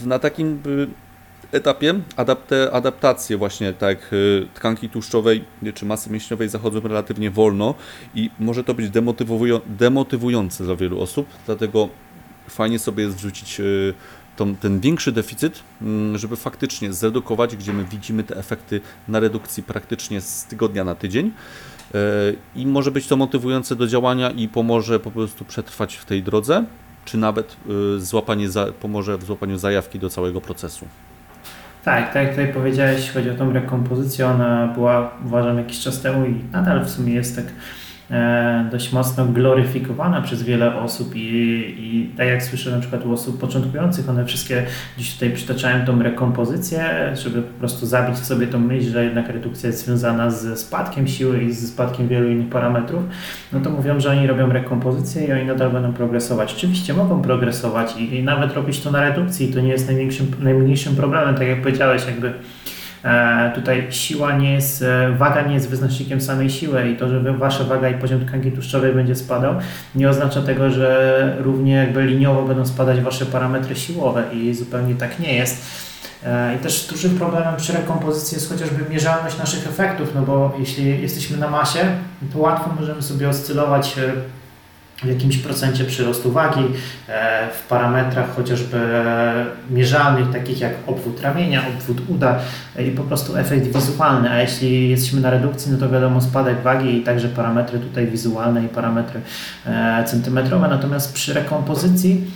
na 0.00 0.18
takim 0.18 0.62
y, 0.66 1.07
etapie 1.52 1.94
adapte, 2.16 2.70
adaptacje 2.72 3.36
właśnie 3.36 3.72
tak 3.72 4.12
y, 4.12 4.46
tkanki 4.54 4.88
tłuszczowej 4.88 5.44
y, 5.62 5.72
czy 5.72 5.86
masy 5.86 6.10
mięśniowej 6.10 6.48
zachodzą 6.48 6.80
relatywnie 6.80 7.30
wolno 7.30 7.74
i 8.14 8.30
może 8.38 8.64
to 8.64 8.74
być 8.74 8.90
demotywują, 8.90 9.60
demotywujące 9.66 10.64
dla 10.64 10.76
wielu 10.76 11.00
osób, 11.00 11.26
dlatego 11.46 11.88
fajnie 12.48 12.78
sobie 12.78 13.04
jest 13.04 13.16
wrzucić 13.16 13.60
y, 13.60 13.94
tą, 14.36 14.56
ten 14.56 14.80
większy 14.80 15.12
deficyt, 15.12 15.62
mm, 15.82 16.18
żeby 16.18 16.36
faktycznie 16.36 16.92
zredukować, 16.92 17.56
gdzie 17.56 17.72
my 17.72 17.84
widzimy 17.84 18.24
te 18.24 18.36
efekty 18.36 18.80
na 19.08 19.20
redukcji 19.20 19.62
praktycznie 19.62 20.20
z 20.20 20.44
tygodnia 20.44 20.84
na 20.84 20.94
tydzień. 20.94 21.32
E, 21.94 21.98
I 22.56 22.66
może 22.66 22.90
być 22.90 23.06
to 23.06 23.16
motywujące 23.16 23.76
do 23.76 23.86
działania 23.86 24.30
i 24.30 24.48
pomoże 24.48 25.00
po 25.00 25.10
prostu 25.10 25.44
przetrwać 25.44 25.94
w 25.96 26.04
tej 26.04 26.22
drodze, 26.22 26.64
czy 27.04 27.18
nawet 27.18 27.56
y, 27.96 28.00
złapanie 28.00 28.48
pomoże 28.80 29.18
w 29.18 29.24
złapaniu 29.24 29.58
zajawki 29.58 29.98
do 29.98 30.10
całego 30.10 30.40
procesu. 30.40 30.86
Tak, 31.88 32.12
tak 32.12 32.22
jak 32.22 32.30
tutaj 32.30 32.52
powiedziałeś, 32.52 33.10
chodzi 33.10 33.30
o 33.30 33.34
tą 33.34 33.52
rekompozycję, 33.52 34.26
ona 34.26 34.66
była 34.66 35.10
uważam 35.26 35.58
jakiś 35.58 35.80
czas 35.80 36.00
temu 36.02 36.26
i 36.26 36.44
nadal 36.52 36.84
w 36.84 36.90
sumie 36.90 37.14
jest 37.14 37.36
tak 37.36 37.44
dość 38.70 38.92
mocno 38.92 39.24
gloryfikowana 39.24 40.22
przez 40.22 40.42
wiele 40.42 40.76
osób 40.76 41.16
i, 41.16 41.20
i 41.78 42.10
tak 42.16 42.28
jak 42.28 42.42
słyszę 42.42 42.70
na 42.70 42.80
przykład 42.80 43.06
u 43.06 43.12
osób 43.12 43.40
początkujących, 43.40 44.08
one 44.08 44.24
wszystkie 44.24 44.66
gdzieś 44.96 45.14
tutaj 45.14 45.30
przytaczają 45.30 45.86
tą 45.86 46.02
rekompozycję, 46.02 47.10
żeby 47.14 47.42
po 47.42 47.58
prostu 47.58 47.86
zabić 47.86 48.16
w 48.16 48.24
sobie 48.24 48.46
tą 48.46 48.58
myśl, 48.58 48.90
że 48.90 49.04
jednak 49.04 49.28
redukcja 49.28 49.66
jest 49.66 49.84
związana 49.84 50.30
ze 50.30 50.56
spadkiem 50.56 51.08
siły 51.08 51.42
i 51.42 51.52
ze 51.52 51.66
spadkiem 51.66 52.08
wielu 52.08 52.28
innych 52.28 52.48
parametrów, 52.48 53.02
no 53.52 53.60
to 53.60 53.70
mówią, 53.70 54.00
że 54.00 54.10
oni 54.10 54.26
robią 54.26 54.48
rekompozycję 54.48 55.26
i 55.26 55.32
oni 55.32 55.44
nadal 55.44 55.70
będą 55.70 55.92
progresować. 55.92 56.54
Oczywiście 56.54 56.94
mogą 56.94 57.22
progresować 57.22 57.96
i, 57.96 58.14
i 58.14 58.22
nawet 58.22 58.54
robić 58.54 58.80
to 58.80 58.90
na 58.90 59.00
redukcji, 59.00 59.48
to 59.48 59.60
nie 59.60 59.68
jest 59.68 59.86
największym, 59.86 60.30
najmniejszym 60.40 60.96
problemem, 60.96 61.34
tak 61.34 61.48
jak 61.48 61.62
powiedziałeś, 61.62 62.06
jakby 62.06 62.32
E, 62.32 62.77
tutaj 63.54 63.86
siła 63.90 64.32
nie 64.32 64.52
jest, 64.52 64.82
e, 64.82 65.12
waga 65.12 65.42
nie 65.42 65.54
jest 65.54 65.68
wyznacznikiem 65.68 66.20
samej 66.20 66.50
siły 66.50 66.88
i 66.88 66.96
to, 66.96 67.08
że 67.08 67.32
wasza 67.32 67.64
waga 67.64 67.88
i 67.88 67.94
poziom 67.94 68.26
tkanki 68.26 68.52
tłuszczowej 68.52 68.92
będzie 68.92 69.14
spadał, 69.14 69.54
nie 69.94 70.08
oznacza 70.08 70.42
tego, 70.42 70.70
że 70.70 71.36
równie 71.40 71.72
jakby 71.72 72.02
liniowo 72.02 72.42
będą 72.42 72.66
spadać 72.66 73.00
wasze 73.00 73.26
parametry 73.26 73.76
siłowe 73.76 74.24
i 74.32 74.54
zupełnie 74.54 74.94
tak 74.94 75.18
nie 75.18 75.34
jest. 75.34 75.66
E, 76.24 76.54
I 76.54 76.58
też 76.58 76.86
dużym 76.86 77.18
problemem 77.18 77.56
przy 77.56 77.72
rekompozycji 77.72 78.34
jest 78.34 78.48
chociażby 78.52 78.90
mierzalność 78.90 79.38
naszych 79.38 79.68
efektów, 79.68 80.08
no 80.14 80.22
bo 80.22 80.56
jeśli 80.58 81.02
jesteśmy 81.02 81.36
na 81.36 81.50
masie, 81.50 81.80
to 82.32 82.38
łatwo 82.38 82.70
możemy 82.80 83.02
sobie 83.02 83.28
oscylować 83.28 83.98
e, 83.98 84.12
w 85.02 85.08
jakimś 85.08 85.38
procencie 85.38 85.84
przyrostu 85.84 86.32
wagi, 86.32 86.64
e, 87.08 87.48
w 87.52 87.66
parametrach 87.66 88.36
chociażby 88.36 88.80
mierzalnych, 89.70 90.30
takich 90.30 90.60
jak 90.60 90.72
obwód 90.86 91.20
ramienia, 91.20 91.62
obwód 91.68 92.00
uda 92.08 92.38
e, 92.76 92.86
i 92.86 92.90
po 92.90 93.02
prostu 93.02 93.36
efekt 93.36 93.66
wizualny. 93.66 94.30
A 94.30 94.40
jeśli 94.40 94.90
jesteśmy 94.90 95.20
na 95.20 95.30
redukcji, 95.30 95.72
no 95.72 95.78
to 95.78 95.90
wiadomo 95.90 96.20
spadek 96.20 96.62
wagi 96.62 96.96
i 96.96 97.02
także 97.02 97.28
parametry 97.28 97.78
tutaj 97.78 98.06
wizualne 98.06 98.64
i 98.64 98.68
parametry 98.68 99.20
e, 99.66 100.04
centymetrowe. 100.04 100.68
Natomiast 100.68 101.14
przy 101.14 101.34
rekompozycji 101.34 102.30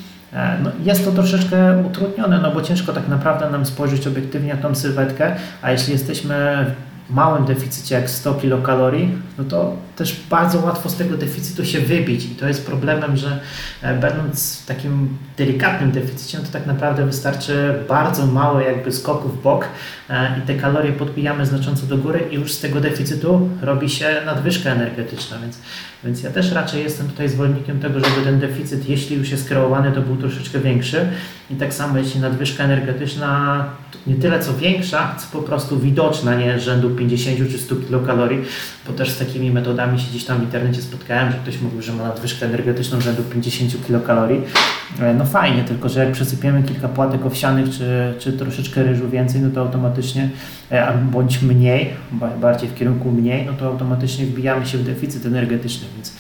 no 0.63 0.71
jest 0.85 1.05
to 1.05 1.13
troszeczkę 1.13 1.83
utrudnione, 1.87 2.39
no 2.39 2.51
bo 2.51 2.63
ciężko 2.63 2.93
tak 2.93 3.09
naprawdę 3.09 3.51
nam 3.51 3.67
spojrzeć 3.67 4.07
obiektywnie 4.07 4.55
na 4.55 4.63
tą 4.63 4.75
sylwetkę, 4.75 5.37
a 5.63 5.71
jeśli 5.71 5.93
jesteśmy 5.93 6.67
w 7.11 7.15
małym 7.15 7.45
deficycie 7.45 7.95
jak 7.95 8.11
100 8.11 8.35
kilokalorii, 8.35 9.19
no 9.39 9.45
to 9.45 9.77
też 9.97 10.21
bardzo 10.31 10.61
łatwo 10.61 10.91
z 10.91 10.97
tego 10.97 11.17
deficytu 11.17 11.65
się 11.65 11.81
wybić. 11.81 12.25
I 12.25 12.29
to 12.29 12.49
jest 12.49 12.67
problemem, 12.67 13.17
że 13.17 13.41
e, 13.83 14.01
będąc 14.01 14.61
w 14.63 14.67
takim 14.67 15.09
delikatnym 15.37 15.91
deficycie, 15.91 16.39
no 16.39 16.45
to 16.45 16.51
tak 16.53 16.67
naprawdę 16.67 17.07
wystarczy 17.07 17.75
bardzo 17.89 18.27
mało 18.27 18.61
jakby 18.61 18.93
skoku 18.93 19.29
w 19.29 19.43
bok 19.43 19.69
e, 20.11 20.39
i 20.39 20.43
te 20.47 20.55
kalorie 20.55 20.93
podbijamy 20.93 21.47
znacząco 21.47 21.87
do 21.87 21.99
góry 21.99 22.21
i 22.31 22.35
już 22.35 22.53
z 22.53 22.61
tego 22.61 22.81
deficytu 22.81 23.49
robi 23.63 23.91
się 23.91 24.23
nadwyżka 24.27 24.71
energetyczna, 24.71 25.39
więc, 25.39 25.59
więc 26.05 26.23
ja 26.23 26.31
też 26.31 26.53
raczej 26.53 26.83
jestem 26.83 27.09
tutaj 27.09 27.29
zwolennikiem 27.29 27.81
tego, 27.81 28.01
żeby 28.01 28.23
ten 28.25 28.41
deficyt, 28.41 28.89
jeśli 28.89 29.17
już 29.17 29.31
jest 29.31 29.49
kreowany, 29.49 29.93
to 29.93 30.01
był 30.01 30.17
troszeczkę 30.17 30.59
większy. 30.59 31.09
I 31.51 31.55
tak 31.55 31.75
samo 31.75 31.99
jeśli 31.99 32.21
nadwyżka 32.21 32.65
energetyczna 32.65 33.65
nie 34.07 34.15
tyle 34.15 34.41
co 34.41 34.55
większa, 34.55 35.15
co 35.19 35.39
po 35.39 35.43
prostu 35.45 35.81
widoczna, 35.81 36.35
nie? 36.35 36.61
Rzędu 36.61 36.91
50 36.91 37.51
czy 37.51 37.59
100 37.59 37.77
kilokalorii, 37.77 38.45
bo 38.87 38.93
też 38.93 39.11
z 39.11 39.19
takimi 39.19 39.51
metodami 39.51 39.82
się 39.91 40.11
gdzieś 40.11 40.25
tam 40.25 40.39
w 40.41 40.43
internecie 40.43 40.83
spotkałem, 40.83 41.33
że 41.33 41.39
ktoś 41.39 41.61
mówił, 41.61 41.83
że 41.83 41.93
ma 41.93 42.03
nadwyżkę 42.05 42.47
energetyczną 42.47 43.01
rzędu 43.01 43.23
50 43.23 43.87
kilokalorii. 43.87 44.41
E, 45.01 45.15
No 45.15 45.25
fajnie, 45.25 45.65
tylko 45.65 45.89
że 45.89 46.01
jak 46.05 46.13
przesypiemy 46.13 46.63
kilka 46.63 46.89
płatek 46.89 47.27
owsianych 47.27 47.71
czy, 47.71 48.15
czy 48.19 48.33
troszeczkę 48.33 48.83
ryżu 48.83 49.11
więcej, 49.11 49.41
no 49.41 49.51
to 49.51 49.61
automatycznie, 49.61 50.31
e, 50.71 50.99
bądź 51.13 51.43
mniej, 51.43 51.91
ba- 52.13 52.37
bardziej 52.41 52.69
w 52.69 52.75
kierunku 52.75 53.11
mniej, 53.13 53.47
no 53.47 53.53
to 53.53 53.67
automatycznie 53.67 54.27
wbijamy 54.27 54.67
się 54.67 54.79
w 54.79 54.85
deficyt 54.85 55.27
energetyczny, 55.27 55.87
więc 55.97 56.13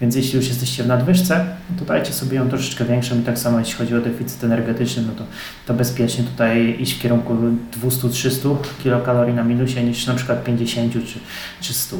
więc 0.00 0.16
jeśli 0.16 0.36
już 0.36 0.48
jesteście 0.48 0.82
w 0.82 0.86
nadwyżce, 0.86 1.44
no 1.70 1.78
to 1.78 1.84
dajcie 1.84 2.12
sobie 2.12 2.36
ją 2.36 2.48
troszeczkę 2.48 2.84
większą 2.84 3.18
i 3.18 3.22
tak 3.22 3.38
samo 3.38 3.58
jeśli 3.58 3.74
chodzi 3.74 3.94
o 3.94 4.00
deficyt 4.00 4.44
energetyczny, 4.44 5.02
no 5.02 5.12
to, 5.12 5.24
to 5.66 5.74
bezpiecznie 5.74 6.24
tutaj 6.24 6.76
iść 6.80 6.92
w 6.94 7.02
kierunku 7.02 7.36
200-300 7.84 8.56
kilokalorii 8.82 9.34
na 9.34 9.44
minusie 9.44 9.84
niż 9.84 10.06
na 10.06 10.14
przykład 10.14 10.44
50 10.44 10.92
czy, 10.92 11.18
czy 11.60 11.74
100. 11.74 11.96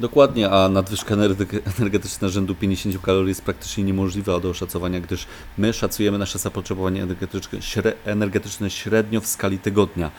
Dokładnie, 0.00 0.50
a 0.50 0.68
nadwyżka 0.68 1.14
energe- 1.14 1.60
energetyczna 1.78 2.28
rzędu 2.28 2.54
50 2.54 3.02
kalorii 3.02 3.28
jest 3.28 3.42
praktycznie 3.42 3.84
niemożliwa 3.84 4.40
do 4.40 4.50
oszacowania, 4.50 5.00
gdyż 5.00 5.26
my 5.58 5.72
szacujemy 5.72 6.18
nasze 6.18 6.38
zapotrzebowanie 6.38 7.02
energetyczne, 7.02 7.58
śre- 7.58 7.92
energetyczne 8.04 8.70
średnio 8.70 9.20
w 9.20 9.26
skali 9.26 9.58
tygodnia. 9.58 10.10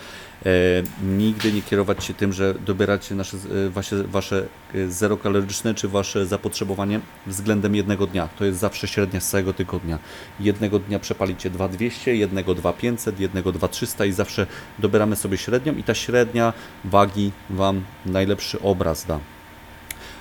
E, 0.46 0.50
nigdy 1.18 1.54
nie 1.54 1.62
kierować 1.62 2.04
się 2.04 2.14
tym, 2.14 2.34
że 2.34 2.54
dobieracie 2.66 3.16
nasze, 3.16 3.38
e, 3.68 3.70
wasze, 3.70 4.04
wasze 4.04 4.48
e, 4.76 4.88
zerokaloryczne 4.88 5.74
czy 5.74 5.88
wasze 5.88 6.26
zapotrzebowanie 6.26 7.00
względem 7.28 7.76
jednego 7.76 8.08
dnia. 8.08 8.30
To 8.40 8.46
jest 8.46 8.60
zawsze 8.60 8.88
średnia 8.88 9.20
z 9.20 9.30
całego 9.30 9.54
tygodnia. 9.54 10.00
Jednego 10.40 10.80
dnia 10.80 11.00
przepalicie 11.00 11.50
2200, 11.50 12.16
jednego 12.16 12.56
2500, 12.56 13.20
jednego 13.20 13.52
2300 13.52 14.06
i 14.06 14.12
zawsze 14.12 14.48
dobieramy 14.80 15.16
sobie 15.16 15.38
średnią 15.38 15.76
i 15.76 15.84
ta 15.84 15.94
średnia 15.94 16.54
wagi 16.86 17.32
Wam 17.50 17.84
najlepszy 18.06 18.62
obraz 18.62 19.06
da 19.06 19.20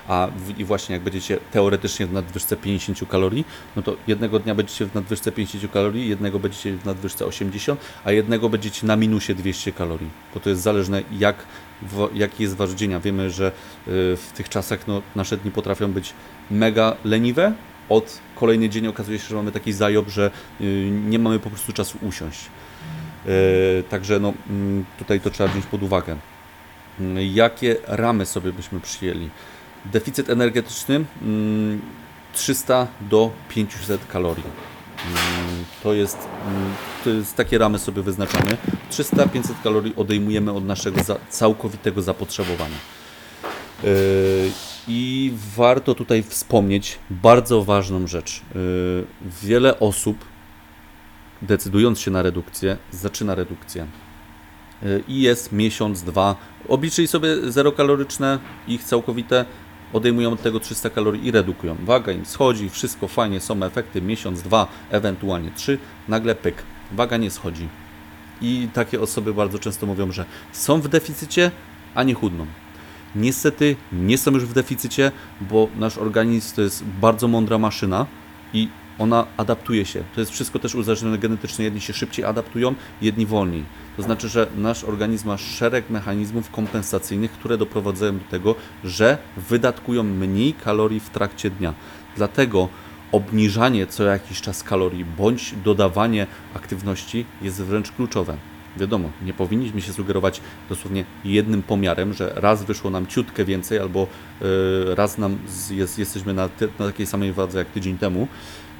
a 0.07 0.27
w, 0.37 0.59
i 0.59 0.65
właśnie 0.65 0.93
jak 0.93 1.03
będziecie 1.03 1.37
teoretycznie 1.51 2.05
w 2.05 2.13
nadwyżce 2.13 2.57
50 2.57 3.09
kalorii, 3.09 3.45
no 3.75 3.81
to 3.81 3.95
jednego 4.07 4.39
dnia 4.39 4.55
będziecie 4.55 4.85
w 4.85 4.95
nadwyżce 4.95 5.31
50 5.31 5.73
kalorii, 5.73 6.09
jednego 6.09 6.39
będziecie 6.39 6.77
w 6.77 6.85
nadwyżce 6.85 7.25
80, 7.25 7.79
a 8.05 8.11
jednego 8.11 8.49
będziecie 8.49 8.87
na 8.87 8.95
minusie 8.95 9.35
200 9.35 9.71
kalorii, 9.71 10.09
bo 10.33 10.39
to 10.39 10.49
jest 10.49 10.61
zależne 10.61 11.01
jak, 11.19 11.35
w, 11.81 12.09
jaki 12.13 12.43
jest 12.43 12.55
wasz 12.55 12.71
dzień, 12.71 12.93
a 12.93 12.99
wiemy, 12.99 13.29
że 13.29 13.47
y, 13.47 13.51
w 14.17 14.31
tych 14.35 14.49
czasach 14.49 14.87
no, 14.87 15.01
nasze 15.15 15.37
dni 15.37 15.51
potrafią 15.51 15.91
być 15.91 16.13
mega 16.51 16.95
leniwe, 17.05 17.53
od 17.89 18.19
kolejny 18.35 18.69
dzień 18.69 18.87
okazuje 18.87 19.19
się, 19.19 19.27
że 19.27 19.35
mamy 19.35 19.51
taki 19.51 19.73
zajob, 19.73 20.09
że 20.09 20.31
y, 20.61 20.89
nie 20.91 21.19
mamy 21.19 21.39
po 21.39 21.49
prostu 21.49 21.73
czasu 21.73 21.97
usiąść. 22.01 22.39
Y, 23.25 23.83
Także 23.89 24.19
no, 24.19 24.33
mm, 24.49 24.85
tutaj 24.99 25.19
to 25.19 25.29
trzeba 25.29 25.49
wziąć 25.49 25.65
pod 25.65 25.83
uwagę. 25.83 26.15
Jakie 27.33 27.75
ramy 27.87 28.25
sobie 28.25 28.53
byśmy 28.53 28.79
przyjęli? 28.79 29.29
Deficyt 29.91 30.29
energetyczny 30.29 31.05
mm, 31.21 31.81
300 32.33 32.87
do 33.01 33.31
500 33.49 34.05
kalorii. 34.07 34.43
Mm, 35.05 35.65
To 35.83 35.93
jest, 35.93 36.17
mm, 36.47 36.73
to 37.03 37.09
jest 37.09 37.35
takie 37.35 37.57
ramy 37.57 37.79
sobie 37.79 38.01
wyznaczamy. 38.01 38.57
300-500 38.91 39.61
kalorii 39.63 39.93
odejmujemy 39.95 40.51
od 40.51 40.65
naszego 40.65 41.03
za, 41.03 41.17
całkowitego 41.29 42.01
zapotrzebowania. 42.01 42.75
Yy, 43.83 43.89
I 44.87 45.33
warto 45.55 45.95
tutaj 45.95 46.23
wspomnieć 46.23 46.99
bardzo 47.09 47.63
ważną 47.63 48.07
rzecz. 48.07 48.41
Yy, 48.55 49.05
Wiele 49.43 49.79
osób, 49.79 50.25
decydując 51.41 51.99
się 51.99 52.11
na 52.11 52.21
redukcję, 52.21 52.77
zaczyna 52.91 53.35
redukcję. 53.35 53.87
Yy, 54.83 55.03
I 55.07 55.21
jest 55.21 55.51
miesiąc, 55.51 56.03
dwa. 56.03 56.35
Obliczyli 56.67 57.07
sobie 57.07 57.51
zerokaloryczne, 57.51 58.39
ich 58.67 58.83
całkowite, 58.83 59.45
odejmują 59.93 60.31
od 60.31 60.41
tego 60.41 60.59
300 60.59 60.89
kalorii 60.89 61.27
i 61.27 61.31
redukują. 61.31 61.75
Waga 61.85 62.11
im 62.11 62.25
schodzi, 62.25 62.69
wszystko 62.69 63.07
fajnie, 63.07 63.39
są 63.39 63.63
efekty, 63.63 64.01
miesiąc, 64.01 64.41
dwa, 64.41 64.67
ewentualnie 64.89 65.51
trzy, 65.51 65.77
nagle 66.07 66.35
pyk, 66.35 66.63
waga 66.91 67.17
nie 67.17 67.31
schodzi. 67.31 67.67
I 68.41 68.67
takie 68.73 69.01
osoby 69.01 69.33
bardzo 69.33 69.59
często 69.59 69.85
mówią, 69.85 70.11
że 70.11 70.25
są 70.51 70.81
w 70.81 70.87
deficycie, 70.87 71.51
a 71.95 72.03
nie 72.03 72.13
chudną. 72.13 72.45
Niestety 73.15 73.75
nie 73.91 74.17
są 74.17 74.31
już 74.31 74.45
w 74.45 74.53
deficycie, 74.53 75.11
bo 75.41 75.67
nasz 75.75 75.97
organizm 75.97 76.55
to 76.55 76.61
jest 76.61 76.83
bardzo 76.83 77.27
mądra 77.27 77.57
maszyna 77.57 78.05
i 78.53 78.67
ona 78.99 79.25
adaptuje 79.37 79.85
się. 79.85 80.03
To 80.15 80.19
jest 80.19 80.31
wszystko 80.31 80.59
też 80.59 80.75
uzależnione 80.75 81.17
genetycznie. 81.17 81.65
Jedni 81.65 81.81
się 81.81 81.93
szybciej 81.93 82.25
adaptują, 82.25 82.75
jedni 83.01 83.25
wolniej. 83.25 83.63
To 83.97 84.03
znaczy, 84.03 84.29
że 84.29 84.47
nasz 84.57 84.83
organizm 84.83 85.27
ma 85.27 85.37
szereg 85.37 85.89
mechanizmów 85.89 86.51
kompensacyjnych, 86.51 87.31
które 87.31 87.57
doprowadzają 87.57 88.17
do 88.17 88.25
tego, 88.25 88.55
że 88.83 89.17
wydatkują 89.37 90.03
mniej 90.03 90.53
kalorii 90.53 90.99
w 90.99 91.09
trakcie 91.09 91.49
dnia. 91.49 91.73
Dlatego 92.15 92.69
obniżanie 93.11 93.87
co 93.87 94.03
jakiś 94.03 94.41
czas 94.41 94.63
kalorii 94.63 95.05
bądź 95.05 95.55
dodawanie 95.63 96.27
aktywności 96.53 97.25
jest 97.41 97.61
wręcz 97.63 97.91
kluczowe. 97.91 98.37
Wiadomo, 98.77 99.09
nie 99.21 99.33
powinniśmy 99.33 99.81
się 99.81 99.93
sugerować 99.93 100.41
dosłownie 100.69 101.05
jednym 101.25 101.63
pomiarem, 101.63 102.13
że 102.13 102.31
raz 102.35 102.63
wyszło 102.63 102.89
nam 102.89 103.07
ciutkę 103.07 103.45
więcej, 103.45 103.79
albo 103.79 104.07
y, 104.41 104.95
raz 104.95 105.17
nam 105.17 105.37
jest, 105.71 105.99
jesteśmy 105.99 106.33
na, 106.33 106.49
na 106.79 106.85
takiej 106.85 107.05
samej 107.05 107.33
wadze 107.33 107.59
jak 107.59 107.67
tydzień 107.67 107.97
temu. 107.97 108.27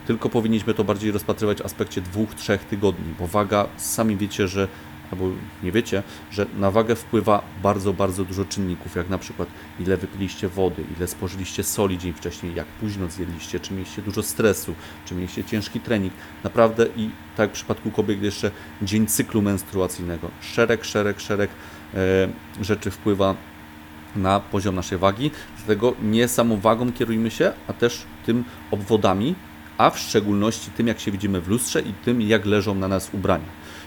Tylko 0.07 0.29
powinniśmy 0.29 0.73
to 0.73 0.83
bardziej 0.83 1.11
rozpatrywać 1.11 1.57
w 1.57 1.65
aspekcie 1.65 2.01
dwóch, 2.01 2.35
trzech 2.35 2.63
tygodni, 2.63 3.13
bo 3.19 3.27
waga, 3.27 3.67
sami 3.77 4.17
wiecie, 4.17 4.47
że 4.47 4.67
albo 5.11 5.29
nie 5.63 5.71
wiecie, 5.71 6.03
że 6.31 6.45
na 6.57 6.71
wagę 6.71 6.95
wpływa 6.95 7.41
bardzo, 7.63 7.93
bardzo 7.93 8.25
dużo 8.25 8.45
czynników, 8.45 8.95
jak 8.95 9.09
na 9.09 9.17
przykład 9.17 9.49
ile 9.79 9.97
wypiliście 9.97 10.47
wody, 10.47 10.83
ile 10.97 11.07
spożyliście 11.07 11.63
soli 11.63 11.97
dzień 11.97 12.13
wcześniej, 12.13 12.55
jak 12.55 12.67
późno 12.67 13.07
zjedliście, 13.07 13.59
czy 13.59 13.73
mieliście 13.73 14.01
dużo 14.01 14.23
stresu, 14.23 14.75
czy 15.05 15.15
mieliście 15.15 15.43
ciężki 15.43 15.79
trening. 15.79 16.13
Naprawdę 16.43 16.85
i 16.95 17.09
tak 17.37 17.49
w 17.49 17.53
przypadku 17.53 17.91
kobiet 17.91 18.23
jeszcze 18.23 18.51
dzień 18.81 19.07
cyklu 19.07 19.41
menstruacyjnego. 19.41 20.31
Szereg, 20.41 20.85
szereg, 20.85 21.19
szereg 21.19 21.49
e, 21.93 22.27
rzeczy 22.61 22.91
wpływa 22.91 23.35
na 24.15 24.39
poziom 24.39 24.75
naszej 24.75 24.97
wagi, 24.97 25.31
dlatego 25.57 25.93
nie 26.01 26.27
samą 26.27 26.59
wagą 26.59 26.91
kierujmy 26.91 27.31
się, 27.31 27.53
a 27.67 27.73
też 27.73 28.05
tym 28.25 28.43
obwodami, 28.71 29.35
a 29.77 29.89
w 29.89 29.99
szczególności 29.99 30.71
tym, 30.71 30.87
jak 30.87 30.99
się 30.99 31.11
widzimy 31.11 31.41
w 31.41 31.47
lustrze 31.47 31.81
i 31.81 31.93
tym, 31.93 32.21
jak 32.21 32.45
leżą 32.45 32.75
na 32.75 32.87
nas 32.87 33.09
ubrania. 33.13 33.45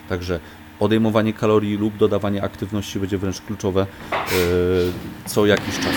Także 0.09 0.41
odejmowanie 0.81 1.33
kalorii 1.33 1.77
lub 1.77 1.97
dodawanie 1.97 2.43
aktywności 2.43 3.01
będzie 3.01 3.19
wręcz 3.19 3.41
kluczowe 3.41 3.87
yy, 4.13 4.93
co 5.27 5.47
jakiś 5.47 5.79
czas. 5.79 5.95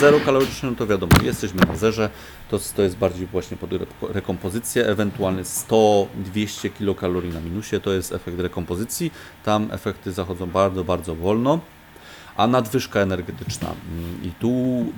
Zero 0.00 0.20
kaloryczne, 0.20 0.76
to 0.76 0.86
wiadomo, 0.86 1.12
jesteśmy 1.22 1.60
na 1.66 1.76
zerze, 1.76 2.10
to, 2.48 2.58
to 2.76 2.82
jest 2.82 2.96
bardziej 2.96 3.26
właśnie 3.26 3.56
pod 3.56 3.72
re- 3.72 3.86
rekompozycję, 4.02 4.86
ewentualnie 4.86 5.42
100-200 5.42 6.06
kilokalorii 6.78 7.32
na 7.32 7.40
minusie, 7.40 7.80
to 7.80 7.92
jest 7.92 8.12
efekt 8.12 8.40
rekompozycji, 8.40 9.12
tam 9.44 9.68
efekty 9.70 10.12
zachodzą 10.12 10.46
bardzo, 10.46 10.84
bardzo 10.84 11.14
wolno 11.14 11.60
a 12.36 12.46
nadwyżka 12.46 13.00
energetyczna. 13.00 13.68
Mm, 13.68 14.24
I 14.24 14.30
tu 14.30 14.50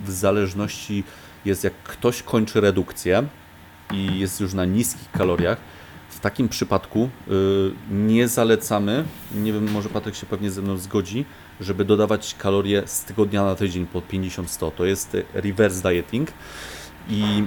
w 0.04 0.10
zależności 0.10 1.04
jest, 1.44 1.64
jak 1.64 1.74
ktoś 1.74 2.22
kończy 2.22 2.60
redukcję 2.60 3.22
i 3.92 4.18
jest 4.18 4.40
już 4.40 4.54
na 4.54 4.64
niskich 4.64 5.10
kaloriach, 5.10 5.58
w 6.08 6.20
takim 6.20 6.48
przypadku 6.48 7.10
y, 7.28 7.72
nie 7.90 8.28
zalecamy, 8.28 9.04
nie 9.34 9.52
wiem, 9.52 9.70
może 9.70 9.88
Patryk 9.88 10.14
się 10.14 10.26
pewnie 10.26 10.50
ze 10.50 10.62
mną 10.62 10.76
zgodzi, 10.76 11.24
żeby 11.60 11.84
dodawać 11.84 12.34
kalorie 12.38 12.82
z 12.86 13.04
tygodnia 13.04 13.44
na 13.44 13.54
tydzień 13.54 13.86
po 13.86 14.00
50-100. 14.00 14.72
To 14.72 14.84
jest 14.84 15.14
y, 15.14 15.24
reverse 15.34 15.90
dieting. 15.90 16.32
I 17.08 17.44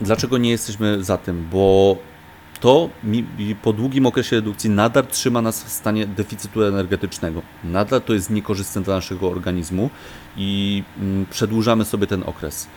dlaczego 0.00 0.38
nie 0.38 0.50
jesteśmy 0.50 1.04
za 1.04 1.16
tym? 1.16 1.48
Bo 1.52 1.96
to 2.60 2.90
po 3.62 3.72
długim 3.72 4.06
okresie 4.06 4.36
redukcji 4.36 4.70
nadal 4.70 5.06
trzyma 5.06 5.42
nas 5.42 5.64
w 5.64 5.68
stanie 5.68 6.06
deficytu 6.06 6.64
energetycznego. 6.64 7.42
Nadal 7.64 8.02
to 8.02 8.14
jest 8.14 8.30
niekorzystne 8.30 8.82
dla 8.82 8.94
naszego 8.94 9.30
organizmu 9.30 9.90
i 10.36 10.82
mm, 10.98 11.26
przedłużamy 11.30 11.84
sobie 11.84 12.06
ten 12.06 12.22
okres. 12.26 12.68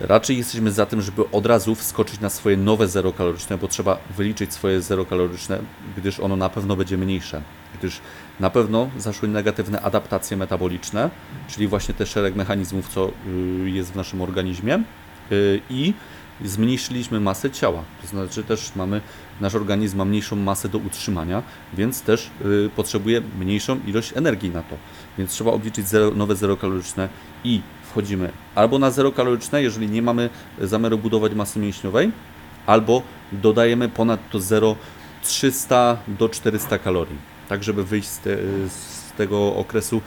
Raczej 0.00 0.38
jesteśmy 0.38 0.72
za 0.72 0.86
tym, 0.86 1.02
żeby 1.02 1.30
od 1.30 1.46
razu 1.46 1.74
wskoczyć 1.74 2.20
na 2.20 2.30
swoje 2.30 2.56
nowe 2.56 2.88
zero 2.88 3.12
kaloryczne, 3.12 3.58
bo 3.58 3.68
trzeba 3.68 3.98
wyliczyć 4.16 4.52
swoje 4.52 4.82
zero 4.82 5.04
kaloryczne, 5.04 5.58
gdyż 5.96 6.20
ono 6.20 6.36
na 6.36 6.48
pewno 6.48 6.76
będzie 6.76 6.98
mniejsze. 6.98 7.42
Gdyż 7.78 8.00
na 8.40 8.50
pewno 8.50 8.90
zaszły 8.98 9.28
negatywne 9.28 9.80
adaptacje 9.80 10.36
metaboliczne, 10.36 11.10
czyli 11.48 11.68
właśnie 11.68 11.94
te 11.94 12.06
szereg 12.06 12.34
mechanizmów, 12.34 12.88
co 12.88 13.08
y, 13.08 13.70
jest 13.70 13.92
w 13.92 13.96
naszym 13.96 14.20
organizmie 14.20 14.82
y, 15.32 15.60
i 15.70 15.94
zmniejszyliśmy 16.44 17.20
masę 17.20 17.50
ciała. 17.50 17.84
To 18.02 18.06
znaczy 18.06 18.44
też 18.44 18.72
mamy, 18.76 19.00
nasz 19.40 19.54
organizm 19.54 19.98
ma 19.98 20.04
mniejszą 20.04 20.36
masę 20.36 20.68
do 20.68 20.78
utrzymania, 20.78 21.42
więc 21.74 22.02
też 22.02 22.30
y, 22.44 22.70
potrzebuje 22.76 23.22
mniejszą 23.38 23.80
ilość 23.86 24.12
energii 24.16 24.50
na 24.50 24.62
to. 24.62 24.76
Więc 25.18 25.30
trzeba 25.30 25.50
obliczyć 25.50 25.88
zero, 25.88 26.10
nowe 26.10 26.36
zero 26.36 26.56
kaloryczne 26.56 27.08
i 27.44 27.60
wchodzimy 27.92 28.32
albo 28.54 28.78
na 28.78 28.90
zero 28.90 29.12
kaloryczne, 29.12 29.62
jeżeli 29.62 29.88
nie 29.88 30.02
mamy 30.02 30.30
zamiaru 30.60 30.98
budować 30.98 31.34
masy 31.34 31.58
mięśniowej, 31.58 32.10
albo 32.66 33.02
dodajemy 33.32 33.88
ponad 33.88 34.20
to 34.30 34.40
0 34.40 34.76
300 35.22 35.96
do 36.08 36.28
400 36.28 36.78
kalorii, 36.78 37.16
tak 37.48 37.64
żeby 37.64 37.84
wyjść 37.84 38.08
z, 38.08 38.18
te, 38.18 38.36
z 38.68 39.12
tego 39.16 39.54
okresu 39.56 40.00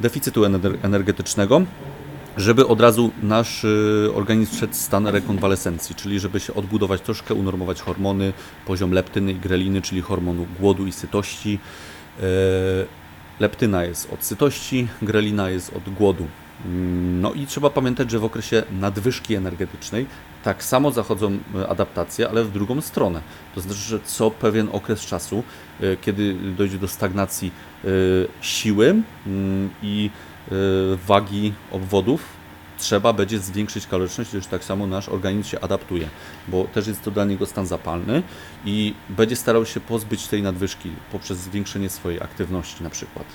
deficytu 0.00 0.42
ener- 0.42 0.76
energetycznego 0.82 1.62
żeby 2.36 2.66
od 2.66 2.80
razu 2.80 3.10
nasz 3.22 3.64
y, 3.64 4.10
organizm 4.14 4.56
wszedł 4.56 4.72
w 4.72 4.76
stan 4.76 5.06
rekonwalescencji, 5.06 5.94
czyli 5.94 6.20
żeby 6.20 6.40
się 6.40 6.54
odbudować 6.54 7.00
troszkę, 7.00 7.34
unormować 7.34 7.80
hormony, 7.80 8.32
poziom 8.66 8.92
leptyny 8.92 9.32
i 9.32 9.34
greliny, 9.34 9.82
czyli 9.82 10.02
hormonu 10.02 10.46
głodu 10.60 10.86
i 10.86 10.92
sytości. 10.92 11.58
E, 12.20 12.22
Leptyna 13.40 13.84
jest 13.84 14.12
od 14.12 14.24
sytości, 14.24 14.88
grelina 15.02 15.50
jest 15.50 15.76
od 15.76 15.94
głodu. 15.94 16.26
No 17.20 17.32
i 17.32 17.46
trzeba 17.46 17.70
pamiętać, 17.70 18.10
że 18.10 18.18
w 18.18 18.24
okresie 18.24 18.62
nadwyżki 18.70 19.34
energetycznej 19.34 20.06
tak 20.44 20.64
samo 20.64 20.90
zachodzą 20.90 21.38
e, 21.54 21.68
adaptacje, 21.68 22.28
ale 22.28 22.44
w 22.44 22.52
drugą 22.52 22.80
stronę. 22.80 23.20
To 23.54 23.60
znaczy, 23.60 23.80
że 23.80 24.00
co 24.00 24.30
pewien 24.30 24.68
okres 24.72 25.00
czasu, 25.00 25.42
e, 25.80 25.96
kiedy 25.96 26.34
dojdzie 26.34 26.78
do 26.78 26.88
stagnacji 26.88 27.52
e, 27.84 27.88
siły 28.40 29.02
mm, 29.26 29.70
i 29.82 30.10
wagi 31.06 31.52
obwodów, 31.72 32.22
trzeba 32.78 33.12
będzie 33.12 33.38
zwiększyć 33.38 33.86
kaloryczność, 33.86 34.30
gdyż 34.30 34.46
tak 34.46 34.64
samo 34.64 34.86
nasz 34.86 35.08
organizm 35.08 35.50
się 35.50 35.60
adaptuje, 35.60 36.08
bo 36.48 36.64
też 36.64 36.86
jest 36.86 37.02
to 37.02 37.10
dla 37.10 37.24
niego 37.24 37.46
stan 37.46 37.66
zapalny 37.66 38.22
i 38.64 38.94
będzie 39.08 39.36
starał 39.36 39.66
się 39.66 39.80
pozbyć 39.80 40.28
tej 40.28 40.42
nadwyżki 40.42 40.90
poprzez 41.12 41.38
zwiększenie 41.38 41.90
swojej 41.90 42.22
aktywności 42.22 42.84
na 42.84 42.90
przykład. 42.90 43.26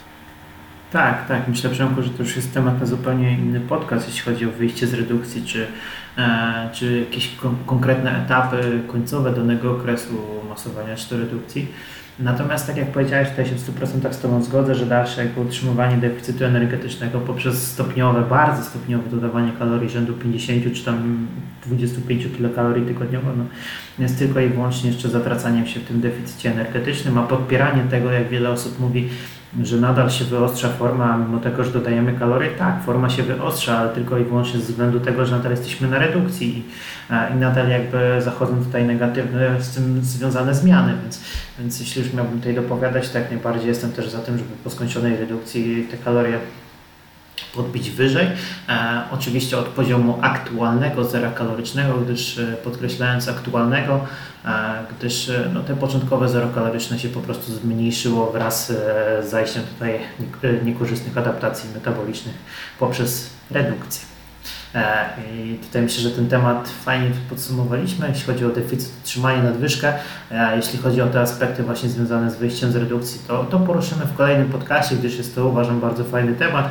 Tak, 0.92 1.28
tak. 1.28 1.48
Myślę, 1.48 1.70
Przemku, 1.70 2.04
że 2.04 2.10
to 2.10 2.24
już 2.24 2.36
jest 2.36 2.54
temat 2.54 2.80
na 2.80 2.86
zupełnie 2.86 3.32
inny 3.32 3.60
podcast, 3.60 4.08
jeśli 4.08 4.22
chodzi 4.22 4.46
o 4.46 4.52
wyjście 4.52 4.88
z 4.88 4.94
redukcji, 4.94 5.44
czy, 5.46 5.68
e, 6.18 6.70
czy 6.74 7.00
jakieś 7.00 7.36
kon- 7.36 7.56
konkretne 7.66 8.26
etapy 8.26 8.82
końcowe 8.88 9.34
danego 9.34 9.72
okresu 9.72 10.14
masowania 10.50 10.96
czy 10.96 11.10
to 11.10 11.18
redukcji. 11.18 11.68
Natomiast, 12.20 12.68
tak 12.68 12.78
jak 12.78 12.92
powiedziałeś, 12.92 13.30
tutaj 13.30 13.46
się 13.46 13.56
w 13.56 13.60
100% 13.60 14.14
z 14.14 14.20
Tobą 14.20 14.44
zgodzę, 14.44 14.76
że 14.76 14.86
dalsze 14.86 15.24
jakby 15.26 15.42
utrzymywanie 15.42 15.98
deficytu 15.98 16.46
energetycznego 16.46 17.20
poprzez 17.20 17.72
stopniowe, 17.72 18.22
bardzo 18.22 18.64
stopniowe 18.64 19.10
dodawanie 19.10 19.52
kalorii 19.60 19.89
rzędu 19.89 20.14
50 20.14 20.74
czy 20.74 20.86
tam 20.86 21.28
25 21.66 22.28
kilokalorii 22.38 22.86
tygodniowo, 22.86 23.28
no, 23.38 23.44
jest 24.00 24.20
tylko 24.20 24.39
i 24.39 24.50
wyłącznie 24.50 24.89
jeszcze 24.89 25.10
zatracaniem 25.10 25.68
się 25.68 25.80
w 25.80 25.84
tym 25.84 26.02
deficycie 26.02 26.52
energetycznym, 26.52 27.18
a 27.18 27.24
podpieranie 27.24 27.84
tego, 27.84 28.12
jak 28.12 28.30
wiele 28.30 28.50
osób 28.50 28.80
mówi, 28.80 29.10
że 29.64 29.78
nadal 29.78 30.10
się 30.10 30.26
wyostrza 30.26 30.70
forma, 30.70 31.18
mimo 31.18 31.39
tego, 31.39 31.64
że 31.64 31.72
dodajemy 31.72 32.14
kalorie. 32.14 32.49
Tak, 32.49 32.84
forma 32.84 33.10
się 33.10 33.24
wyostrza, 33.24 33.78
ale 33.78 33.89
tylko 33.89 34.18
i 34.18 34.24
wyłącznie 34.24 34.60
ze 34.60 34.66
względu 34.66 34.99
tego, 34.99 35.26
że 35.26 35.38
nadal 35.38 35.52
jesteśmy 35.52 35.88
na 35.88 35.99
redukcji 35.99 36.58
i, 36.58 36.64
i 37.34 37.39
nadal 37.39 37.70
jakby 37.70 38.22
zachodzą 38.22 38.64
tutaj 38.64 38.86
negatywne 38.86 39.62
z 39.62 39.76
tym 39.76 39.99
związane 40.02 40.56
zmiany, 40.56 40.93
więc, 41.02 41.22
więc 41.60 41.80
jeśli 41.80 42.02
już 42.02 42.14
miałbym 42.14 42.38
tutaj 42.39 42.56
dopowiadać, 42.56 43.10
to 43.10 43.20
jak 43.20 43.32
najbardziej 43.32 43.68
jestem 43.68 43.91
też 43.91 44.10
za 44.10 44.20
tym, 44.20 44.38
żeby 44.38 44.49
po 44.64 44.70
skończonej 44.70 45.18
redukcji 45.18 45.88
te 45.91 45.97
kalorie 45.97 46.39
podbić 47.56 47.89
wyżej. 47.92 48.28
E, 48.70 49.02
oczywiście 49.12 49.58
od 49.58 49.66
poziomu 49.66 50.18
aktualnego 50.22 51.04
zera 51.06 51.32
kalorycznego, 51.32 51.94
gdyż 51.94 52.38
e, 52.38 52.44
podkreślając 52.64 53.28
aktualnego, 53.28 54.06
e, 54.46 54.50
gdyż 54.98 55.30
e, 55.30 55.50
no, 55.54 55.64
te 55.64 55.76
początkowe 55.76 56.30
zero 56.30 56.48
kaloryczne 56.56 57.00
się 57.00 57.10
po 57.10 57.20
prostu 57.20 57.54
zmniejszyło 57.54 58.32
wraz 58.32 58.70
e, 58.70 58.74
z 59.24 59.30
zajściem 59.30 59.64
tutaj 59.64 60.00
nie- 60.20 60.72
niekorzystnych 60.72 61.18
adaptacji 61.18 61.70
metabolicznych 61.74 62.36
poprzez 62.80 63.30
redukcję. 63.52 64.12
I 65.34 65.58
tutaj 65.64 65.82
myślę, 65.82 66.02
że 66.04 66.12
ten 66.12 66.28
temat 66.28 66.70
fajnie 66.86 67.12
podsumowaliśmy, 67.30 68.10
jeśli 68.10 68.24
chodzi 68.24 68.46
o 68.46 68.50
deficyt, 68.50 68.92
utrzymanie, 69.04 69.44
nadwyżkę. 69.44 69.94
Jeśli 70.56 70.80
chodzi 70.80 71.02
o 71.02 71.08
te 71.08 71.22
aspekty 71.22 71.64
właśnie 71.64 71.89
związane 71.89 72.32
z 72.32 72.36
wyjściem 72.36 72.72
z 72.72 72.76
redukcji, 72.76 73.22
to, 73.28 73.44
to 73.44 73.60
poruszymy 73.60 74.06
w 74.06 74.18
kolejnym 74.18 74.50
podcaście, 74.50 74.96
gdyż 74.96 75.18
jest 75.18 75.36
to 75.36 75.48
uważam 75.48 75.80
bardzo 75.80 76.04
fajny 76.04 76.34
temat. 76.36 76.70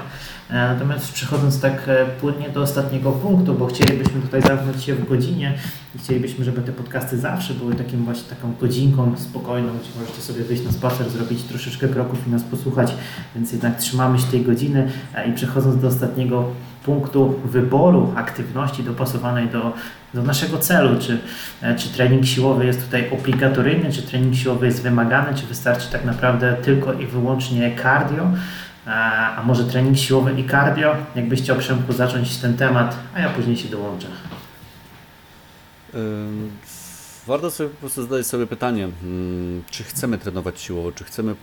E, 0.51 0.69
Natomiast 0.69 1.13
przechodząc 1.13 1.61
tak 1.61 1.89
e, 1.89 2.07
płynnie 2.07 2.49
do 2.49 2.63
ostatniego 2.63 3.13
punktu, 3.13 3.55
bo 3.55 3.67
chcielibyśmy 3.67 4.21
tutaj 4.21 4.43
zamknąć 4.43 4.85
się 4.85 4.95
w 4.95 5.09
godzinie 5.09 5.55
i 5.95 5.99
chcielibyśmy, 5.99 6.45
żeby 6.45 6.63
te 6.63 6.73
podcasty 6.73 7.19
zawsze 7.19 7.55
były 7.55 7.75
takim 7.75 8.05
właśnie 8.05 8.29
taką 8.31 8.55
godzinką 8.61 9.17
spokojną, 9.17 9.69
gdzie 9.79 10.01
możecie 10.01 10.23
sobie 10.23 10.45
wyjść 10.45 10.65
na 10.65 10.73
spacer, 10.73 11.11
zrobić 11.11 11.43
troszeczkę 11.43 11.89
kroków 11.89 12.27
i 12.27 12.31
nas 12.31 12.43
posłuchać, 12.43 12.95
więc 13.35 13.53
jednak 13.53 13.79
trzymamy 13.79 14.19
się 14.19 14.27
tej 14.27 14.43
godziny. 14.43 14.91
E, 15.15 15.29
i 15.29 15.33
przechodząc 15.33 15.83
do 15.83 15.89
ostatniego 15.89 16.45
punktu 16.85 17.35
wyboru 17.45 18.13
aktywności 18.17 18.83
dopasowanej 18.83 19.49
do, 19.49 19.73
do 20.15 20.23
naszego 20.23 20.59
celu, 20.59 21.01
czy, 21.01 21.19
czy 21.77 21.89
trening 21.89 22.27
siłowy 22.27 22.67
jest 22.67 22.85
tutaj 22.85 23.11
obligatoryjny, 23.11 23.93
czy 23.93 24.03
trening 24.03 24.35
siłowy 24.35 24.67
jest 24.67 24.83
wymagany, 24.83 25.35
czy 25.39 25.47
wystarczy 25.47 25.93
tak 25.93 26.05
naprawdę 26.05 26.57
tylko 26.63 26.93
i 26.93 27.07
wyłącznie 27.07 27.77
cardio, 27.83 28.31
a 28.87 29.43
może 29.47 29.65
trening 29.65 29.99
siłowy 29.99 30.41
i 30.41 30.49
cardio? 30.49 30.97
Jakbyś 31.15 31.43
chciał 31.43 31.57
Przemku 31.57 31.93
zacząć 31.93 32.37
ten 32.37 32.57
temat, 32.57 32.97
a 33.15 33.21
ja 33.21 33.29
później 33.29 33.57
się 33.57 33.69
dołączę. 33.69 34.07
Warto 37.27 37.51
sobie 37.51 37.71
po 37.71 37.77
prostu 37.77 38.03
zadać 38.03 38.27
sobie 38.27 38.47
pytanie, 38.47 38.89
mm, 39.03 39.63
czy 39.71 39.85
chcemy 39.85 40.19
trenować 40.19 40.61
siłowo, 40.61 40.93
czy 40.93 41.05
chcemy 41.05 41.35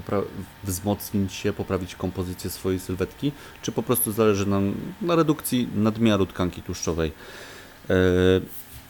wzmocnić 0.63 1.33
się, 1.33 1.53
poprawić 1.53 1.95
kompozycję 1.95 2.49
swojej 2.49 2.79
sylwetki, 2.79 3.31
czy 3.61 3.71
po 3.71 3.83
prostu 3.83 4.11
zależy 4.11 4.45
nam 4.45 4.73
na 5.01 5.15
redukcji 5.15 5.69
nadmiaru 5.75 6.25
tkanki 6.25 6.61
tłuszczowej. 6.61 7.11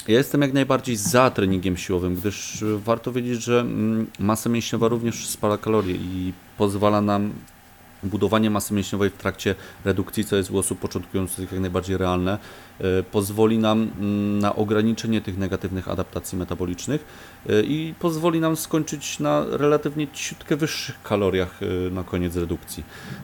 Ja 0.07 0.17
jestem 0.17 0.41
jak 0.41 0.53
najbardziej 0.53 0.95
za 0.95 1.29
treningiem 1.29 1.77
siłowym, 1.77 2.15
gdyż 2.15 2.63
warto 2.77 3.11
wiedzieć, 3.11 3.43
że 3.43 3.59
mm, 3.59 4.07
masa 4.19 4.49
mięśniowa 4.49 4.87
również 4.87 5.27
spala 5.27 5.57
kalorie 5.57 5.95
i 5.95 6.33
pozwala 6.57 7.01
nam 7.01 7.33
budowanie 8.03 8.49
masy 8.49 8.73
mięśniowej 8.73 9.09
w 9.09 9.13
trakcie 9.13 9.55
redukcji, 9.85 10.25
co 10.25 10.35
jest 10.35 10.51
u 10.51 10.57
osób 10.57 10.79
początkujących 10.79 11.51
jak 11.51 11.61
najbardziej 11.61 11.97
realne, 11.97 12.37
y, 12.81 13.03
pozwoli 13.11 13.57
nam 13.57 13.91
mm, 13.99 14.39
na 14.39 14.55
ograniczenie 14.55 15.21
tych 15.21 15.37
negatywnych 15.37 15.89
adaptacji 15.89 16.37
metabolicznych 16.37 17.05
y, 17.49 17.63
i 17.67 17.93
pozwoli 17.99 18.39
nam 18.39 18.55
skończyć 18.55 19.19
na 19.19 19.45
relatywnie 19.49 20.07
ciutkę 20.07 20.55
wyższych 20.55 21.01
kaloriach 21.03 21.63
y, 21.63 21.91
na 21.91 22.03
koniec 22.03 22.35
redukcji. 22.35 22.83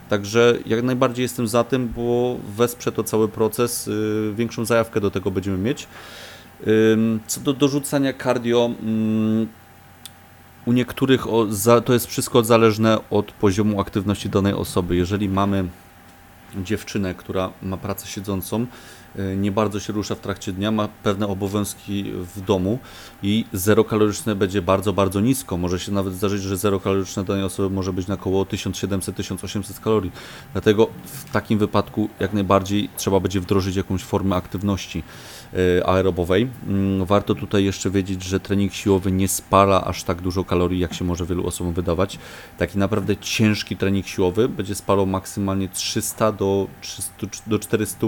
Także 0.10 0.58
jak 0.66 0.84
najbardziej 0.84 1.24
jestem 1.24 1.48
za 1.48 1.64
tym, 1.64 1.90
bo 1.96 2.38
wesprze 2.56 2.92
to 2.92 3.04
cały 3.04 3.30
proces, 3.30 3.90
większą 4.36 4.66
zajawkę 4.66 5.02
do 5.02 5.12
tego 5.12 5.32
będziemy 5.32 5.58
mieć. 5.58 5.88
Co 7.28 7.42
do 7.42 7.54
dorzucania 7.54 8.14
cardio, 8.14 8.72
mm, 8.82 9.48
u 10.66 10.72
niektórych 10.72 11.26
to 11.86 11.94
jest 11.94 12.08
wszystko 12.08 12.44
zależne 12.44 13.10
od 13.10 13.32
poziomu 13.32 13.82
aktywności 13.82 14.30
danej 14.30 14.54
osoby. 14.54 14.96
Jeżeli 14.96 15.30
mamy 15.30 15.68
dziewczynę, 16.58 17.14
która 17.14 17.52
ma 17.62 17.78
pracę 17.78 18.08
siedzącą, 18.08 18.66
y, 19.20 19.38
nie 19.38 19.52
bardzo 19.52 19.80
się 19.80 19.94
rusza 19.94 20.16
w 20.16 20.20
trakcie 20.20 20.52
dnia, 20.52 20.72
ma 20.72 20.88
pewne 21.04 21.28
obowiązki 21.28 22.12
w 22.36 22.42
domu 22.42 22.80
i 23.24 23.46
zero 23.54 23.84
kaloryczne 23.84 24.36
będzie 24.36 24.62
bardzo, 24.62 24.94
bardzo 24.94 25.22
nisko. 25.22 25.58
Może 25.58 25.80
się 25.80 25.92
nawet 25.92 26.14
zdarzyć, 26.14 26.42
że 26.42 26.58
zero 26.58 26.80
kaloryczne 26.80 27.24
danej 27.24 27.44
osoby 27.44 27.76
może 27.76 27.94
być 27.94 28.08
na 28.08 28.14
około 28.14 28.44
1700-1800 28.44 29.80
kalorii. 29.80 30.12
Dlatego 30.52 30.88
w 31.04 31.32
takim 31.32 31.60
wypadku 31.60 32.10
jak 32.20 32.34
najbardziej 32.34 32.90
trzeba 32.98 33.20
będzie 33.20 33.42
wdrożyć 33.42 33.76
jakąś 33.76 34.04
formę 34.04 34.36
aktywności 34.36 35.04
aerobowej. 35.86 36.48
Mm, 36.68 37.06
Warto 37.06 37.36
tutaj 37.36 37.64
jeszcze 37.64 37.90
wiedzieć, 37.90 38.24
że 38.24 38.40
trening 38.40 38.74
siłowy 38.74 39.12
nie 39.12 39.28
spala 39.28 39.86
aż 39.86 40.04
tak 40.04 40.22
dużo 40.22 40.44
kalorii, 40.44 40.80
jak 40.80 40.94
się 40.94 41.06
może 41.06 41.26
wielu 41.26 41.48
osobom 41.48 41.74
wydawać. 41.74 42.20
Taki 42.58 42.78
naprawdę 42.78 43.18
ciężki 43.18 43.78
trening 43.78 44.08
siłowy 44.08 44.50
będzie 44.50 44.76
spalał 44.76 45.06
maksymalnie 45.06 45.70
300 45.70 46.32
do, 46.32 46.68
300, 46.82 47.28
do 47.48 47.60
400 47.60 48.08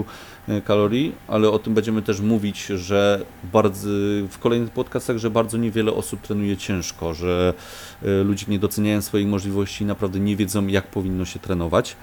kalorii, 0.64 1.12
ale 1.28 1.50
o 1.50 1.58
tym 1.58 1.74
będziemy 1.74 2.02
też 2.02 2.20
mówić, 2.20 2.66
że 2.66 3.24
bardzo, 3.52 3.88
w 4.30 4.38
kolejnych 4.38 4.70
podcastach, 4.70 5.18
że 5.18 5.30
bardzo 5.30 5.58
niewiele 5.58 5.92
osób 5.92 6.20
trenuje 6.20 6.56
ciężko, 6.56 7.14
że 7.14 7.54
y, 8.02 8.24
ludzie 8.24 8.46
nie 8.48 8.58
doceniają 8.58 9.02
swoich 9.02 9.26
możliwości 9.26 9.84
i 9.84 9.86
naprawdę 9.86 10.20
nie 10.20 10.36
wiedzą, 10.36 10.66
jak 10.66 10.86
powinno 10.86 11.24
się 11.24 11.38
trenować. 11.38 11.96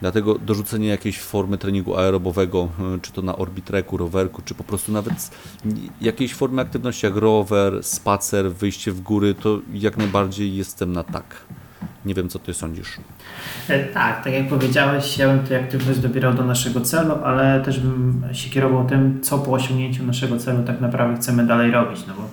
Dlatego 0.00 0.38
dorzucenie 0.38 0.88
jakiejś 0.88 1.20
formy 1.20 1.58
treningu 1.58 1.96
aerobowego, 1.96 2.68
y, 2.96 3.00
czy 3.00 3.12
to 3.12 3.22
na 3.22 3.36
orbitreku, 3.36 3.96
rowerku, 3.96 4.42
czy 4.44 4.54
po 4.54 4.64
prostu 4.64 4.92
nawet 4.92 5.30
jakiejś 6.00 6.34
formy 6.34 6.62
aktywności 6.62 7.06
jak 7.06 7.16
rower, 7.16 7.84
spacer, 7.84 8.52
wyjście 8.52 8.92
w 8.92 9.00
góry, 9.00 9.34
to 9.34 9.58
jak 9.74 9.96
najbardziej 9.96 10.56
jestem 10.56 10.92
na 10.92 11.04
tak. 11.04 11.24
Nie 12.04 12.14
wiem, 12.14 12.28
co 12.28 12.38
ty 12.38 12.54
sądzisz. 12.54 12.96
E, 13.68 13.84
Tak, 13.84 14.24
tak 14.24 14.32
jak 14.32 14.48
powiedziałeś, 14.48 15.18
ja 15.18 15.28
bym 15.28 15.46
tę 15.46 15.60
aktywność 15.60 15.98
dobierał 15.98 16.34
do 16.34 16.44
naszego 16.44 16.80
celu, 16.80 17.14
ale 17.24 17.60
też 17.64 17.80
bym 17.80 18.22
się 18.32 18.50
kierował 18.50 18.86
tym, 18.88 19.20
co 19.22 19.38
po 19.38 19.52
osiągnięciu 19.52 20.06
naszego 20.06 20.38
celu 20.38 20.62
tak 20.64 20.80
naprawdę 20.80 21.16
chcemy 21.16 21.46
dalej 21.46 21.70
robić. 21.70 22.00
No 22.06 22.14
bo 22.14 22.22
e, 22.22 22.28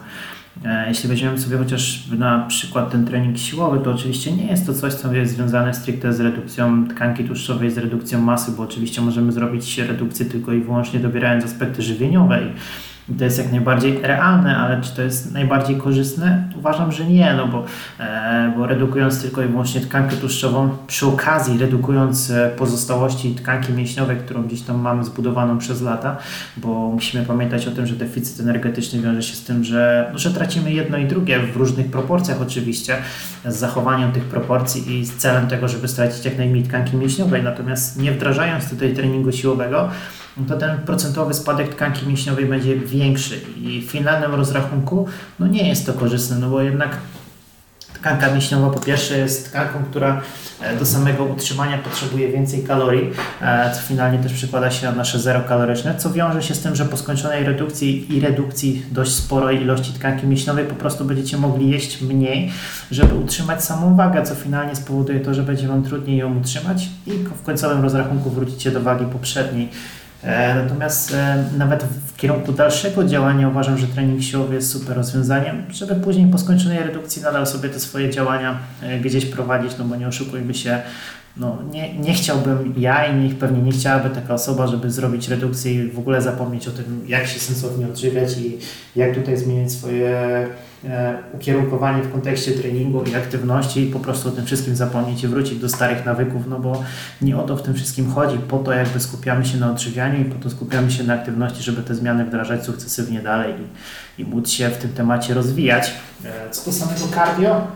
jeśli 0.87 1.09
weźmiemy 1.09 1.39
sobie 1.39 1.57
chociaż 1.57 2.07
na 2.17 2.45
przykład 2.47 2.91
ten 2.91 3.05
trening 3.05 3.37
siłowy, 3.37 3.79
to 3.83 3.91
oczywiście 3.91 4.31
nie 4.31 4.47
jest 4.47 4.65
to 4.65 4.73
coś, 4.73 4.93
co 4.93 5.13
jest 5.13 5.33
związane 5.33 5.73
stricte 5.73 6.13
z 6.13 6.19
redukcją 6.19 6.87
tkanki 6.87 7.23
tłuszczowej, 7.23 7.71
z 7.71 7.77
redukcją 7.77 8.21
masy, 8.21 8.51
bo 8.51 8.63
oczywiście 8.63 9.01
możemy 9.01 9.31
zrobić 9.31 9.77
redukcję 9.77 10.25
tylko 10.25 10.53
i 10.53 10.61
wyłącznie 10.61 10.99
dobierając 10.99 11.45
aspekty 11.45 11.81
żywieniowe 11.81 12.41
to 13.19 13.23
jest 13.23 13.37
jak 13.37 13.51
najbardziej 13.51 13.99
realne, 14.01 14.57
ale 14.57 14.81
czy 14.81 14.95
to 14.95 15.01
jest 15.01 15.31
najbardziej 15.31 15.77
korzystne? 15.77 16.49
Uważam, 16.57 16.91
że 16.91 17.05
nie, 17.05 17.33
no 17.33 17.47
bo, 17.47 17.65
e, 17.99 18.53
bo 18.57 18.67
redukując 18.67 19.21
tylko 19.21 19.41
i 19.43 19.47
wyłącznie 19.47 19.81
tkankę 19.81 20.15
tłuszczową, 20.15 20.69
przy 20.87 21.07
okazji 21.07 21.57
redukując 21.57 22.31
e, 22.31 22.51
pozostałości 22.57 23.35
tkanki 23.35 23.73
mięśniowej, 23.73 24.17
którą 24.17 24.43
gdzieś 24.43 24.61
tam 24.61 24.79
mamy 24.79 25.03
zbudowaną 25.03 25.57
przez 25.57 25.81
lata, 25.81 26.17
bo 26.57 26.89
musimy 26.89 27.25
pamiętać 27.25 27.67
o 27.67 27.71
tym, 27.71 27.87
że 27.87 27.95
deficyt 27.95 28.39
energetyczny 28.39 29.01
wiąże 29.01 29.23
się 29.23 29.35
z 29.35 29.43
tym, 29.43 29.63
że, 29.63 30.09
no, 30.13 30.19
że 30.19 30.33
tracimy 30.33 30.73
jedno 30.73 30.97
i 30.97 31.05
drugie 31.05 31.39
w 31.39 31.57
różnych 31.57 31.91
proporcjach 31.91 32.41
oczywiście, 32.41 32.95
z 33.45 33.55
zachowaniem 33.55 34.11
tych 34.11 34.23
proporcji 34.23 34.99
i 34.99 35.05
z 35.05 35.15
celem 35.15 35.47
tego, 35.47 35.67
żeby 35.67 35.87
stracić 35.87 36.25
jak 36.25 36.37
najmniej 36.37 36.63
tkanki 36.63 36.97
mięśniowej, 36.97 37.43
natomiast 37.43 38.01
nie 38.01 38.11
wdrażając 38.11 38.69
tutaj 38.69 38.93
treningu 38.93 39.31
siłowego, 39.31 39.89
to 40.47 40.57
ten 40.57 40.77
procentowy 40.77 41.33
spadek 41.33 41.75
tkanki 41.75 42.07
mięśniowej 42.07 42.45
będzie 42.45 42.75
większy 42.75 43.41
i 43.57 43.81
w 43.81 43.91
finalnym 43.91 44.35
rozrachunku 44.35 45.07
no 45.39 45.47
nie 45.47 45.69
jest 45.69 45.85
to 45.85 45.93
korzystne, 45.93 46.39
no 46.39 46.49
bo 46.49 46.61
jednak 46.61 46.97
tkanka 48.05 48.31
mięśniowa 48.31 48.69
po 48.69 48.79
pierwsze 48.79 49.17
jest 49.17 49.49
tkanką, 49.49 49.83
która 49.89 50.21
e, 50.61 50.77
do 50.77 50.85
samego 50.85 51.23
utrzymania 51.23 51.77
potrzebuje 51.77 52.31
więcej 52.31 52.63
kalorii, 52.63 53.11
e, 53.41 53.71
co 53.75 53.81
finalnie 53.81 54.19
też 54.19 54.33
przekłada 54.33 54.71
się 54.71 54.87
na 54.87 54.91
nasze 54.91 55.19
zero 55.19 55.41
kaloryczne, 55.41 55.95
co 55.95 56.11
wiąże 56.11 56.43
się 56.43 56.55
z 56.55 56.61
tym, 56.61 56.75
że 56.75 56.85
po 56.85 56.97
skończonej 56.97 57.43
redukcji 57.43 58.17
i 58.17 58.19
redukcji 58.19 58.85
dość 58.91 59.11
sporej 59.11 59.61
ilości 59.61 59.93
tkanki 59.93 60.27
mięśniowej 60.27 60.65
po 60.65 60.75
prostu 60.75 61.05
będziecie 61.05 61.37
mogli 61.37 61.69
jeść 61.69 62.01
mniej, 62.01 62.51
żeby 62.91 63.15
utrzymać 63.15 63.63
samą 63.63 63.95
wagę, 63.95 64.23
co 64.23 64.35
finalnie 64.35 64.75
spowoduje 64.75 65.19
to, 65.19 65.33
że 65.33 65.43
będzie 65.43 65.67
Wam 65.67 65.83
trudniej 65.83 66.17
ją 66.17 66.39
utrzymać 66.39 66.89
i 67.07 67.11
w 67.11 67.43
końcowym 67.43 67.81
rozrachunku 67.81 68.29
wrócicie 68.29 68.71
do 68.71 68.81
wagi 68.81 69.05
poprzedniej. 69.05 69.69
E, 70.25 70.55
Natomiast 70.55 71.13
e, 71.13 71.43
nawet 71.57 71.83
w 71.83 72.15
kierunku 72.15 72.51
dalszego 72.51 73.03
działania 73.03 73.49
uważam, 73.49 73.77
że 73.77 73.87
trening 73.87 74.23
siłowy 74.23 74.55
jest 74.55 74.71
super 74.71 74.97
rozwiązaniem, 74.97 75.63
żeby 75.69 75.95
później 75.95 76.27
po 76.31 76.37
skończonej 76.37 76.79
redukcji 76.79 77.21
nadal 77.21 77.47
sobie 77.47 77.69
te 77.69 77.79
swoje 77.79 78.09
działania 78.09 78.59
e, 78.81 78.99
gdzieś 78.99 79.25
prowadzić, 79.25 79.77
no 79.77 79.85
bo 79.85 79.95
nie 79.95 80.07
oszukujmy 80.07 80.53
się, 80.53 80.81
no 81.37 81.57
nie, 81.71 81.99
nie 81.99 82.13
chciałbym 82.13 82.73
ja 82.77 83.05
i 83.05 83.15
niech 83.15 83.37
pewnie 83.37 83.61
nie 83.61 83.71
chciałaby 83.71 84.09
taka 84.09 84.33
osoba, 84.33 84.67
żeby 84.67 84.91
zrobić 84.91 85.27
redukcję 85.27 85.73
i 85.73 85.91
w 85.91 85.99
ogóle 85.99 86.21
zapomnieć 86.21 86.67
o 86.67 86.71
tym, 86.71 87.03
jak 87.07 87.27
się 87.27 87.39
sensownie 87.39 87.87
odżywiać 87.87 88.37
i 88.37 88.57
jak 88.95 89.15
tutaj 89.15 89.37
zmieniać 89.37 89.71
swoje 89.71 90.09
e, 90.85 91.17
ukierunkowanie 91.33 92.03
w 92.03 92.11
kontekście 92.11 92.51
treningu 92.51 93.03
i 93.03 93.15
aktywności 93.15 93.81
i 93.81 93.91
po 93.91 93.99
prostu 93.99 94.29
o 94.29 94.31
tym 94.31 94.45
wszystkim 94.45 94.75
zapomnieć 94.75 95.23
i 95.23 95.27
wrócić 95.27 95.59
do 95.59 95.69
starych 95.69 96.05
nawyków, 96.05 96.47
no 96.47 96.59
bo 96.59 96.83
nie 97.21 97.37
o 97.37 97.43
to 97.43 97.57
w 97.57 97.61
tym 97.61 97.73
wszystkim 97.73 98.11
chodzi. 98.11 98.37
Po 98.37 98.59
to 98.59 98.71
jakby 98.71 98.99
skupiamy 98.99 99.45
się 99.45 99.57
na 99.57 99.71
odżywianiu 99.71 100.21
i 100.21 100.25
po 100.25 100.43
to 100.43 100.49
skupiamy 100.49 100.91
się 100.91 101.03
na 101.03 101.13
aktywności, 101.13 101.63
żeby 101.63 101.83
te 101.83 101.95
zmiany 101.95 102.25
wdrażać 102.25 102.65
sukcesywnie 102.65 103.21
dalej 103.21 103.53
i, 104.17 104.21
i 104.21 104.25
móc 104.25 104.49
się 104.49 104.69
w 104.69 104.77
tym 104.77 104.93
temacie 104.93 105.33
rozwijać. 105.33 105.91
E, 106.25 106.49
Co 106.49 106.65
do 106.65 106.71
samego 106.71 107.07
cardio, 107.15 107.67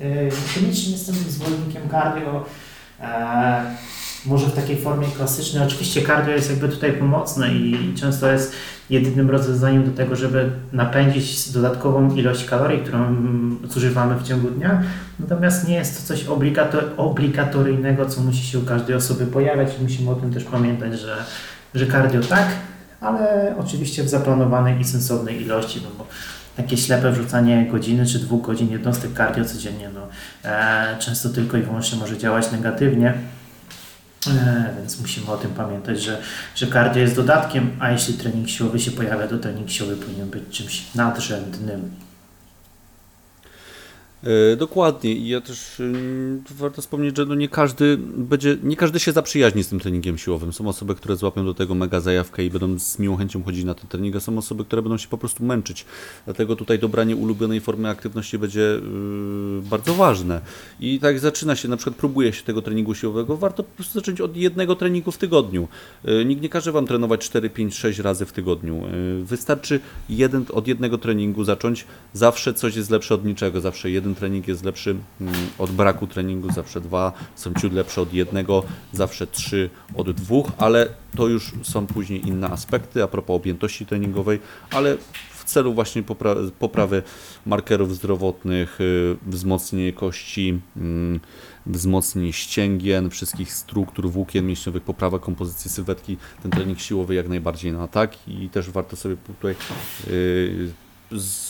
e, 0.00 0.24
niekoniecznie 0.24 0.92
jestem 0.92 1.14
zwolennikiem 1.14 1.82
cardio, 1.90 2.44
może 4.26 4.46
w 4.46 4.54
takiej 4.54 4.76
formie 4.80 5.06
klasycznej. 5.06 5.66
Oczywiście 5.66 6.06
cardio 6.06 6.32
jest 6.32 6.50
jakby 6.50 6.68
tutaj 6.68 6.92
pomocne 6.92 7.54
i 7.54 7.94
często 7.94 8.30
jest 8.30 8.52
jedynym 8.90 9.30
rozwiązaniem 9.30 9.84
do 9.84 9.96
tego, 9.96 10.16
żeby 10.16 10.50
napędzić 10.72 11.50
dodatkową 11.50 12.14
ilość 12.14 12.44
kalorii, 12.44 12.80
którą 12.80 12.98
mm, 12.98 13.58
zużywamy 13.70 14.14
w 14.14 14.22
ciągu 14.22 14.50
dnia. 14.50 14.82
Natomiast 15.18 15.68
nie 15.68 15.74
jest 15.74 16.00
to 16.00 16.14
coś 16.14 16.24
obligato- 16.24 16.96
obligatoryjnego, 16.96 18.06
co 18.06 18.20
musi 18.20 18.46
się 18.46 18.58
u 18.58 18.62
każdej 18.62 18.96
osoby 18.96 19.26
pojawiać 19.26 19.70
musimy 19.82 20.10
o 20.10 20.14
tym 20.14 20.32
też 20.32 20.44
pamiętać, 20.44 21.00
że, 21.00 21.16
że 21.74 21.86
cardio 21.86 22.20
tak, 22.20 22.48
ale 23.00 23.54
oczywiście 23.58 24.02
w 24.02 24.08
zaplanowanej 24.08 24.80
i 24.80 24.84
sensownej 24.84 25.42
ilości, 25.42 25.80
no 25.82 25.88
bo 25.98 26.06
takie 26.56 26.76
ślepe 26.76 27.12
wrzucanie 27.12 27.66
godziny 27.70 28.06
czy 28.06 28.18
dwóch 28.18 28.46
godzin 28.46 28.70
jednostek 28.70 29.10
cardio 29.16 29.44
codziennie, 29.44 29.90
no, 29.94 30.08
e, 30.44 30.96
często 30.98 31.28
tylko 31.28 31.56
i 31.56 31.62
wyłącznie 31.62 31.98
może 31.98 32.18
działać 32.18 32.52
negatywnie. 32.52 33.14
E, 34.26 34.74
Więc 34.78 35.00
musimy 35.00 35.30
o 35.30 35.36
tym 35.36 35.50
pamiętać, 35.50 36.02
że, 36.02 36.22
że 36.54 36.66
cardio 36.66 37.00
jest 37.02 37.16
dodatkiem, 37.16 37.70
a 37.78 37.90
jeśli 37.90 38.14
trening 38.14 38.48
siłowy 38.48 38.80
się 38.80 38.90
pojawia, 38.90 39.28
to 39.28 39.38
trening 39.38 39.70
siłowy 39.70 39.96
powinien 39.96 40.30
być 40.30 40.42
czymś 40.50 40.82
nadrzędnym. 40.94 41.90
E, 44.24 44.56
Dokładnie 44.56 45.12
i 45.12 45.28
ja 45.28 45.40
też 45.40 45.80
ym, 45.80 46.42
warto 46.50 46.82
wspomnieć, 46.82 47.16
że 47.16 47.26
no 47.26 47.34
nie 47.34 47.48
każdy 47.48 47.96
będzie, 48.16 48.56
nie 48.62 48.76
każdy 48.76 49.00
się 49.00 49.12
zaprzyjaźni 49.12 49.64
z 49.64 49.68
tym 49.68 49.80
treningiem 49.80 50.18
siłowym. 50.18 50.52
Są 50.52 50.68
osoby, 50.68 50.94
które 50.94 51.16
złapią 51.16 51.44
do 51.44 51.54
tego 51.54 51.74
mega 51.74 52.00
zajawkę 52.00 52.44
i 52.44 52.50
będą 52.50 52.78
z 52.78 52.98
miłą 52.98 53.16
chęcią 53.16 53.42
chodzić 53.42 53.64
na 53.64 53.74
ten 53.74 53.86
trening, 53.88 54.16
a 54.16 54.20
są 54.20 54.38
osoby, 54.38 54.64
które 54.64 54.82
będą 54.82 54.98
się 54.98 55.08
po 55.08 55.18
prostu 55.18 55.44
męczyć. 55.44 55.84
Dlatego 56.24 56.56
tutaj 56.56 56.78
dobranie 56.78 57.16
ulubionej 57.16 57.60
formy 57.60 57.88
aktywności 57.88 58.38
będzie 58.38 58.60
yy, 58.60 59.62
bardzo 59.70 59.94
ważne. 59.94 60.40
I 60.80 60.98
tak 61.00 61.18
zaczyna 61.18 61.56
się, 61.56 61.68
na 61.68 61.76
przykład 61.76 61.96
próbuje 61.96 62.32
się 62.32 62.42
tego 62.42 62.62
treningu 62.62 62.94
siłowego, 62.94 63.36
warto 63.36 63.62
po 63.62 63.74
prostu 63.76 64.00
zacząć 64.00 64.20
od 64.20 64.36
jednego 64.36 64.76
treningu 64.76 65.12
w 65.12 65.18
tygodniu. 65.18 65.68
Yy, 66.04 66.24
Nikt 66.24 66.42
nie 66.42 66.48
każe 66.48 66.72
Wam 66.72 66.86
trenować 66.86 67.20
4, 67.20 67.50
5, 67.50 67.74
6 67.74 67.98
razy 67.98 68.26
w 68.26 68.32
tygodniu. 68.32 68.74
Yy, 68.74 69.24
Wystarczy 69.24 69.80
jeden, 70.08 70.44
od 70.52 70.68
jednego 70.68 70.98
treningu 70.98 71.44
zacząć. 71.44 71.86
Zawsze 72.12 72.54
coś 72.54 72.76
jest 72.76 72.90
lepsze 72.90 73.14
od 73.14 73.24
niczego. 73.24 73.60
Zawsze 73.60 73.90
jeden 73.90 74.09
trening 74.14 74.48
jest 74.48 74.64
lepszy 74.64 74.96
mm, 75.20 75.34
od 75.58 75.70
braku 75.70 76.06
treningu, 76.06 76.52
zawsze 76.52 76.80
dwa 76.80 77.12
są 77.34 77.54
ciut 77.54 77.72
lepsze 77.72 78.02
od 78.02 78.14
jednego, 78.14 78.62
zawsze 78.92 79.26
trzy 79.26 79.70
od 79.94 80.10
dwóch, 80.10 80.52
ale 80.58 80.88
to 81.16 81.28
już 81.28 81.52
są 81.62 81.86
później 81.86 82.28
inne 82.28 82.48
aspekty 82.48 83.02
a 83.02 83.08
propos 83.08 83.36
objętości 83.36 83.86
treningowej, 83.86 84.40
ale 84.70 84.96
w 85.40 85.44
celu 85.44 85.74
właśnie 85.74 86.02
popra- 86.02 86.50
poprawy 86.50 87.02
markerów 87.46 87.94
zdrowotnych, 87.94 88.80
y, 88.80 89.16
wzmocnienie 89.26 89.92
kości, 89.92 90.60
mm, 90.76 91.20
wzmocnienie 91.66 92.32
ścięgien, 92.32 93.10
wszystkich 93.10 93.52
struktur 93.52 94.10
włókien 94.10 94.46
mięśniowych, 94.46 94.82
poprawa 94.82 95.18
kompozycji 95.18 95.70
sylwetki, 95.70 96.16
ten 96.42 96.50
trening 96.50 96.80
siłowy 96.80 97.14
jak 97.14 97.28
najbardziej 97.28 97.72
na 97.72 97.88
tak 97.88 98.28
i 98.28 98.48
też 98.48 98.70
warto 98.70 98.96
sobie 98.96 99.16
tutaj 99.16 99.54
y, 100.08 100.70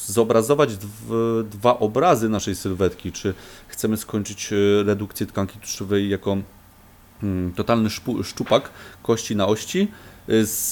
zobrazować 0.06 0.76
dw- 0.76 1.48
dwa 1.50 1.78
obrazy 1.78 2.28
naszej 2.28 2.56
sylwetki, 2.56 3.12
czy 3.12 3.34
chcemy 3.68 3.96
skończyć 3.96 4.52
y, 4.52 4.82
redukcję 4.86 5.26
tkanki 5.26 5.58
tłuszczowej 5.58 6.08
jako 6.08 6.36
mm, 7.22 7.52
totalny 7.52 7.90
szczupak 8.22 8.70
kości 9.02 9.36
na 9.36 9.46
ości, 9.46 9.88
z, 10.30 10.70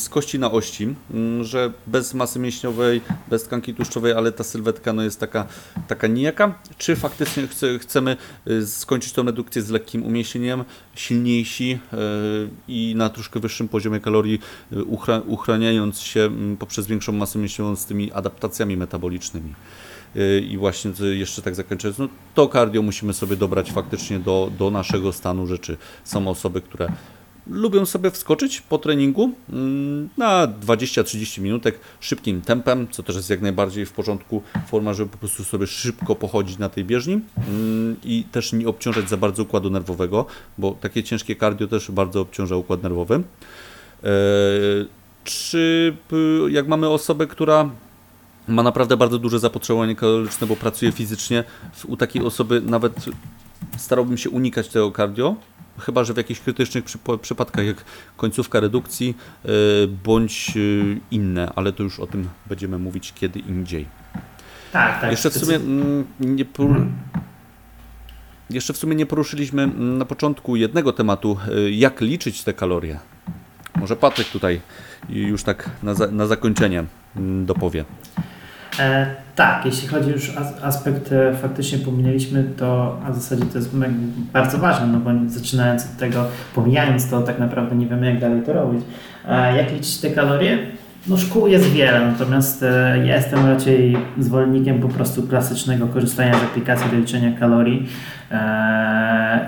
z 0.00 0.08
kości 0.08 0.38
na 0.38 0.50
ości, 0.50 0.94
mm, 1.14 1.44
że 1.44 1.72
bez 1.86 2.14
masy 2.14 2.38
mięśniowej, 2.38 3.00
bez 3.28 3.42
tkanki 3.42 3.74
tłuszczowej, 3.74 4.12
ale 4.12 4.32
ta 4.32 4.44
sylwetka 4.44 4.92
no, 4.92 5.02
jest 5.02 5.20
taka, 5.20 5.46
taka 5.88 6.06
nijaka, 6.06 6.58
czy 6.78 6.96
faktycznie 6.96 7.46
chce, 7.46 7.78
chcemy 7.78 8.16
y, 8.48 8.66
skończyć 8.66 9.12
tą 9.12 9.22
redukcję 9.22 9.62
z 9.62 9.70
lekkim 9.70 10.02
umieśnieniem, 10.02 10.64
silniejsi 10.94 11.72
y, 11.72 11.96
i 12.68 12.94
na 12.96 13.10
troszkę 13.10 13.40
wyższym 13.40 13.68
poziomie 13.68 14.00
kalorii, 14.00 14.40
y, 14.72 14.76
uchra- 14.76 15.22
uchraniając 15.26 16.00
się 16.00 16.20
mm, 16.20 16.56
poprzez 16.56 16.86
większą 16.86 17.12
masę 17.12 17.38
mięśniową 17.38 17.76
z 17.76 17.86
tymi 17.86 18.12
adaptacjami 18.12 18.76
metabolicznymi. 18.76 19.54
I 20.50 20.58
właśnie 20.58 20.92
jeszcze 21.00 21.42
tak 21.42 21.54
zakończając, 21.54 21.98
no 21.98 22.08
to 22.34 22.48
cardio 22.48 22.82
musimy 22.82 23.12
sobie 23.12 23.36
dobrać 23.36 23.72
faktycznie 23.72 24.18
do, 24.18 24.50
do 24.58 24.70
naszego 24.70 25.12
stanu 25.12 25.46
rzeczy. 25.46 25.76
Są 26.04 26.28
osoby, 26.28 26.60
które 26.60 26.88
lubią 27.46 27.86
sobie 27.86 28.10
wskoczyć 28.10 28.60
po 28.60 28.78
treningu 28.78 29.32
mm, 29.52 30.08
na 30.16 30.48
20-30 30.48 31.40
minutek 31.40 31.80
szybkim 32.00 32.40
tempem, 32.40 32.86
co 32.90 33.02
też 33.02 33.16
jest 33.16 33.30
jak 33.30 33.40
najbardziej 33.40 33.86
w 33.86 33.92
porządku. 33.92 34.42
Forma, 34.66 34.94
żeby 34.94 35.10
po 35.10 35.18
prostu 35.18 35.44
sobie 35.44 35.66
szybko 35.66 36.14
pochodzić 36.14 36.58
na 36.58 36.68
tej 36.68 36.84
bieżni 36.84 37.20
mm, 37.48 37.96
i 38.04 38.24
też 38.32 38.52
nie 38.52 38.68
obciążać 38.68 39.08
za 39.08 39.16
bardzo 39.16 39.42
układu 39.42 39.70
nerwowego, 39.70 40.26
bo 40.58 40.72
takie 40.80 41.02
ciężkie 41.02 41.36
cardio 41.36 41.66
też 41.66 41.90
bardzo 41.90 42.20
obciąża 42.20 42.56
układ 42.56 42.82
nerwowy. 42.82 43.14
E, 43.14 44.08
Czy 45.24 45.96
jak 46.48 46.68
mamy 46.68 46.88
osobę, 46.88 47.26
która 47.26 47.70
ma 48.48 48.62
naprawdę 48.62 48.96
bardzo 48.96 49.18
duże 49.18 49.38
zapotrzebowanie 49.38 49.96
kaloryczne, 49.96 50.46
bo 50.46 50.56
pracuje 50.56 50.92
fizycznie. 50.92 51.44
U 51.86 51.96
takiej 51.96 52.22
osoby 52.22 52.60
nawet 52.60 52.92
starałbym 53.76 54.18
się 54.18 54.30
unikać 54.30 54.68
tego 54.68 54.92
cardio, 54.92 55.36
chyba 55.78 56.04
że 56.04 56.14
w 56.14 56.16
jakichś 56.16 56.40
krytycznych 56.40 56.84
przypadkach, 57.20 57.66
jak 57.66 57.84
końcówka 58.16 58.60
redukcji, 58.60 59.14
yy, 59.44 59.52
bądź 60.04 60.56
yy, 60.56 61.00
inne, 61.10 61.52
ale 61.56 61.72
to 61.72 61.82
już 61.82 62.00
o 62.00 62.06
tym 62.06 62.28
będziemy 62.46 62.78
mówić 62.78 63.12
kiedy 63.12 63.40
indziej. 63.40 63.86
Tak, 64.72 65.00
tak. 65.00 65.10
Jeszcze 65.10 65.30
w 65.30 65.36
sumie 65.36 65.56
mm, 65.56 66.04
nie 66.20 66.44
por... 66.44 66.86
Jeszcze 68.50 68.72
w 68.72 68.76
sumie 68.76 68.94
nie 68.94 69.06
poruszyliśmy 69.06 69.62
mm, 69.62 69.98
na 69.98 70.04
początku 70.04 70.56
jednego 70.56 70.92
tematu, 70.92 71.36
yy, 71.48 71.72
jak 71.72 72.00
liczyć 72.00 72.44
te 72.44 72.52
kalorie. 72.52 72.98
Może 73.76 73.96
Patryk 73.96 74.28
tutaj 74.28 74.60
już 75.08 75.42
tak 75.42 75.70
na, 75.82 75.94
za, 75.94 76.06
na 76.06 76.26
zakończenie 76.26 76.84
mm, 77.16 77.46
dopowie. 77.46 77.84
E, 78.80 79.06
tak, 79.36 79.66
jeśli 79.66 79.88
chodzi 79.88 80.10
już 80.10 80.36
o 80.36 80.40
as- 80.40 80.64
aspekt 80.64 81.12
e, 81.12 81.34
faktycznie 81.34 81.78
pominęliśmy, 81.78 82.44
to 82.56 82.98
a 83.06 83.10
w 83.10 83.14
zasadzie 83.14 83.44
to 83.44 83.58
jest 83.58 83.70
bardzo 84.32 84.58
ważne, 84.58 84.86
no 84.86 84.98
bo 84.98 85.10
zaczynając 85.26 85.84
od 85.84 85.96
tego, 85.96 86.24
pomijając 86.54 87.10
to, 87.10 87.20
tak 87.20 87.38
naprawdę 87.38 87.76
nie 87.76 87.86
wiemy 87.86 88.06
jak 88.06 88.20
dalej 88.20 88.42
to 88.42 88.52
robić. 88.52 88.84
E, 89.28 89.56
jak 89.56 89.72
liczyć 89.72 89.96
te 89.96 90.10
kalorie? 90.10 90.58
No 91.06 91.16
szkół 91.16 91.46
jest 91.46 91.70
wiele, 91.70 92.06
natomiast 92.06 92.64
ja 93.04 93.16
jestem 93.16 93.46
raczej 93.46 93.96
zwolennikiem 94.18 94.80
po 94.80 94.88
prostu 94.88 95.22
klasycznego 95.22 95.86
korzystania 95.86 96.34
z 96.34 96.42
aplikacji 96.42 96.90
do 96.90 96.96
liczenia 96.96 97.38
kalorii 97.38 97.88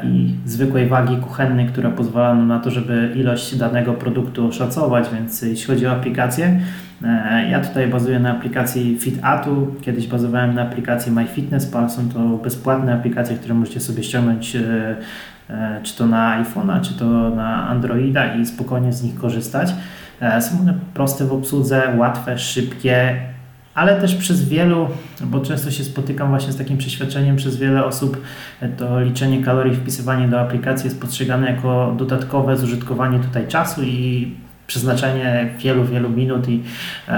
i 0.05 0.35
zwykłej 0.47 0.89
wagi 0.89 1.17
kuchennej, 1.17 1.67
która 1.67 1.91
pozwala 1.91 2.35
nam 2.35 2.49
na 2.49 2.59
to, 2.61 2.71
żeby 2.71 3.13
ilość 3.15 3.57
danego 3.57 3.95
produktu 3.95 4.49
oszacować, 4.49 5.07
więc 5.13 5.43
jeśli 5.43 5.67
chodzi 5.67 5.87
o 5.87 5.93
aplikację, 5.93 6.61
Ja 7.51 7.61
tutaj 7.61 7.89
bazuję 7.89 8.19
na 8.19 8.31
aplikacji 8.31 8.99
FitAtu. 8.99 9.75
Kiedyś 9.81 10.07
bazowałem 10.07 10.55
na 10.55 10.63
aplikacji 10.63 11.13
MyFitnessPal. 11.13 11.91
Są 11.91 12.09
to 12.09 12.21
bezpłatne 12.21 12.95
aplikacje, 12.95 13.37
które 13.37 13.55
możecie 13.55 13.81
sobie 13.81 14.03
ściągnąć 14.03 14.57
e, 14.57 14.97
e, 15.51 15.81
czy 15.83 15.97
to 15.97 16.07
na 16.07 16.45
iPhone'a, 16.45 16.81
czy 16.81 16.95
to 16.95 17.31
na 17.31 17.69
Androida 17.69 18.35
i 18.35 18.47
spokojnie 18.47 18.93
z 18.93 19.03
nich 19.03 19.15
korzystać. 19.15 19.75
E, 20.21 20.43
Są 20.43 20.61
one 20.61 20.75
proste 20.95 21.25
w 21.25 21.33
obsłudze, 21.33 21.83
łatwe, 21.97 22.39
szybkie, 22.39 23.17
ale 23.75 24.01
też 24.01 24.15
przez 24.15 24.49
wielu, 24.49 24.89
bo 25.21 25.41
często 25.41 25.71
się 25.71 25.85
spotykam 25.85 26.29
właśnie 26.29 26.53
z 26.53 26.57
takim 26.57 26.79
przeświadczeniem 26.79 27.37
przez 27.37 27.57
wiele 27.57 27.85
osób, 27.85 28.23
e, 28.61 28.69
to 28.69 29.01
liczenie 29.01 29.43
kalorii, 29.43 29.75
wpisywanie 29.75 30.29
do 30.29 30.41
aplikacji 30.41 30.87
jest 30.87 31.01
postrzegane 31.01 31.51
jako 31.51 31.95
dodatkowe 31.99 32.57
zużytkowanie 32.57 33.19
tutaj 33.19 33.49
czasu 33.49 33.83
i 33.83 34.35
przeznaczenie 34.67 35.55
wielu, 35.59 35.85
wielu 35.85 36.11
minut 36.11 36.49
i 36.49 36.63
e, 37.09 37.13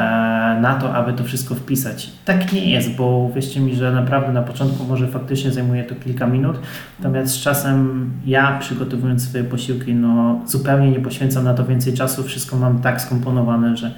na 0.60 0.78
to, 0.80 0.94
aby 0.94 1.12
to 1.12 1.24
wszystko 1.24 1.54
wpisać. 1.54 2.10
Tak 2.24 2.52
nie 2.52 2.70
jest, 2.70 2.96
bo 2.96 3.06
uwierzcie 3.06 3.60
mi, 3.60 3.74
że 3.74 3.92
naprawdę 3.92 4.32
na 4.32 4.42
początku 4.42 4.84
może 4.84 5.08
faktycznie 5.08 5.50
zajmuje 5.50 5.84
to 5.84 5.94
kilka 5.94 6.26
minut, 6.26 6.56
natomiast 6.98 7.34
z 7.34 7.40
czasem 7.40 8.10
ja 8.26 8.58
przygotowując 8.58 9.28
swoje 9.28 9.44
posiłki, 9.44 9.94
no 9.94 10.40
zupełnie 10.46 10.90
nie 10.90 11.00
poświęcam 11.00 11.44
na 11.44 11.54
to 11.54 11.64
więcej 11.64 11.94
czasu, 11.94 12.24
wszystko 12.24 12.56
mam 12.56 12.80
tak 12.80 13.00
skomponowane, 13.00 13.76
że 13.76 13.94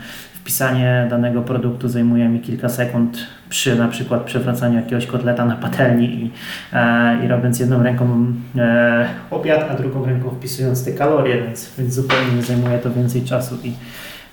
wpisanie 0.51 1.07
danego 1.11 1.43
produktu 1.43 1.89
zajmuje 1.89 2.29
mi 2.29 2.41
kilka 2.41 2.69
sekund 2.69 3.27
przy 3.49 3.77
na 3.77 3.89
przykład 3.89 4.23
przewracaniu 4.23 4.77
jakiegoś 4.77 5.07
kotleta 5.07 5.45
na 5.45 5.57
patelni 5.57 6.07
i, 6.07 6.31
e, 6.73 7.25
i 7.25 7.29
robiąc 7.29 7.61
jedną 7.61 7.83
ręką 7.83 8.27
e, 8.57 9.09
obiad, 9.31 9.71
a 9.71 9.75
drugą 9.75 10.07
ręką 10.07 10.31
wpisując 10.31 10.85
te 10.85 10.93
kalorie, 10.93 11.43
więc, 11.43 11.75
więc 11.79 11.95
zupełnie 11.95 12.33
nie 12.37 12.43
zajmuje 12.43 12.79
to 12.79 12.91
więcej 12.91 13.23
czasu 13.23 13.55
i 13.65 13.73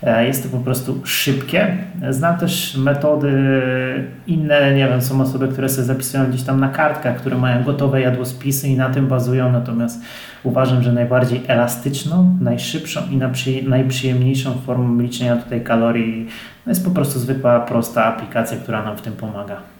jest 0.02 0.42
to 0.42 0.58
po 0.58 0.64
prostu 0.64 1.00
szybkie. 1.04 1.76
Znam 2.10 2.38
też 2.38 2.76
metody 2.76 3.32
inne, 4.26 4.74
nie 4.74 4.88
wiem, 4.88 5.02
są 5.02 5.20
osoby, 5.20 5.48
które 5.48 5.68
sobie 5.68 5.84
zapisują 5.84 6.26
gdzieś 6.26 6.42
tam 6.42 6.60
na 6.60 6.68
kartkach, 6.68 7.16
które 7.16 7.36
mają 7.36 7.64
gotowe 7.64 8.00
jadłospisy 8.00 8.68
i 8.68 8.76
na 8.76 8.90
tym 8.90 9.06
bazują, 9.06 9.52
natomiast 9.52 10.02
uważam, 10.42 10.82
że 10.82 10.92
najbardziej 10.92 11.42
elastyczną, 11.48 12.38
najszybszą 12.40 13.00
i 13.10 13.16
najprzyjemniejszą 13.68 14.54
formą 14.66 15.00
liczenia 15.00 15.36
tutaj 15.36 15.60
kalorii 15.60 16.28
jest 16.66 16.84
po 16.84 16.90
prostu 16.90 17.18
zwykła, 17.18 17.60
prosta 17.60 18.04
aplikacja, 18.04 18.58
która 18.58 18.82
nam 18.82 18.96
w 18.96 19.02
tym 19.02 19.12
pomaga. 19.12 19.77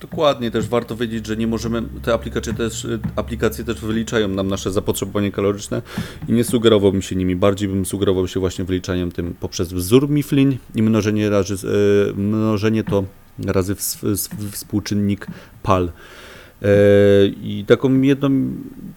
Dokładnie, 0.00 0.50
też 0.50 0.68
warto 0.68 0.96
wiedzieć, 0.96 1.26
że 1.26 1.36
nie 1.36 1.46
możemy, 1.46 1.82
te 2.02 2.14
aplikacje 2.14 2.54
też, 2.54 2.86
aplikacje 3.16 3.64
też 3.64 3.80
wyliczają 3.80 4.28
nam 4.28 4.48
nasze 4.48 4.70
zapotrzebowanie 4.72 5.32
kaloryczne 5.32 5.82
i 6.28 6.32
nie 6.32 6.44
sugerowałbym 6.44 7.02
się 7.02 7.16
nimi, 7.16 7.36
bardziej 7.36 7.68
bym 7.68 7.86
sugerował 7.86 8.28
się 8.28 8.40
właśnie 8.40 8.64
wyliczaniem 8.64 9.12
tym 9.12 9.34
poprzez 9.40 9.72
wzór 9.72 10.08
Mifflin 10.10 10.56
i 10.74 10.82
mnożenie, 10.82 11.30
razy, 11.30 11.54
e, 11.54 12.12
mnożenie 12.20 12.84
to 12.84 13.04
razy 13.46 13.74
ws- 13.74 14.04
ws- 14.04 14.50
współczynnik 14.52 15.26
PAL. 15.62 15.92
E, 16.62 16.66
I 17.26 17.64
taką 17.66 18.00
jedną, 18.00 18.30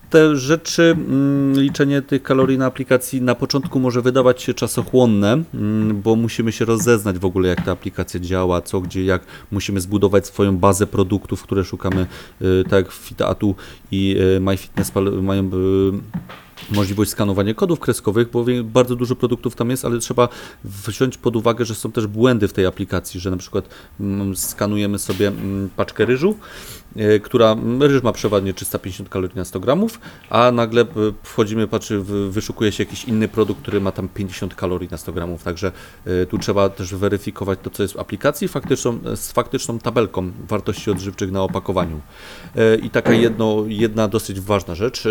te 0.10 0.36
rzeczy, 0.36 0.84
mm, 0.84 1.62
liczenie 1.62 2.02
tych 2.02 2.24
kalorii 2.24 2.58
na 2.58 2.66
aplikacji 2.66 3.22
na 3.22 3.36
początku 3.36 3.80
może 3.80 4.02
wydawać 4.02 4.42
się 4.42 4.54
czasochłonne, 4.54 5.44
mm, 5.54 6.02
bo 6.02 6.16
musimy 6.16 6.52
się 6.52 6.66
rozeznać 6.66 7.20
w 7.20 7.26
ogóle, 7.26 7.50
jak 7.50 7.66
ta 7.66 7.72
aplikacja 7.72 8.20
działa, 8.20 8.62
co, 8.62 8.82
gdzie, 8.82 9.06
jak. 9.06 9.26
Musimy 9.52 9.82
zbudować 9.82 10.28
swoją 10.28 10.58
bazę 10.58 10.88
produktów, 10.88 11.44
które 11.44 11.64
szukamy, 11.64 12.08
y, 12.42 12.64
tak 12.64 12.86
jak 12.86 12.92
Fitatu 12.92 13.56
i 13.92 14.18
y, 14.38 14.40
MyFitnessPal 14.40 15.24
mają 15.24 15.50
możliwość 16.72 17.12
skanowania 17.12 17.54
kodów 17.54 17.80
kreskowych, 17.80 18.32
bo 18.32 18.46
bardzo 18.64 18.96
dużo 18.96 19.16
produktów 19.16 19.56
tam 19.56 19.70
jest, 19.70 19.86
ale 19.86 20.00
trzeba 20.00 20.30
wziąć 20.64 21.18
pod 21.18 21.36
uwagę, 21.36 21.66
że 21.66 21.76
są 21.76 21.92
też 21.92 22.08
błędy 22.08 22.48
w 22.48 22.54
tej 22.54 22.66
aplikacji, 22.66 23.20
że 23.20 23.32
na 23.32 23.38
przykład 23.38 23.70
mm, 24.00 24.36
skanujemy 24.36 25.00
sobie 25.00 25.32
paczkę 25.76 26.06
ryżu, 26.06 26.30
e, 26.32 26.83
która 27.24 27.56
ryż 27.80 28.04
ma 28.04 28.12
przeważnie 28.12 28.54
350 28.54 29.10
kalorii 29.10 29.38
na 29.38 29.46
100 29.46 29.60
gramów, 29.60 30.00
a 30.30 30.52
nagle 30.52 30.82
e, 30.82 30.86
wchodzimy, 31.24 31.68
patrzy, 31.68 32.00
wyszukuje 32.30 32.72
się 32.72 32.84
jakiś 32.84 33.06
inny 33.06 33.28
produkt, 33.28 33.62
który 33.62 33.82
ma 33.82 33.92
tam 33.92 34.08
50 34.08 34.56
kalorii 34.56 34.90
na 34.92 34.98
100 34.98 35.14
gramów, 35.14 35.44
także 35.44 35.72
e, 36.06 36.26
tu 36.26 36.38
trzeba 36.38 36.70
też 36.70 36.96
weryfikować 36.96 37.60
to, 37.64 37.70
co 37.70 37.84
jest 37.84 37.94
w 37.94 38.00
aplikacji 38.00 38.48
faktyczną, 38.48 39.00
z 39.16 39.32
faktyczną 39.32 39.80
tabelką 39.80 40.32
wartości 40.48 40.92
odżywczych 40.92 41.32
na 41.32 41.44
opakowaniu. 41.44 42.02
E, 42.56 42.76
I 42.76 42.90
taka 42.90 43.14
jedno, 43.14 43.64
jedna 43.68 44.08
dosyć 44.08 44.40
ważna 44.40 44.76
rzecz, 44.76 45.06
e, 45.06 45.10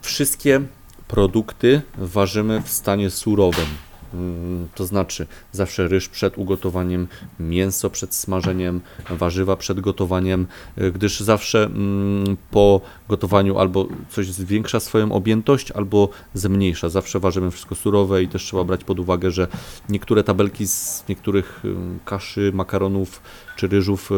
wszystkie 0.00 0.60
produkty 1.08 1.82
ważymy 1.98 2.62
w 2.62 2.68
stanie 2.68 3.10
surowym. 3.10 3.66
Mm, 4.14 4.68
To 4.74 4.86
znaczy 4.86 5.26
zawsze 5.52 5.88
ryż 5.88 6.08
przed 6.08 6.38
ugotowaniem, 6.38 7.08
mięso 7.40 7.90
przed 7.90 8.14
smażeniem, 8.14 8.80
warzywa 9.10 9.56
przed 9.56 9.80
gotowaniem, 9.80 10.46
y, 10.78 10.92
gdyż 10.92 11.20
zawsze 11.20 11.64
mm, 11.64 12.36
po 12.50 12.80
gotowaniu 13.08 13.58
albo 13.58 13.86
coś 14.08 14.26
zwiększa 14.26 14.80
swoją 14.80 15.12
objętość, 15.12 15.70
albo 15.70 16.08
zmniejsza. 16.34 16.88
Zawsze 16.88 17.20
ważymy 17.20 17.50
wszystko 17.50 17.74
surowe 17.74 18.22
i 18.22 18.28
też 18.28 18.42
trzeba 18.44 18.64
brać 18.64 18.84
pod 18.84 18.98
uwagę, 19.00 19.30
że 19.30 19.48
niektóre 19.88 20.24
tabelki 20.24 20.66
z 20.66 21.04
niektórych 21.08 21.64
y, 21.64 21.74
kaszy, 22.04 22.50
makaronów 22.54 23.22
czy 23.56 23.68
ryżów 23.68 24.12
y, 24.12 24.14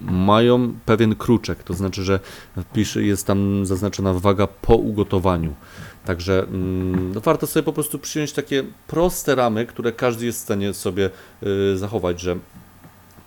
mają 0.00 0.74
pewien 0.86 1.14
kruczek, 1.14 1.62
to 1.62 1.74
znaczy, 1.74 2.02
że 2.02 2.20
jest 2.96 3.26
tam 3.26 3.66
zaznaczona 3.66 4.14
waga 4.14 4.46
po 4.46 4.74
ugotowaniu. 4.74 5.54
Także 6.04 6.42
mm, 6.42 7.12
no 7.14 7.20
warto 7.20 7.46
sobie 7.46 7.62
po 7.62 7.72
prostu 7.72 7.98
przyjąć 7.98 8.32
takie 8.32 8.64
proste 8.86 9.34
ramy, 9.34 9.66
które 9.66 9.92
każdy 9.92 10.26
jest 10.26 10.38
w 10.38 10.42
stanie 10.42 10.74
sobie 10.74 11.10
y, 11.42 11.78
zachować, 11.78 12.20
że 12.20 12.36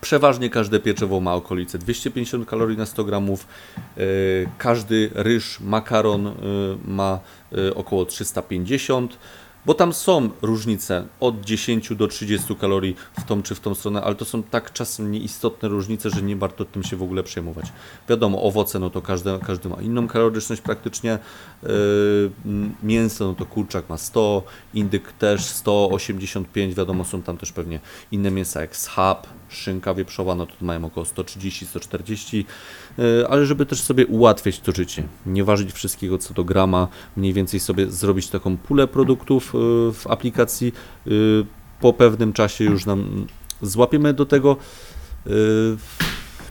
przeważnie 0.02 0.50
każde 0.50 0.80
pieczywo 0.80 1.20
ma 1.20 1.34
okolice 1.34 1.78
250 1.78 2.50
kalorii 2.50 2.78
na 2.78 2.86
100 2.86 3.04
gramów, 3.04 3.48
y, 3.98 4.50
każdy 4.58 5.10
ryż, 5.14 5.60
makaron 5.60 6.28
y, 6.28 6.34
ma 6.86 7.20
około 7.76 8.06
350 8.06 9.18
bo 9.66 9.74
tam 9.74 9.94
są 9.94 10.30
różnice 10.42 11.06
od 11.20 11.42
10 11.42 11.96
do 11.96 12.08
30 12.08 12.56
kalorii 12.56 12.96
w 13.20 13.24
tą 13.24 13.44
czy 13.44 13.56
w 13.56 13.60
tą 13.60 13.76
stronę, 13.76 14.02
ale 14.02 14.16
to 14.16 14.26
są 14.26 14.44
tak 14.44 14.74
czasem 14.74 15.12
nieistotne 15.12 15.70
różnice, 15.70 16.10
że 16.10 16.22
nie 16.22 16.36
warto 16.36 16.66
tym 16.66 16.84
się 16.84 16.98
w 16.98 17.04
ogóle 17.04 17.24
przejmować. 17.24 17.66
Wiadomo, 18.10 18.44
owoce, 18.44 18.80
no 18.80 18.90
to 18.90 19.02
każdy, 19.02 19.40
każdy 19.48 19.70
ma 19.70 19.82
inną 19.82 20.08
kaloryczność 20.08 20.62
praktycznie. 20.62 21.20
Yy, 21.64 21.70
mięso, 22.84 23.26
no 23.26 23.34
to 23.34 23.46
kurczak 23.46 23.90
ma 23.90 23.98
100, 23.98 24.44
indyk 24.74 25.12
też 25.12 25.46
185, 25.46 26.76
wiadomo, 26.76 27.06
są 27.06 27.22
tam 27.22 27.38
też 27.38 27.52
pewnie 27.52 27.80
inne 28.12 28.32
mięsa 28.32 28.62
jak 28.62 28.76
schab, 28.76 29.28
szynka 29.50 29.94
wieprzowa, 29.94 30.36
no 30.36 30.46
to 30.46 30.54
mają 30.62 30.86
około 30.86 31.06
130, 31.06 31.66
140, 31.66 32.46
yy, 32.98 33.28
ale 33.30 33.46
żeby 33.46 33.66
też 33.66 33.82
sobie 33.82 34.08
ułatwiać 34.08 34.60
to 34.60 34.72
życie, 34.72 35.04
nie 35.26 35.44
ważyć 35.44 35.74
wszystkiego 35.74 36.18
co 36.18 36.34
do 36.34 36.44
grama, 36.44 36.88
mniej 37.18 37.34
więcej 37.34 37.60
sobie 37.60 37.92
zrobić 37.92 38.30
taką 38.30 38.58
pulę 38.58 38.88
produktów 38.88 39.54
yy, 39.54 39.60
w 39.94 40.08
aplikacji, 40.10 40.74
yy, 41.06 41.46
po 41.82 41.94
pewnym 41.94 42.34
czasie 42.34 42.64
już 42.64 42.86
nam 42.86 43.28
złapiemy 43.62 44.14
do 44.14 44.26
tego 44.26 44.58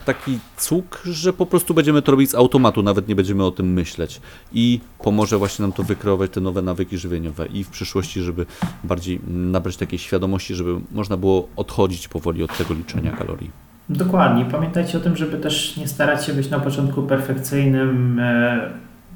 taki 0.05 0.39
cuk, 0.57 1.01
że 1.05 1.33
po 1.33 1.45
prostu 1.45 1.73
będziemy 1.73 2.01
to 2.01 2.11
robić 2.11 2.29
z 2.29 2.35
automatu, 2.35 2.83
nawet 2.83 3.07
nie 3.07 3.15
będziemy 3.15 3.45
o 3.45 3.51
tym 3.51 3.73
myśleć 3.73 4.21
i 4.53 4.79
pomoże 5.03 5.37
właśnie 5.37 5.63
nam 5.63 5.71
to 5.71 5.83
wykreować 5.83 6.31
te 6.31 6.41
nowe 6.41 6.61
nawyki 6.61 6.97
żywieniowe 6.97 7.45
i 7.45 7.63
w 7.63 7.69
przyszłości, 7.69 8.21
żeby 8.21 8.45
bardziej 8.83 9.19
nabrać 9.27 9.77
takiej 9.77 9.99
świadomości, 9.99 10.55
żeby 10.55 10.79
można 10.91 11.17
było 11.17 11.47
odchodzić 11.55 12.07
powoli 12.07 12.43
od 12.43 12.57
tego 12.57 12.73
liczenia 12.73 13.11
kalorii. 13.11 13.51
Dokładnie. 13.89 14.45
Pamiętajcie 14.45 14.97
o 14.97 15.01
tym, 15.01 15.17
żeby 15.17 15.37
też 15.37 15.77
nie 15.77 15.87
starać 15.87 16.25
się 16.25 16.33
być 16.33 16.49
na 16.49 16.59
początku 16.59 17.03
perfekcyjnym, 17.03 18.19
e, 18.19 18.69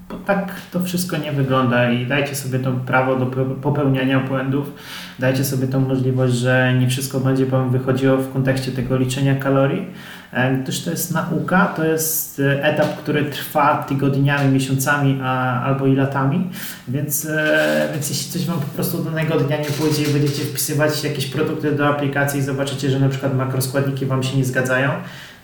bo 0.10 0.16
tak 0.18 0.56
to 0.72 0.80
wszystko 0.84 1.18
nie 1.18 1.32
wygląda 1.32 1.92
i 1.92 2.06
dajcie 2.06 2.36
sobie 2.36 2.60
to 2.60 2.72
prawo 2.72 3.16
do 3.16 3.26
pe- 3.26 3.56
popełniania 3.56 4.20
błędów. 4.20 4.72
Dajcie 5.20 5.44
sobie 5.44 5.68
tą 5.68 5.80
możliwość, 5.80 6.34
że 6.34 6.74
nie 6.80 6.88
wszystko 6.88 7.20
będzie 7.20 7.46
Wam 7.46 7.70
wychodziło 7.72 8.18
w 8.18 8.34
kontekście 8.34 8.72
tego 8.72 8.98
liczenia 8.98 9.36
kalorii, 9.36 9.86
e, 10.34 10.58
gdyż 10.58 10.84
to 10.84 10.92
jest 10.92 11.14
nauka, 11.14 11.66
to 11.66 11.86
jest 11.86 12.40
e, 12.40 12.64
etap, 12.64 12.98
który 12.98 13.26
trwa 13.26 13.84
tygodniami, 13.84 14.54
miesiącami 14.54 15.20
a, 15.24 15.62
albo 15.64 15.88
i 15.88 15.96
latami, 15.96 16.50
więc, 16.88 17.26
e, 17.26 17.90
więc 17.94 18.10
jeśli 18.10 18.32
coś 18.32 18.46
Wam 18.46 18.60
po 18.60 18.76
prostu 18.76 19.04
danego 19.04 19.40
dnia 19.40 19.58
nie 19.58 19.66
pójdzie 19.66 20.04
i 20.04 20.14
będziecie 20.14 20.44
wpisywać 20.44 21.04
jakieś 21.04 21.26
produkty 21.26 21.72
do 21.72 21.88
aplikacji 21.88 22.40
i 22.40 22.44
zobaczycie, 22.44 22.90
że 22.90 23.00
na 23.00 23.10
przykład 23.10 23.36
makroskładniki 23.36 24.06
Wam 24.06 24.24
się 24.24 24.38
nie 24.38 24.46
zgadzają, 24.46 24.90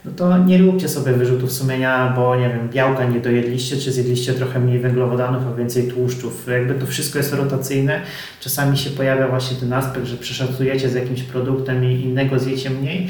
no 0.05 0.11
to 0.15 0.37
nie 0.37 0.57
róbcie 0.57 0.89
sobie 0.89 1.13
wyrzutów 1.13 1.51
sumienia, 1.51 2.13
bo 2.15 2.35
nie 2.35 2.49
wiem, 2.49 2.69
białka 2.69 3.05
nie 3.05 3.19
dojedliście, 3.19 3.77
czy 3.77 3.91
zjedliście 3.91 4.33
trochę 4.33 4.59
mniej 4.59 4.79
węglowodanów, 4.79 5.43
a 5.47 5.55
więcej 5.55 5.87
tłuszczów. 5.87 6.47
Jakby 6.47 6.73
to 6.73 6.85
wszystko 6.85 7.17
jest 7.17 7.33
rotacyjne. 7.33 8.01
Czasami 8.39 8.77
się 8.77 8.89
pojawia 8.89 9.27
właśnie 9.27 9.57
ten 9.57 9.73
aspekt, 9.73 10.05
że 10.05 10.17
przeszacujecie 10.17 10.89
z 10.89 10.93
jakimś 10.93 11.23
produktem 11.23 11.85
i 11.85 12.01
innego 12.01 12.39
zjecie 12.39 12.69
mniej. 12.69 13.09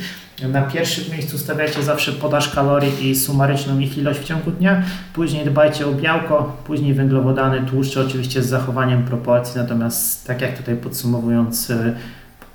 Na 0.52 0.62
pierwszym 0.62 1.14
miejscu 1.14 1.38
stawiacie 1.38 1.84
zawsze 1.84 2.12
podaż 2.12 2.50
kalorii 2.56 3.10
i 3.10 3.16
sumaryczną 3.16 3.80
ich 3.80 3.98
ilość 3.98 4.20
w 4.20 4.24
ciągu 4.24 4.52
dnia. 4.52 4.84
Później 5.14 5.46
dbajcie 5.46 5.88
o 5.88 5.94
białko, 5.94 6.58
później 6.66 6.94
węglowodany, 6.94 7.68
tłuszcze, 7.70 8.02
oczywiście 8.02 8.42
z 8.42 8.46
zachowaniem 8.50 9.04
proporcji. 9.04 9.62
Natomiast 9.62 10.28
tak 10.28 10.42
jak 10.42 10.58
tutaj 10.58 10.76
podsumowując, 10.76 11.70
y, 11.70 11.96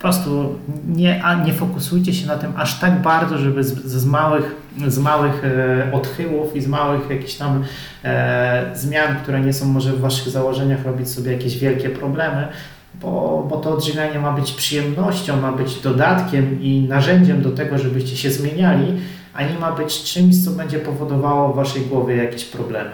po 0.01 0.03
prostu 0.03 0.59
nie, 0.87 1.23
nie 1.45 1.53
fokusujcie 1.53 2.15
się 2.15 2.27
na 2.27 2.37
tym 2.37 2.53
aż 2.57 2.81
tak 2.81 3.03
bardzo, 3.03 3.39
żeby 3.39 3.65
z, 3.65 3.85
z 3.85 4.05
małych, 4.05 4.55
z 4.87 4.99
małych 4.99 5.45
e, 5.45 5.93
odchyłów 5.93 6.57
i 6.57 6.61
z 6.61 6.67
małych 6.67 7.11
jakichś 7.11 7.35
tam 7.35 7.65
e, 8.05 8.71
zmian, 8.75 9.17
które 9.23 9.41
nie 9.41 9.53
są 9.53 9.67
może 9.67 9.93
w 9.93 10.01
Waszych 10.01 10.29
założeniach, 10.29 10.85
robić 10.85 11.09
sobie 11.09 11.33
jakieś 11.33 11.59
wielkie 11.59 11.91
problemy, 11.91 12.49
bo, 12.95 13.47
bo 13.51 13.57
to 13.57 13.75
odżywianie 13.75 14.19
ma 14.19 14.33
być 14.33 14.53
przyjemnością, 14.53 15.41
ma 15.41 15.53
być 15.53 15.81
dodatkiem 15.81 16.63
i 16.63 16.87
narzędziem 16.89 17.43
do 17.43 17.51
tego, 17.51 17.79
żebyście 17.79 18.17
się 18.17 18.31
zmieniali, 18.31 19.01
a 19.35 19.43
nie 19.43 19.59
ma 19.59 19.73
być 19.73 20.03
czymś, 20.03 20.45
co 20.45 20.51
będzie 20.51 20.79
powodowało 20.79 21.53
w 21.53 21.57
Waszej 21.57 21.83
głowie 21.83 22.17
jakieś 22.17 22.45
problemy. 22.45 22.91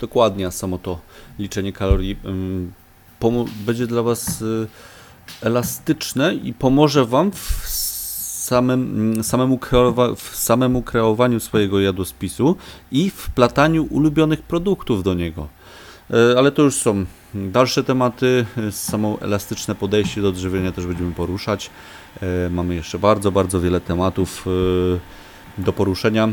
Dokładnie, 0.00 0.50
samo 0.50 0.78
to 0.78 1.00
liczenie 1.38 1.72
kalorii 1.72 2.16
będzie 3.66 3.86
dla 3.86 4.02
Was 4.02 4.42
y, 4.42 4.66
elastyczne 5.42 6.34
i 6.34 6.52
pomoże 6.54 7.04
Wam 7.04 7.30
w 7.32 7.66
samym, 7.68 8.82
mm, 8.82 9.24
samemu, 9.24 9.56
kreowa- 9.56 10.16
w 10.16 10.36
samemu 10.36 10.82
kreowaniu 10.82 11.40
swojego 11.40 11.80
jadłospisu 11.80 12.56
i 12.92 13.10
wplataniu 13.10 13.84
ulubionych 13.90 14.42
produktów 14.42 15.02
do 15.02 15.14
niego. 15.14 15.48
Y, 16.10 16.38
Ale 16.38 16.52
to 16.52 16.62
już 16.62 16.74
są 16.74 17.04
dalsze 17.34 17.84
tematy, 17.84 18.46
samo 18.70 19.18
elastyczne 19.20 19.74
podejście 19.74 20.22
do 20.22 20.28
odżywienia 20.28 20.72
też 20.72 20.86
będziemy 20.86 21.12
poruszać. 21.12 21.70
Y, 22.46 22.50
Mamy 22.50 22.74
jeszcze 22.74 22.98
bardzo, 22.98 23.32
bardzo 23.32 23.60
wiele 23.60 23.80
tematów 23.80 24.46
do 25.58 25.72
poruszenia. 25.72 26.28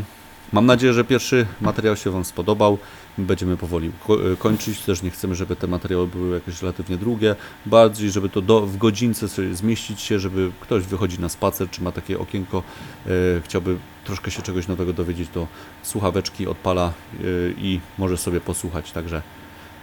Mam 0.52 0.66
nadzieję, 0.66 0.92
że 0.92 1.04
pierwszy 1.04 1.46
materiał 1.60 1.96
się 1.96 2.10
Wam 2.10 2.24
spodobał. 2.24 2.78
Będziemy 3.18 3.56
powoli 3.56 3.90
ko- 4.06 4.18
kończyć. 4.38 4.80
Też 4.80 5.02
nie 5.02 5.10
chcemy, 5.10 5.34
żeby 5.34 5.56
te 5.56 5.66
materiały 5.66 6.06
były 6.06 6.34
jakieś 6.34 6.62
relatywnie 6.62 6.96
długie. 6.96 7.36
Bardziej, 7.66 8.10
żeby 8.10 8.28
to 8.28 8.42
do, 8.42 8.60
w 8.60 8.76
godzince 8.76 9.28
sobie 9.28 9.54
zmieścić 9.54 10.00
się, 10.00 10.18
żeby 10.18 10.50
ktoś 10.60 10.84
wychodzi 10.84 11.20
na 11.20 11.28
spacer, 11.28 11.70
czy 11.70 11.82
ma 11.82 11.92
takie 11.92 12.18
okienko, 12.18 12.62
e, 13.06 13.10
chciałby 13.44 13.76
troszkę 14.04 14.30
się 14.30 14.42
czegoś 14.42 14.68
nowego 14.68 14.92
dowiedzieć, 14.92 15.28
to 15.34 15.46
słuchaweczki 15.82 16.46
odpala 16.46 16.86
e, 16.86 17.22
i 17.58 17.80
może 17.98 18.16
sobie 18.16 18.40
posłuchać. 18.40 18.92
Także 18.92 19.22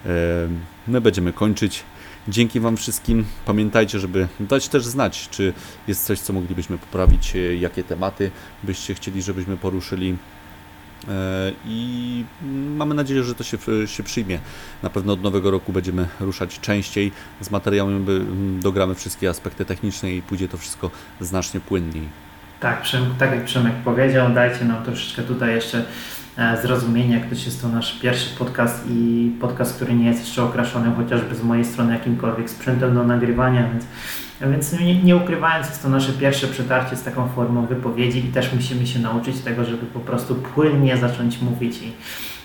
e, 0.06 0.10
my 0.88 1.02
będziemy 1.02 1.34
kończyć. 1.34 1.84
Dzięki 2.28 2.60
Wam 2.60 2.78
wszystkim. 2.78 3.26
Pamiętajcie, 3.46 4.00
żeby 4.00 4.28
dać 4.40 4.70
też 4.70 4.86
znać, 4.86 5.30
czy 5.30 5.54
jest 5.88 6.06
coś, 6.06 6.20
co 6.20 6.34
moglibyśmy 6.34 6.78
poprawić, 6.78 7.36
e, 7.36 7.56
jakie 7.56 7.84
tematy 7.84 8.32
byście 8.64 8.94
chcieli, 8.96 9.22
żebyśmy 9.22 9.58
poruszyli. 9.58 10.16
E, 11.10 11.52
I 11.66 12.26
mamy 12.76 12.96
nadzieję, 12.96 13.24
że 13.24 13.36
to 13.36 13.44
się, 13.44 13.58
się 13.86 14.04
przyjmie. 14.04 14.40
Na 14.84 14.90
pewno 14.90 15.14
od 15.14 15.22
nowego 15.22 15.52
roku 15.52 15.74
będziemy 15.74 16.08
ruszać 16.20 16.60
częściej 16.60 17.12
z 17.42 17.52
mm, 18.22 18.60
dogramy 18.62 18.96
wszystkie 18.96 19.30
aspekty 19.30 19.66
techniczne 19.66 20.12
i 20.12 20.22
pójdzie 20.22 20.48
to 20.48 20.58
wszystko 20.58 20.92
znacznie 21.22 21.60
płynniej. 21.60 22.08
Tak, 22.60 22.84
tak 23.20 23.32
jak 23.32 23.46
Przemek 23.46 23.74
powiedział, 23.76 24.34
dajcie 24.34 24.66
nam 24.66 24.84
troszeczkę 24.84 25.24
tutaj 25.24 25.56
jeszcze 25.56 25.86
e, 26.38 26.62
zrozumienia, 26.62 27.18
jak 27.18 27.30
to 27.30 27.36
jest 27.36 27.62
to 27.62 27.68
nasz 27.68 28.00
pierwszy 28.00 28.36
podcast 28.36 28.86
i 28.90 29.32
podcast, 29.42 29.76
który 29.76 29.94
nie 29.94 30.06
jest 30.06 30.20
jeszcze 30.20 30.44
okraszony 30.44 30.96
chociażby 30.96 31.36
z 31.36 31.44
mojej 31.44 31.66
strony 31.66 31.94
jakimkolwiek 31.94 32.50
sprzętem 32.50 32.94
do 32.94 33.04
nagrywania, 33.04 33.70
więc, 33.70 33.86
więc 34.42 34.80
nie, 34.80 35.04
nie 35.04 35.16
ukrywając, 35.16 35.68
jest 35.68 35.84
to 35.84 35.90
nasze 35.90 36.14
pierwsze 36.14 36.48
przetarcie 36.48 36.96
z 36.96 37.04
taką 37.04 37.28
formą 37.28 37.66
wypowiedzi 37.66 38.20
i 38.20 38.34
też 38.34 38.54
musimy 38.54 38.88
się 38.88 39.00
nauczyć 39.00 39.40
tego, 39.40 39.66
żeby 39.66 39.86
po 39.86 40.00
prostu 40.00 40.36
płynnie 40.36 40.98
zacząć 40.98 41.42
mówić 41.42 41.78
i, 41.82 41.92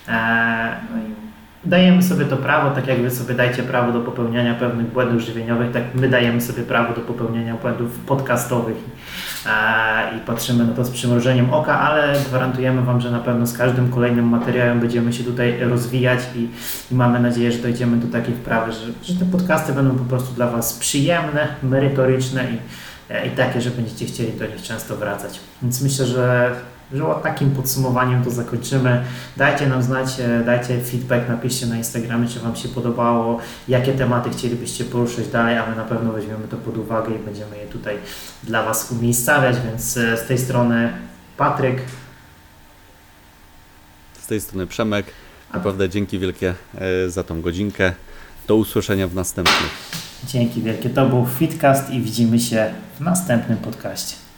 e, 0.09 0.77
no 0.91 0.99
i 0.99 1.31
Dajemy 1.65 2.03
sobie 2.03 2.25
to 2.25 2.37
prawo, 2.37 2.71
tak 2.71 2.87
jak 2.87 3.03
Wy 3.03 3.11
sobie 3.11 3.35
dajcie 3.35 3.63
prawo 3.63 3.93
do 3.93 4.01
popełniania 4.01 4.55
pewnych 4.55 4.87
błędów 4.87 5.21
żywieniowych, 5.21 5.73
tak 5.73 5.83
my 5.95 6.09
dajemy 6.09 6.41
sobie 6.41 6.63
prawo 6.63 6.95
do 6.95 7.01
popełniania 7.01 7.55
błędów 7.55 7.99
podcastowych 7.99 8.77
e, 9.47 10.17
i 10.17 10.21
patrzymy 10.21 10.67
na 10.67 10.73
to 10.73 10.85
z 10.85 10.91
przymrużeniem 10.91 11.55
oka, 11.55 11.81
ale 11.81 12.13
gwarantujemy 12.29 12.83
Wam, 12.83 13.01
że 13.01 13.11
na 13.11 13.19
pewno 13.19 13.47
z 13.47 13.59
każdym 13.59 13.91
kolejnym 13.91 14.29
materiałem 14.29 14.81
będziemy 14.81 15.13
się 15.13 15.25
tutaj 15.25 15.61
rozwijać 15.61 16.21
i, 16.37 16.49
i 16.93 16.95
mamy 16.95 17.21
nadzieję, 17.21 17.53
że 17.53 17.59
dojdziemy 17.59 17.97
do 17.97 18.13
takiej 18.13 18.35
wprawy, 18.35 18.73
że, 18.73 18.87
że 19.03 19.15
te 19.15 19.25
podcasty 19.25 19.73
będą 19.73 19.99
po 19.99 20.05
prostu 20.05 20.35
dla 20.35 20.47
Was 20.51 20.73
przyjemne, 20.73 21.49
merytoryczne 21.63 22.45
i, 22.45 22.59
e, 23.13 23.27
i 23.27 23.31
takie, 23.31 23.61
że 23.61 23.71
będziecie 23.71 24.07
chcieli 24.07 24.33
do 24.33 24.47
nich 24.47 24.63
często 24.63 24.97
wracać. 24.97 25.41
Więc 25.63 25.83
myślę, 25.83 26.07
że 26.07 26.51
że 26.93 27.07
o 27.07 27.15
takim 27.15 27.51
podsumowaniem 27.51 28.25
to 28.25 28.31
zakończymy. 28.31 29.05
Dajcie 29.37 29.67
nam 29.67 29.83
znać, 29.83 30.21
e, 30.21 30.45
dajcie 30.45 30.81
feedback, 30.81 31.29
napiszcie 31.29 31.67
na 31.67 31.77
Instagramie, 31.77 32.29
czy 32.29 32.41
Wam 32.41 32.57
się 32.57 32.69
podobało, 32.69 33.39
jakie 33.69 33.93
tematy 33.93 34.31
chcielibyście 34.31 34.85
poruszyć 34.85 35.29
dalej, 35.29 35.59
a 35.59 35.71
my 35.71 35.77
na 35.77 35.85
pewno 35.85 36.13
weźmiemy 36.13 36.49
to 36.49 36.57
pod 36.57 36.79
uwagę 36.79 37.15
i 37.15 37.19
będziemy 37.19 37.59
je 37.59 37.67
tutaj 37.67 37.99
dla 38.43 38.63
Was 38.63 38.93
umiejscawiać, 38.93 39.57
więc 39.71 39.97
e, 39.97 40.17
z 40.17 40.27
tej 40.27 40.39
strony 40.39 40.93
Patryk. 41.37 41.83
Z 44.23 44.27
tej 44.27 44.41
strony 44.41 44.67
Przemek. 44.67 45.07
Naprawdę 45.55 45.89
dzięki 45.89 46.19
wielkie 46.19 46.55
e, 46.75 47.11
za 47.11 47.25
tą 47.25 47.41
godzinkę. 47.41 47.93
Do 48.49 48.57
usłyszenia 48.57 49.09
w 49.09 49.15
następnym. 49.15 49.69
Dzięki 50.25 50.63
wielkie. 50.63 50.91
To 50.91 51.07
był 51.07 51.27
Fitcast 51.27 51.91
i 51.91 52.01
widzimy 52.01 52.39
się 52.41 52.75
w 52.99 53.01
następnym 53.01 53.59
podcaście. 53.59 54.30